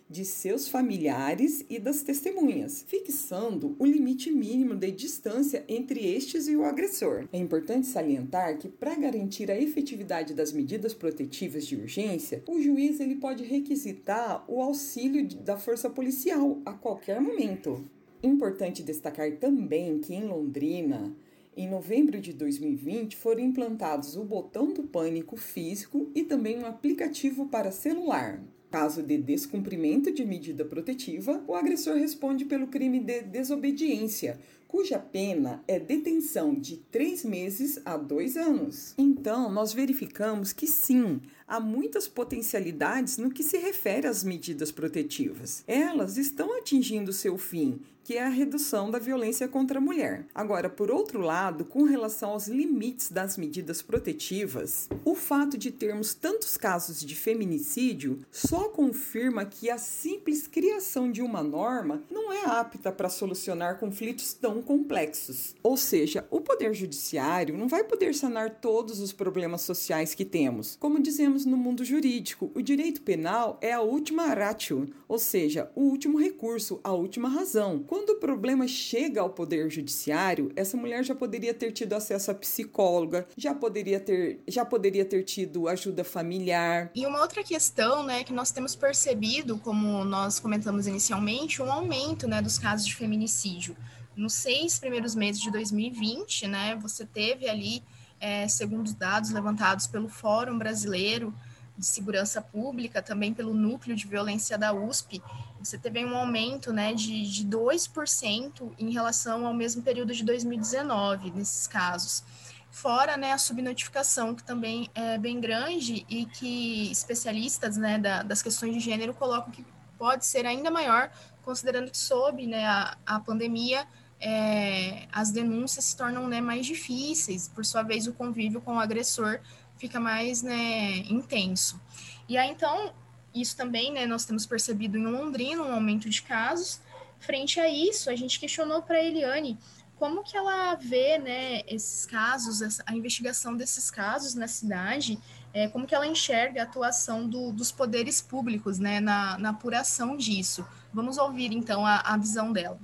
de 0.09 0.25
seus 0.25 0.69
familiares 0.69 1.65
e 1.69 1.79
das 1.79 2.03
testemunhas, 2.03 2.85
fixando 2.87 3.75
o 3.79 3.85
limite 3.85 4.31
mínimo 4.31 4.75
de 4.75 4.91
distância 4.91 5.65
entre 5.69 6.07
estes 6.07 6.47
e 6.47 6.55
o 6.55 6.65
agressor. 6.65 7.29
É 7.33 7.39
importante 7.39 7.87
salientar 7.87 8.59
que, 8.59 8.69
para 8.69 8.95
garantir 8.95 9.51
a 9.51 9.61
efetividade 9.61 10.33
das 10.33 10.53
medidas 10.53 10.95
protetivas 10.95 11.67
de 11.67 11.77
urgência, 11.77 12.43
o 12.47 12.61
juiz 12.61 13.01
ele 13.01 13.17
pode 13.17 13.43
requisitar 13.45 14.45
o 14.49 14.63
auxílio 14.63 15.27
da 15.43 15.57
força 15.57 15.91
policial 15.91 16.61
a 16.65 16.73
qualquer 16.73 17.21
momento. 17.21 17.85
Importante 18.23 18.83
destacar 18.83 19.33
também 19.33 19.99
que 19.99 20.15
em 20.15 20.25
Londrina, 20.25 21.15
em 21.57 21.69
novembro 21.69 22.21
de 22.21 22.33
2020, 22.33 23.17
foram 23.17 23.41
implantados 23.41 24.17
o 24.17 24.25
botão 24.25 24.73
do 24.73 24.83
pânico 24.85 25.37
físico 25.37 26.11
e 26.15 26.23
também 26.23 26.59
um 26.59 26.67
aplicativo 26.67 27.47
para 27.47 27.73
celular. 27.73 28.43
Caso 28.71 29.03
de 29.03 29.17
descumprimento 29.17 30.12
de 30.12 30.25
medida 30.25 30.64
protetiva, 30.64 31.43
o 31.47 31.55
agressor 31.55 31.97
responde 31.97 32.45
pelo 32.45 32.67
crime 32.67 33.01
de 33.01 33.23
desobediência, 33.23 34.39
cuja 34.67 34.99
pena 34.99 35.62
é 35.67 35.79
detenção 35.79 36.55
de 36.55 36.77
três 36.77 37.25
meses 37.25 37.81
a 37.85 37.97
dois 37.97 38.37
anos. 38.37 38.95
Então, 38.99 39.51
nós 39.51 39.73
verificamos 39.73 40.53
que 40.53 40.67
sim, 40.67 41.21
há 41.47 41.61
muitas 41.61 42.09
potencialidades 42.09 43.19
no 43.19 43.31
que 43.31 43.43
se 43.43 43.59
refere 43.59 44.07
às 44.07 44.25
medidas 44.25 44.73
protetivas. 44.73 45.63
Elas 45.67 46.17
estão 46.17 46.57
atingindo 46.59 47.13
seu 47.13 47.39
fim, 47.39 47.81
que 48.07 48.15
é 48.15 48.23
a 48.23 48.29
redução 48.29 48.89
da 48.89 49.01
violência 49.01 49.49
contra 49.49 49.79
a 49.79 49.83
mulher. 49.83 50.27
Agora, 50.33 50.71
por 50.71 50.93
outro 50.93 51.21
lado, 51.21 51.65
com 51.65 51.83
relação 51.83 52.31
aos 52.31 52.47
limites 52.47 53.11
das 53.11 53.37
medidas 53.37 53.83
protetivas, 53.83 54.89
o 55.05 55.17
fato 55.17 55.59
de 55.59 55.73
termos 55.73 56.15
tantos 56.15 56.57
casos 56.57 57.05
de 57.05 57.17
feminicídio 57.17 58.21
só 58.31 58.69
confirma 58.69 59.45
que 59.45 59.69
a 59.69 59.77
simples 59.77 60.47
criação 60.47 61.11
de 61.11 61.21
uma 61.21 61.43
norma 61.43 62.01
não 62.09 62.33
é 62.33 62.45
apta 62.45 62.93
para 62.93 63.09
solucionar 63.09 63.81
conflitos 63.81 64.33
tão 64.33 64.63
complexos. 64.63 65.57
Ou 65.61 65.77
seja, 65.77 66.25
o 66.31 66.41
Poder 66.41 66.73
Judiciário 66.75 67.59
não 67.59 67.67
vai 67.67 67.83
poder 67.83 68.15
sanar 68.15 68.61
todos 68.61 69.01
os 69.01 69.13
problemas 69.13 69.63
sociais 69.63 70.15
que 70.15 70.25
temos. 70.25 70.77
Como 70.79 71.03
dizemos 71.03 71.36
no 71.45 71.57
mundo 71.57 71.84
jurídico, 71.84 72.51
o 72.55 72.62
direito 72.62 73.03
penal 73.03 73.59
é 73.61 73.72
a 73.72 73.80
última 73.80 74.32
ratio, 74.32 74.89
ou 75.09 75.18
seja, 75.18 75.70
o 75.74 75.82
último 75.82 76.18
recurso, 76.18 76.80
a 76.82 76.93
última 76.93 77.28
razão. 77.28 77.84
Quando 77.87 78.11
o 78.11 78.20
problema 78.20 78.66
chega 78.66 79.20
ao 79.20 79.30
Poder 79.30 79.70
Judiciário, 79.70 80.51
essa 80.57 80.76
mulher 80.76 81.05
já 81.05 81.14
poderia 81.14 81.53
ter 81.53 81.72
tido 81.72 81.93
acesso 81.93 82.30
a 82.30 82.34
psicóloga, 82.34 83.26
já 83.37 83.55
poderia 83.55 84.01
ter, 84.01 84.41
já 84.49 84.64
poderia 84.64 85.05
ter 85.05 85.22
tido 85.24 85.68
ajuda 85.68 86.05
familiar. 86.05 86.91
E 86.95 87.05
uma 87.05 87.20
outra 87.20 87.43
questão, 87.43 88.03
né, 88.03 88.24
que 88.24 88.32
nós 88.32 88.51
temos 88.51 88.74
percebido, 88.74 89.59
como 89.59 90.05
nós 90.05 90.41
comentamos 90.41 90.87
inicialmente, 90.87 91.61
um 91.61 91.70
aumento, 91.70 92.26
né, 92.26 92.41
dos 92.41 92.59
casos 92.59 92.87
de 92.87 92.95
feminicídio 92.95 93.76
nos 94.16 94.32
seis 94.32 94.78
primeiros 94.78 95.14
meses 95.14 95.41
de 95.41 95.51
2020, 95.51 96.47
né, 96.47 96.74
você 96.76 97.05
teve 97.05 97.49
ali, 97.49 97.82
é, 98.21 98.49
segundo 98.49 98.87
os 98.87 98.95
dados 98.95 99.31
levantados 99.31 99.87
pelo 99.87 100.09
Fórum 100.09 100.59
Brasileiro 100.59 101.35
de 101.77 101.85
Segurança 101.85 102.41
Pública, 102.41 103.03
também 103.03 103.35
pelo 103.35 103.53
Núcleo 103.53 103.95
de 103.95 104.07
Violência 104.07 104.57
da 104.57 104.73
USP, 104.73 105.23
você 105.59 105.77
teve 105.77 106.05
um 106.05 106.17
aumento 106.17 106.73
né, 106.73 106.95
de, 106.95 107.31
de 107.31 107.45
2% 107.45 108.73
em 108.79 108.91
relação 108.91 109.47
ao 109.47 109.53
mesmo 109.53 109.83
período 109.83 110.14
de 110.14 110.25
2019, 110.25 111.33
nesses 111.33 111.67
casos. 111.67 112.25
Fora 112.71 113.17
né, 113.17 113.33
a 113.33 113.39
subnotificação, 113.39 114.35
que 114.35 114.43
também 114.43 114.91
é 114.95 115.19
bem 115.19 115.41
grande 115.41 116.05
e 116.09 116.27
que 116.27 116.91
especialistas 116.91 117.77
né, 117.77 117.99
da, 117.99 118.23
das 118.23 118.43
questões 118.43 118.75
de 118.75 118.81
gênero 118.81 119.14
colocam 119.14 119.51
que 119.51 119.64
pode 119.99 120.27
ser 120.27 120.47
ainda 120.47 120.71
maior, 120.71 121.11
considerando 121.43 121.91
que 121.91 121.99
sob 121.99 122.47
né, 122.47 122.67
a, 122.67 122.97
a 123.07 123.21
pandemia 123.21 123.87
é, 124.21 125.07
as 125.12 125.31
denúncias 125.31 125.85
se 125.87 125.97
tornam 125.97 126.27
né, 126.27 126.41
mais 126.41 126.67
difíceis, 126.67 127.49
por 127.49 127.64
sua 127.64 127.83
vez 127.83 128.07
o 128.07 128.12
convívio 128.12 128.61
com 128.61 128.77
o 128.77 128.81
agressor 128.81 129.41
fica 129.77 130.01
mais 130.01 130.43
né, 130.43 130.99
intenso. 131.09 131.81
E 132.29 132.37
aí, 132.37 132.51
então, 132.51 132.93
isso 133.35 133.57
também, 133.57 133.93
né, 133.93 134.07
nós 134.07 134.25
temos 134.25 134.47
percebido 134.47 134.97
em 134.97 135.07
Londrina 135.07 135.62
um 135.62 135.73
aumento 135.73 136.09
de 136.09 136.23
casos. 136.23 136.81
Frente 137.19 137.61
a 137.61 137.69
isso, 137.69 138.11
a 138.11 138.17
gente 138.17 138.41
questionou 138.41 138.83
para 138.83 138.97
a 138.97 139.05
Eliane 139.05 139.59
como 139.97 140.23
que 140.23 140.37
ela 140.37 140.75
vê, 140.75 141.19
né, 141.19 141.62
esses 141.67 142.05
casos, 142.05 142.81
a 142.85 142.95
investigação 142.95 143.57
desses 143.57 143.91
casos 143.91 144.35
na 144.35 144.47
cidade, 144.47 145.19
é, 145.55 145.69
como 145.69 145.87
que 145.87 145.95
ela 145.95 146.07
enxerga 146.07 146.61
a 146.61 146.64
atuação 146.64 147.27
do, 147.27 147.51
dos 147.51 147.73
poderes 147.73 148.21
públicos, 148.21 148.79
né, 148.79 149.01
na, 149.01 149.39
na 149.39 149.51
apuração 149.51 150.17
disso. 150.17 150.67
Vamos 150.93 151.17
ouvir, 151.17 151.53
então, 151.53 151.87
a, 151.87 152.01
a 152.01 152.17
visão 152.19 152.53
dela. 152.53 152.79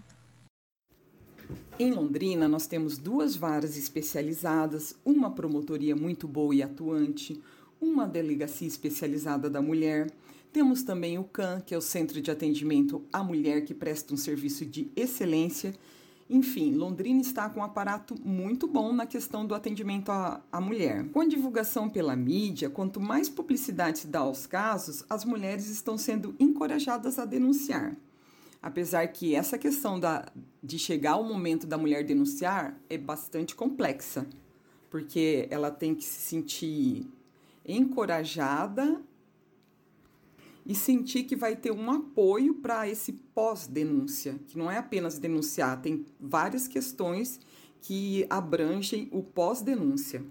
Em 1.82 1.90
Londrina, 1.90 2.46
nós 2.46 2.68
temos 2.68 2.96
duas 2.96 3.34
varas 3.34 3.76
especializadas, 3.76 4.94
uma 5.04 5.32
promotoria 5.32 5.96
muito 5.96 6.28
boa 6.28 6.54
e 6.54 6.62
atuante, 6.62 7.42
uma 7.80 8.06
delegacia 8.06 8.68
especializada 8.68 9.50
da 9.50 9.60
mulher. 9.60 10.08
Temos 10.52 10.84
também 10.84 11.18
o 11.18 11.24
CAN, 11.24 11.60
que 11.60 11.74
é 11.74 11.76
o 11.76 11.80
Centro 11.80 12.22
de 12.22 12.30
Atendimento 12.30 13.02
à 13.12 13.24
Mulher, 13.24 13.64
que 13.64 13.74
presta 13.74 14.14
um 14.14 14.16
serviço 14.16 14.64
de 14.64 14.92
excelência. 14.94 15.74
Enfim, 16.30 16.72
Londrina 16.72 17.20
está 17.20 17.50
com 17.50 17.58
um 17.58 17.64
aparato 17.64 18.14
muito 18.24 18.68
bom 18.68 18.92
na 18.92 19.04
questão 19.04 19.44
do 19.44 19.52
atendimento 19.52 20.12
à, 20.12 20.40
à 20.52 20.60
mulher. 20.60 21.08
Com 21.08 21.22
a 21.22 21.26
divulgação 21.26 21.88
pela 21.88 22.14
mídia, 22.14 22.70
quanto 22.70 23.00
mais 23.00 23.28
publicidade 23.28 23.98
se 23.98 24.06
dá 24.06 24.20
aos 24.20 24.46
casos, 24.46 25.04
as 25.10 25.24
mulheres 25.24 25.68
estão 25.68 25.98
sendo 25.98 26.32
encorajadas 26.38 27.18
a 27.18 27.24
denunciar. 27.24 27.96
Apesar 28.62 29.08
que 29.08 29.34
essa 29.34 29.58
questão 29.58 29.98
da, 29.98 30.30
de 30.62 30.78
chegar 30.78 31.12
ao 31.12 31.24
momento 31.24 31.66
da 31.66 31.76
mulher 31.76 32.04
denunciar 32.04 32.80
é 32.88 32.96
bastante 32.96 33.56
complexa, 33.56 34.24
porque 34.88 35.48
ela 35.50 35.68
tem 35.68 35.96
que 35.96 36.04
se 36.04 36.20
sentir 36.20 37.10
encorajada 37.66 39.02
e 40.64 40.76
sentir 40.76 41.24
que 41.24 41.34
vai 41.34 41.56
ter 41.56 41.72
um 41.72 41.90
apoio 41.90 42.54
para 42.54 42.88
esse 42.88 43.14
pós-denúncia, 43.34 44.38
que 44.46 44.56
não 44.56 44.70
é 44.70 44.78
apenas 44.78 45.18
denunciar, 45.18 45.82
tem 45.82 46.06
várias 46.20 46.68
questões 46.68 47.40
que 47.80 48.24
abrangem 48.30 49.08
o 49.10 49.24
pós-denúncia. 49.24 50.24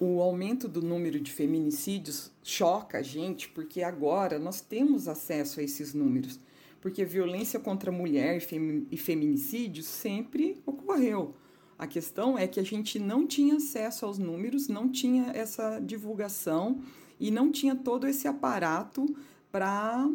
O 0.00 0.22
aumento 0.22 0.66
do 0.66 0.80
número 0.80 1.20
de 1.20 1.30
feminicídios 1.30 2.32
choca 2.42 2.98
a 2.98 3.02
gente, 3.02 3.50
porque 3.50 3.82
agora 3.82 4.38
nós 4.38 4.62
temos 4.62 5.08
acesso 5.08 5.60
a 5.60 5.62
esses 5.62 5.92
números 5.92 6.40
porque 6.84 7.02
violência 7.02 7.58
contra 7.58 7.90
mulher 7.90 8.36
e 8.90 8.96
feminicídio 8.98 9.82
sempre 9.82 10.62
ocorreu. 10.66 11.34
A 11.78 11.86
questão 11.86 12.36
é 12.36 12.46
que 12.46 12.60
a 12.60 12.62
gente 12.62 12.98
não 12.98 13.26
tinha 13.26 13.56
acesso 13.56 14.04
aos 14.04 14.18
números, 14.18 14.68
não 14.68 14.86
tinha 14.90 15.30
essa 15.34 15.80
divulgação 15.80 16.82
e 17.18 17.30
não 17.30 17.50
tinha 17.50 17.74
todo 17.74 18.06
esse 18.06 18.28
aparato 18.28 19.06
para 19.50 20.06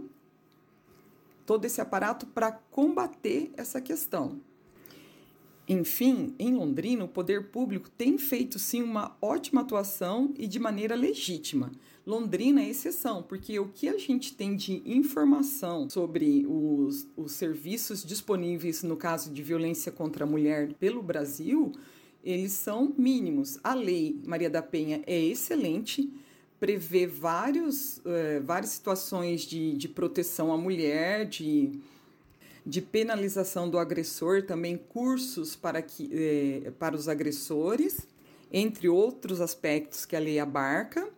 todo 1.43 1.65
esse 1.65 1.81
aparato 1.81 2.27
para 2.27 2.51
combater 2.51 3.51
essa 3.57 3.81
questão. 3.81 4.39
Enfim, 5.71 6.33
em 6.39 6.55
Londrina, 6.55 7.05
o 7.05 7.07
poder 7.07 7.51
público 7.51 7.91
tem 7.91 8.17
feito 8.17 8.57
sim 8.57 8.81
uma 8.81 9.15
ótima 9.21 9.61
atuação 9.61 10.33
e 10.35 10.47
de 10.47 10.57
maneira 10.57 10.95
legítima. 10.95 11.71
Londrina 12.07 12.59
é 12.59 12.69
exceção, 12.69 13.21
porque 13.21 13.59
o 13.59 13.67
que 13.67 13.87
a 13.87 13.95
gente 13.95 14.33
tem 14.33 14.55
de 14.55 14.81
informação 14.83 15.87
sobre 15.87 16.43
os, 16.47 17.07
os 17.15 17.33
serviços 17.33 18.03
disponíveis 18.03 18.81
no 18.81 18.97
caso 18.97 19.31
de 19.31 19.43
violência 19.43 19.91
contra 19.91 20.23
a 20.23 20.27
mulher 20.27 20.73
pelo 20.79 21.03
Brasil, 21.03 21.71
eles 22.23 22.53
são 22.53 22.91
mínimos. 22.97 23.59
A 23.63 23.75
lei 23.75 24.19
Maria 24.25 24.49
da 24.49 24.63
Penha 24.63 25.03
é 25.05 25.21
excelente, 25.21 26.11
prevê 26.59 27.05
vários, 27.05 27.99
uh, 27.99 28.43
várias 28.43 28.71
situações 28.71 29.41
de, 29.41 29.73
de 29.73 29.87
proteção 29.87 30.51
à 30.51 30.57
mulher, 30.57 31.27
de 31.27 31.79
de 32.69 32.81
penalização 32.81 33.67
do 33.67 33.79
agressor, 33.79 34.43
também 34.43 34.77
cursos 34.77 35.55
para, 35.55 35.81
que, 35.81 36.07
eh, 36.13 36.71
para 36.77 36.95
os 36.95 37.09
agressores, 37.09 38.07
entre 38.53 38.87
outros 38.87 39.41
aspectos 39.41 40.05
que 40.05 40.15
a 40.15 40.19
lei 40.19 40.39
abarca. 40.39 41.09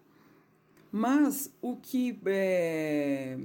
Mas 0.89 1.51
o 1.61 1.75
que, 1.75 2.17
é, 2.25 3.37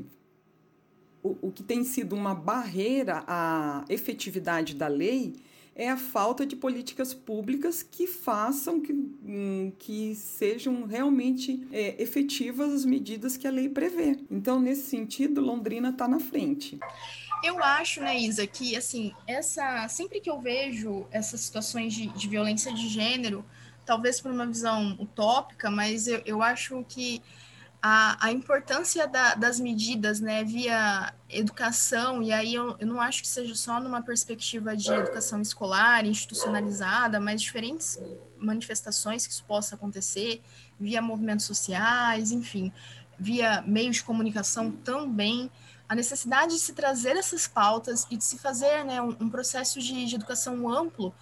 o, 1.20 1.36
o 1.42 1.52
que 1.52 1.64
tem 1.64 1.82
sido 1.82 2.14
uma 2.14 2.32
barreira 2.32 3.24
à 3.26 3.84
efetividade 3.88 4.76
da 4.76 4.86
lei 4.86 5.34
é 5.74 5.90
a 5.90 5.96
falta 5.96 6.46
de 6.46 6.56
políticas 6.56 7.12
públicas 7.12 7.82
que 7.82 8.06
façam 8.06 8.80
que, 8.80 8.92
hum, 8.92 9.72
que 9.78 10.14
sejam 10.14 10.84
realmente 10.84 11.66
é, 11.72 12.00
efetivas 12.00 12.72
as 12.72 12.84
medidas 12.84 13.36
que 13.36 13.46
a 13.46 13.50
lei 13.50 13.68
prevê. 13.68 14.16
Então, 14.30 14.60
nesse 14.60 14.88
sentido, 14.88 15.40
Londrina 15.40 15.90
está 15.90 16.06
na 16.08 16.18
frente. 16.18 16.78
Eu 17.42 17.62
acho, 17.62 18.00
né, 18.00 18.18
Isa, 18.18 18.46
que 18.46 18.76
assim, 18.76 19.14
essa 19.26 19.86
sempre 19.88 20.20
que 20.20 20.30
eu 20.30 20.40
vejo 20.40 21.06
essas 21.10 21.40
situações 21.40 21.92
de, 21.92 22.08
de 22.08 22.28
violência 22.28 22.72
de 22.72 22.88
gênero, 22.88 23.44
talvez 23.84 24.20
por 24.20 24.30
uma 24.30 24.46
visão 24.46 24.96
utópica, 24.98 25.70
mas 25.70 26.08
eu, 26.08 26.22
eu 26.26 26.42
acho 26.42 26.84
que 26.88 27.22
a, 27.80 28.26
a 28.26 28.32
importância 28.32 29.06
da, 29.06 29.34
das 29.34 29.60
medidas, 29.60 30.18
né, 30.20 30.42
via 30.42 31.14
educação, 31.28 32.20
e 32.22 32.32
aí 32.32 32.54
eu, 32.54 32.74
eu 32.80 32.86
não 32.86 33.00
acho 33.00 33.22
que 33.22 33.28
seja 33.28 33.54
só 33.54 33.78
numa 33.78 34.02
perspectiva 34.02 34.76
de 34.76 34.90
educação 34.92 35.40
escolar, 35.40 36.04
institucionalizada, 36.04 37.20
mas 37.20 37.40
diferentes 37.40 37.98
manifestações 38.36 39.26
que 39.26 39.32
isso 39.32 39.44
possa 39.44 39.76
acontecer, 39.76 40.42
via 40.80 41.00
movimentos 41.00 41.46
sociais, 41.46 42.32
enfim, 42.32 42.72
via 43.18 43.62
meios 43.62 43.96
de 43.96 44.04
comunicação 44.04 44.72
também, 44.72 45.50
a 45.88 45.94
necessidade 45.94 46.54
de 46.54 46.58
se 46.58 46.72
trazer 46.72 47.16
essas 47.16 47.46
pautas 47.46 48.06
e 48.10 48.16
de 48.16 48.24
se 48.24 48.38
fazer 48.38 48.84
né, 48.84 49.00
um, 49.00 49.16
um 49.20 49.30
processo 49.30 49.80
de, 49.80 50.06
de 50.06 50.14
educação 50.14 50.68
amplo 50.68 51.14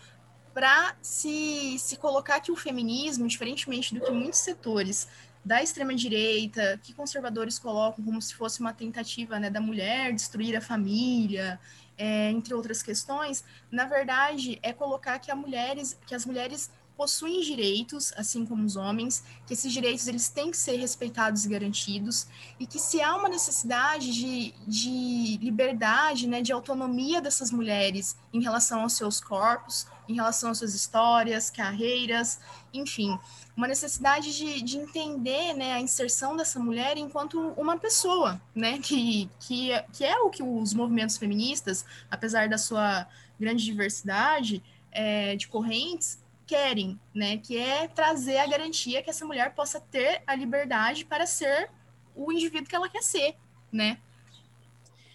para 0.52 0.94
se, 1.02 1.78
se 1.78 1.96
colocar 1.96 2.40
que 2.40 2.52
o 2.52 2.56
feminismo, 2.56 3.26
diferentemente 3.26 3.92
do 3.94 4.00
que 4.00 4.10
muitos 4.10 4.38
setores 4.38 5.08
da 5.44 5.62
extrema-direita, 5.62 6.80
que 6.82 6.94
conservadores 6.94 7.58
colocam 7.58 8.02
como 8.02 8.22
se 8.22 8.34
fosse 8.34 8.60
uma 8.60 8.72
tentativa 8.72 9.38
né, 9.38 9.50
da 9.50 9.60
mulher 9.60 10.12
destruir 10.14 10.56
a 10.56 10.60
família, 10.60 11.60
é, 11.98 12.30
entre 12.30 12.54
outras 12.54 12.82
questões, 12.82 13.44
na 13.70 13.84
verdade 13.84 14.58
é 14.62 14.72
colocar 14.72 15.18
que, 15.18 15.32
mulheres, 15.34 15.98
que 16.06 16.14
as 16.14 16.24
mulheres 16.24 16.70
possuem 16.96 17.40
direitos, 17.40 18.12
assim 18.16 18.46
como 18.46 18.64
os 18.64 18.76
homens, 18.76 19.24
que 19.46 19.52
esses 19.52 19.72
direitos 19.72 20.06
eles 20.06 20.28
têm 20.28 20.50
que 20.50 20.56
ser 20.56 20.76
respeitados 20.76 21.44
e 21.44 21.48
garantidos, 21.48 22.26
e 22.58 22.66
que 22.66 22.78
se 22.78 23.02
há 23.02 23.16
uma 23.16 23.28
necessidade 23.28 24.12
de, 24.12 24.54
de 24.66 25.38
liberdade, 25.42 26.26
né, 26.28 26.40
de 26.40 26.52
autonomia 26.52 27.20
dessas 27.20 27.50
mulheres 27.50 28.16
em 28.32 28.40
relação 28.40 28.82
aos 28.82 28.94
seus 28.94 29.20
corpos, 29.20 29.86
em 30.08 30.14
relação 30.14 30.50
às 30.50 30.58
suas 30.58 30.74
histórias, 30.74 31.50
carreiras, 31.50 32.38
enfim, 32.72 33.18
uma 33.56 33.66
necessidade 33.66 34.36
de, 34.36 34.62
de 34.62 34.78
entender 34.78 35.54
né, 35.54 35.72
a 35.72 35.80
inserção 35.80 36.36
dessa 36.36 36.58
mulher 36.60 36.96
enquanto 36.96 37.38
uma 37.56 37.78
pessoa, 37.78 38.40
né, 38.54 38.78
que, 38.78 39.28
que, 39.40 39.70
que 39.92 40.04
é 40.04 40.18
o 40.18 40.30
que 40.30 40.42
os 40.42 40.74
movimentos 40.74 41.16
feministas, 41.16 41.84
apesar 42.10 42.48
da 42.48 42.58
sua 42.58 43.06
grande 43.38 43.64
diversidade 43.64 44.62
é, 44.92 45.34
de 45.36 45.48
correntes, 45.48 46.22
querem, 46.46 46.98
né, 47.14 47.38
que 47.38 47.56
é 47.56 47.88
trazer 47.88 48.38
a 48.38 48.46
garantia 48.46 49.02
que 49.02 49.10
essa 49.10 49.24
mulher 49.24 49.54
possa 49.54 49.80
ter 49.80 50.22
a 50.26 50.34
liberdade 50.34 51.04
para 51.04 51.26
ser 51.26 51.70
o 52.14 52.32
indivíduo 52.32 52.68
que 52.68 52.76
ela 52.76 52.88
quer 52.88 53.02
ser, 53.02 53.36
né? 53.72 53.98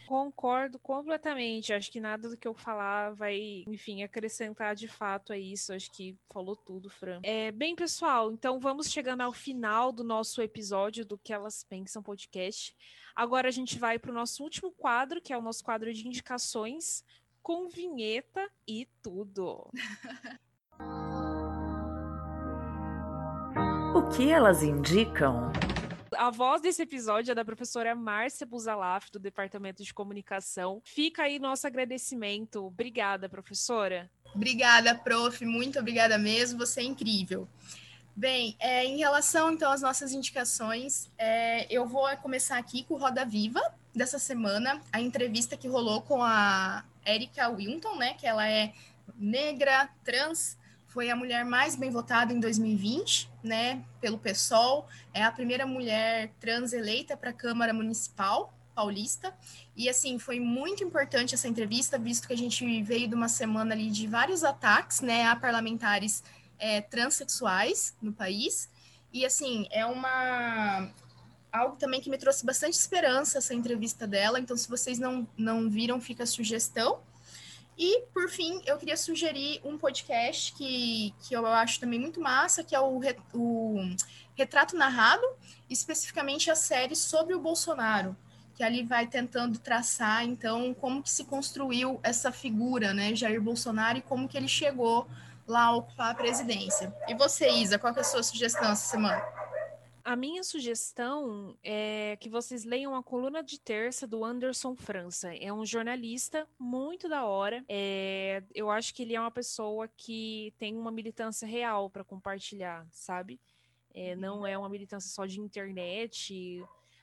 Concordo 0.10 0.80
completamente. 0.80 1.72
Acho 1.72 1.92
que 1.92 2.00
nada 2.00 2.30
do 2.30 2.36
que 2.36 2.48
eu 2.48 2.54
falar 2.56 3.14
vai, 3.14 3.64
enfim, 3.68 4.02
acrescentar 4.02 4.76
de 4.76 4.88
fato 4.88 5.32
a 5.32 5.38
isso. 5.38 5.72
Acho 5.72 5.92
que 5.92 6.18
falou 6.34 6.56
tudo, 6.56 6.90
Fran. 6.90 7.20
É, 7.22 7.52
bem, 7.52 7.76
pessoal, 7.76 8.32
então 8.32 8.60
vamos 8.60 8.90
chegando 8.90 9.22
ao 9.22 9.32
final 9.32 9.92
do 9.92 10.04
nosso 10.04 10.42
episódio 10.42 11.06
do 11.06 11.16
Que 11.16 11.32
Elas 11.32 11.64
Pensam 11.64 12.02
podcast. 12.02 12.76
Agora 13.16 13.50
a 13.50 13.52
gente 13.52 13.78
vai 13.78 14.00
para 14.00 14.10
o 14.10 14.14
nosso 14.14 14.42
último 14.42 14.72
quadro, 14.72 15.22
que 15.22 15.32
é 15.32 15.38
o 15.38 15.44
nosso 15.44 15.64
quadro 15.64 15.94
de 15.94 16.08
indicações, 16.08 17.06
com 17.44 17.70
vinheta 17.70 18.50
e 18.68 18.88
tudo. 19.04 19.70
O 24.00 24.08
que 24.08 24.32
elas 24.32 24.64
indicam? 24.64 25.52
A 26.18 26.32
voz 26.32 26.62
desse 26.62 26.82
episódio 26.82 27.34
é 27.34 27.36
da 27.36 27.44
professora 27.44 27.94
Márcia 27.94 28.48
Buzalaf, 28.48 29.10
do 29.12 29.20
Departamento 29.20 29.84
de 29.84 29.94
Comunicação. 29.94 30.82
Fica 30.86 31.24
aí 31.24 31.38
nosso 31.38 31.68
agradecimento. 31.68 32.66
Obrigada, 32.66 33.28
professora. 33.28 34.10
Obrigada, 34.34 34.96
prof. 34.96 35.44
Muito 35.44 35.80
obrigada 35.80 36.18
mesmo. 36.18 36.60
Você 36.60 36.80
é 36.80 36.84
incrível. 36.86 37.46
Bem, 38.16 38.56
é, 38.58 38.86
em 38.86 39.00
relação 39.00 39.52
então 39.52 39.70
às 39.70 39.82
nossas 39.82 40.14
indicações, 40.14 41.12
é, 41.18 41.68
eu 41.70 41.86
vou 41.86 42.08
começar 42.22 42.58
aqui 42.58 42.86
com 42.86 42.94
o 42.94 42.98
Roda 42.98 43.26
Viva 43.26 43.62
dessa 43.94 44.18
semana, 44.18 44.80
a 44.94 45.02
entrevista 45.02 45.58
que 45.58 45.68
rolou 45.68 46.02
com 46.04 46.24
a 46.24 46.86
Erika 47.06 47.50
Winton, 47.50 47.98
né? 47.98 48.14
Que 48.14 48.26
ela 48.26 48.48
é 48.48 48.72
negra, 49.18 49.90
trans, 50.06 50.58
foi 50.90 51.10
a 51.10 51.16
mulher 51.16 51.46
mais 51.46 51.76
bem 51.76 51.92
votada 51.92 52.34
em 52.34 52.40
2020, 52.40 53.30
né, 53.44 53.84
pelo 54.02 54.18
PSOL, 54.18 54.88
é 55.14 55.24
a 55.24 55.32
primeira 55.32 55.66
mulher 55.66 56.32
trans 56.40 56.74
eleita 56.74 57.16
para 57.16 57.30
a 57.30 57.34
Câmara 57.34 57.74
Municipal 57.74 58.54
paulista, 58.74 59.34
e 59.76 59.88
assim, 59.88 60.18
foi 60.18 60.40
muito 60.40 60.84
importante 60.84 61.36
essa 61.36 61.48
entrevista, 61.48 62.00
visto 62.00 62.28
que 62.28 62.34
a 62.34 62.38
gente 62.38 62.82
veio 62.82 63.08
de 63.08 63.14
uma 63.14 63.28
semana 63.28 63.76
ali 63.76 63.92
de 63.92 64.08
vários 64.08 64.44
ataques, 64.44 65.02
né, 65.02 65.28
a 65.28 65.36
parlamentares 65.36 66.24
é, 66.58 66.82
transexuais 66.82 67.96
no 68.02 68.12
país, 68.12 68.68
e 69.14 69.26
assim, 69.26 69.68
é 69.70 69.86
uma 69.86 70.90
algo 71.52 71.76
também 71.78 72.00
que 72.00 72.10
me 72.10 72.18
trouxe 72.18 72.46
bastante 72.46 72.74
esperança 72.74 73.38
essa 73.38 73.54
entrevista 73.54 74.08
dela, 74.08 74.40
então 74.40 74.56
se 74.58 74.68
vocês 74.68 74.98
não, 74.98 75.28
não 75.38 75.70
viram, 75.70 76.00
fica 76.00 76.24
a 76.24 76.28
sugestão, 76.28 77.00
e, 77.82 78.02
por 78.14 78.30
fim, 78.30 78.62
eu 78.66 78.78
queria 78.78 78.98
sugerir 78.98 79.62
um 79.64 79.78
podcast 79.78 80.52
que, 80.52 81.16
que 81.22 81.34
eu 81.34 81.46
acho 81.46 81.80
também 81.80 81.98
muito 81.98 82.20
massa, 82.20 82.62
que 82.62 82.76
é 82.76 82.80
o, 82.82 83.00
o 83.34 83.96
Retrato 84.36 84.76
Narrado, 84.76 85.26
especificamente 85.70 86.52
a 86.52 86.56
série 86.56 86.94
sobre 86.94 87.34
o 87.34 87.40
Bolsonaro, 87.40 88.18
que 88.54 88.64
ali 88.64 88.84
vai 88.84 89.08
tentando 89.08 89.58
traçar, 89.58 90.26
então, 90.26 90.74
como 90.74 91.02
que 91.02 91.10
se 91.10 91.24
construiu 91.24 92.02
essa 92.04 92.34
figura, 92.34 92.94
né, 92.94 93.16
Jair 93.16 93.42
Bolsonaro, 93.42 94.00
e 94.00 94.02
como 94.02 94.28
que 94.28 94.36
ele 94.36 94.50
chegou 94.50 95.08
lá 95.48 95.68
a 95.68 95.76
ocupar 95.78 96.12
a 96.12 96.16
presidência. 96.16 96.94
E 97.08 97.16
você, 97.16 97.50
Isa, 97.50 97.80
qual 97.80 97.96
é 97.96 98.02
a 98.02 98.04
sua 98.04 98.22
sugestão 98.22 98.70
essa 98.72 98.90
semana? 98.90 99.24
A 100.10 100.16
minha 100.16 100.44
sugestão 100.44 101.56
é 101.64 102.18
que 102.20 102.30
vocês 102.30 102.66
leiam 102.66 102.96
a 102.96 103.04
coluna 103.04 103.44
de 103.44 103.60
terça 103.60 104.08
do 104.08 104.26
Anderson 104.26 104.76
França. 104.76 105.36
É 105.36 105.54
um 105.54 105.64
jornalista 105.64 106.48
muito 106.58 107.08
da 107.08 107.26
hora. 107.26 107.64
É, 107.70 108.42
eu 108.56 108.72
acho 108.72 108.92
que 108.96 109.04
ele 109.04 109.16
é 109.16 109.22
uma 109.22 109.30
pessoa 109.30 109.88
que 109.88 110.52
tem 110.58 110.76
uma 110.76 110.90
militância 110.90 111.48
real 111.48 111.92
para 111.92 112.04
compartilhar, 112.04 112.88
sabe? 112.90 113.40
É, 113.94 114.16
não 114.16 114.48
é 114.48 114.58
uma 114.58 114.68
militância 114.68 115.12
só 115.12 115.28
de 115.28 115.40
internet. 115.40 116.60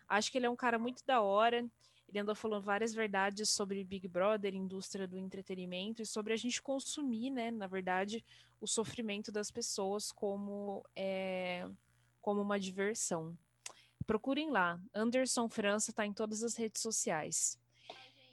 Acho 0.09 0.33
que 0.33 0.39
ele 0.39 0.47
é 0.47 0.51
um 0.51 0.57
cara 0.57 0.77
muito 0.77 1.07
da 1.07 1.21
hora. 1.21 1.65
Ele 2.09 2.19
andou 2.19 2.35
falando 2.35 2.65
várias 2.65 2.93
verdades 2.93 3.51
sobre 3.51 3.85
Big 3.85 4.09
Brother, 4.09 4.53
indústria 4.53 5.07
do 5.07 5.17
entretenimento 5.17 6.03
e 6.03 6.07
sobre 6.07 6.33
a 6.33 6.37
gente 6.37 6.61
consumir, 6.61 7.31
né, 7.31 7.53
na 7.53 7.69
verdade, 7.69 8.25
o 8.61 8.67
sofrimento 8.67 9.31
das 9.31 9.49
pessoas 9.49 10.11
como 10.11 10.85
é, 10.97 11.69
como 12.27 12.43
uma 12.43 12.59
diversão. 12.59 13.39
Procurem 14.05 14.51
lá. 14.51 14.81
Anderson 14.93 15.49
França 15.49 15.93
está 15.93 16.05
em 16.05 16.13
todas 16.13 16.43
as 16.43 16.57
redes 16.57 16.83
sociais. 16.83 17.57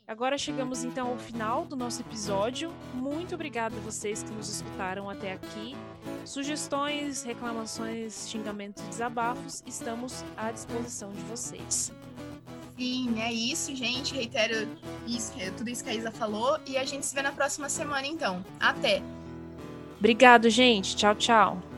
Agora 0.07 0.35
chegamos 0.35 0.83
então 0.83 1.09
ao 1.09 1.17
final 1.19 1.63
do 1.63 1.75
nosso 1.75 2.01
episódio. 2.01 2.73
Muito 2.95 3.35
obrigada 3.35 3.75
a 3.77 3.79
vocês 3.81 4.23
que 4.23 4.31
nos 4.31 4.49
escutaram 4.49 5.11
até 5.11 5.33
aqui. 5.33 5.75
Sugestões, 6.25 7.21
reclamações, 7.21 8.27
xingamentos 8.27 8.83
desabafos, 8.85 9.63
estamos 9.67 10.25
à 10.35 10.51
disposição 10.51 11.11
de 11.11 11.21
vocês. 11.21 11.93
Sim, 12.75 13.21
é 13.21 13.31
isso, 13.31 13.75
gente. 13.75 14.15
Reitero 14.15 14.67
isso, 15.05 15.33
tudo 15.55 15.69
isso 15.69 15.83
que 15.83 15.91
a 15.91 15.93
Isa 15.93 16.11
falou 16.11 16.59
e 16.65 16.77
a 16.77 16.83
gente 16.83 17.05
se 17.05 17.13
vê 17.13 17.21
na 17.21 17.31
próxima 17.31 17.69
semana 17.69 18.07
então. 18.07 18.43
Até! 18.59 19.03
Obrigado, 19.99 20.49
gente. 20.49 20.95
Tchau, 20.95 21.13
tchau. 21.13 21.72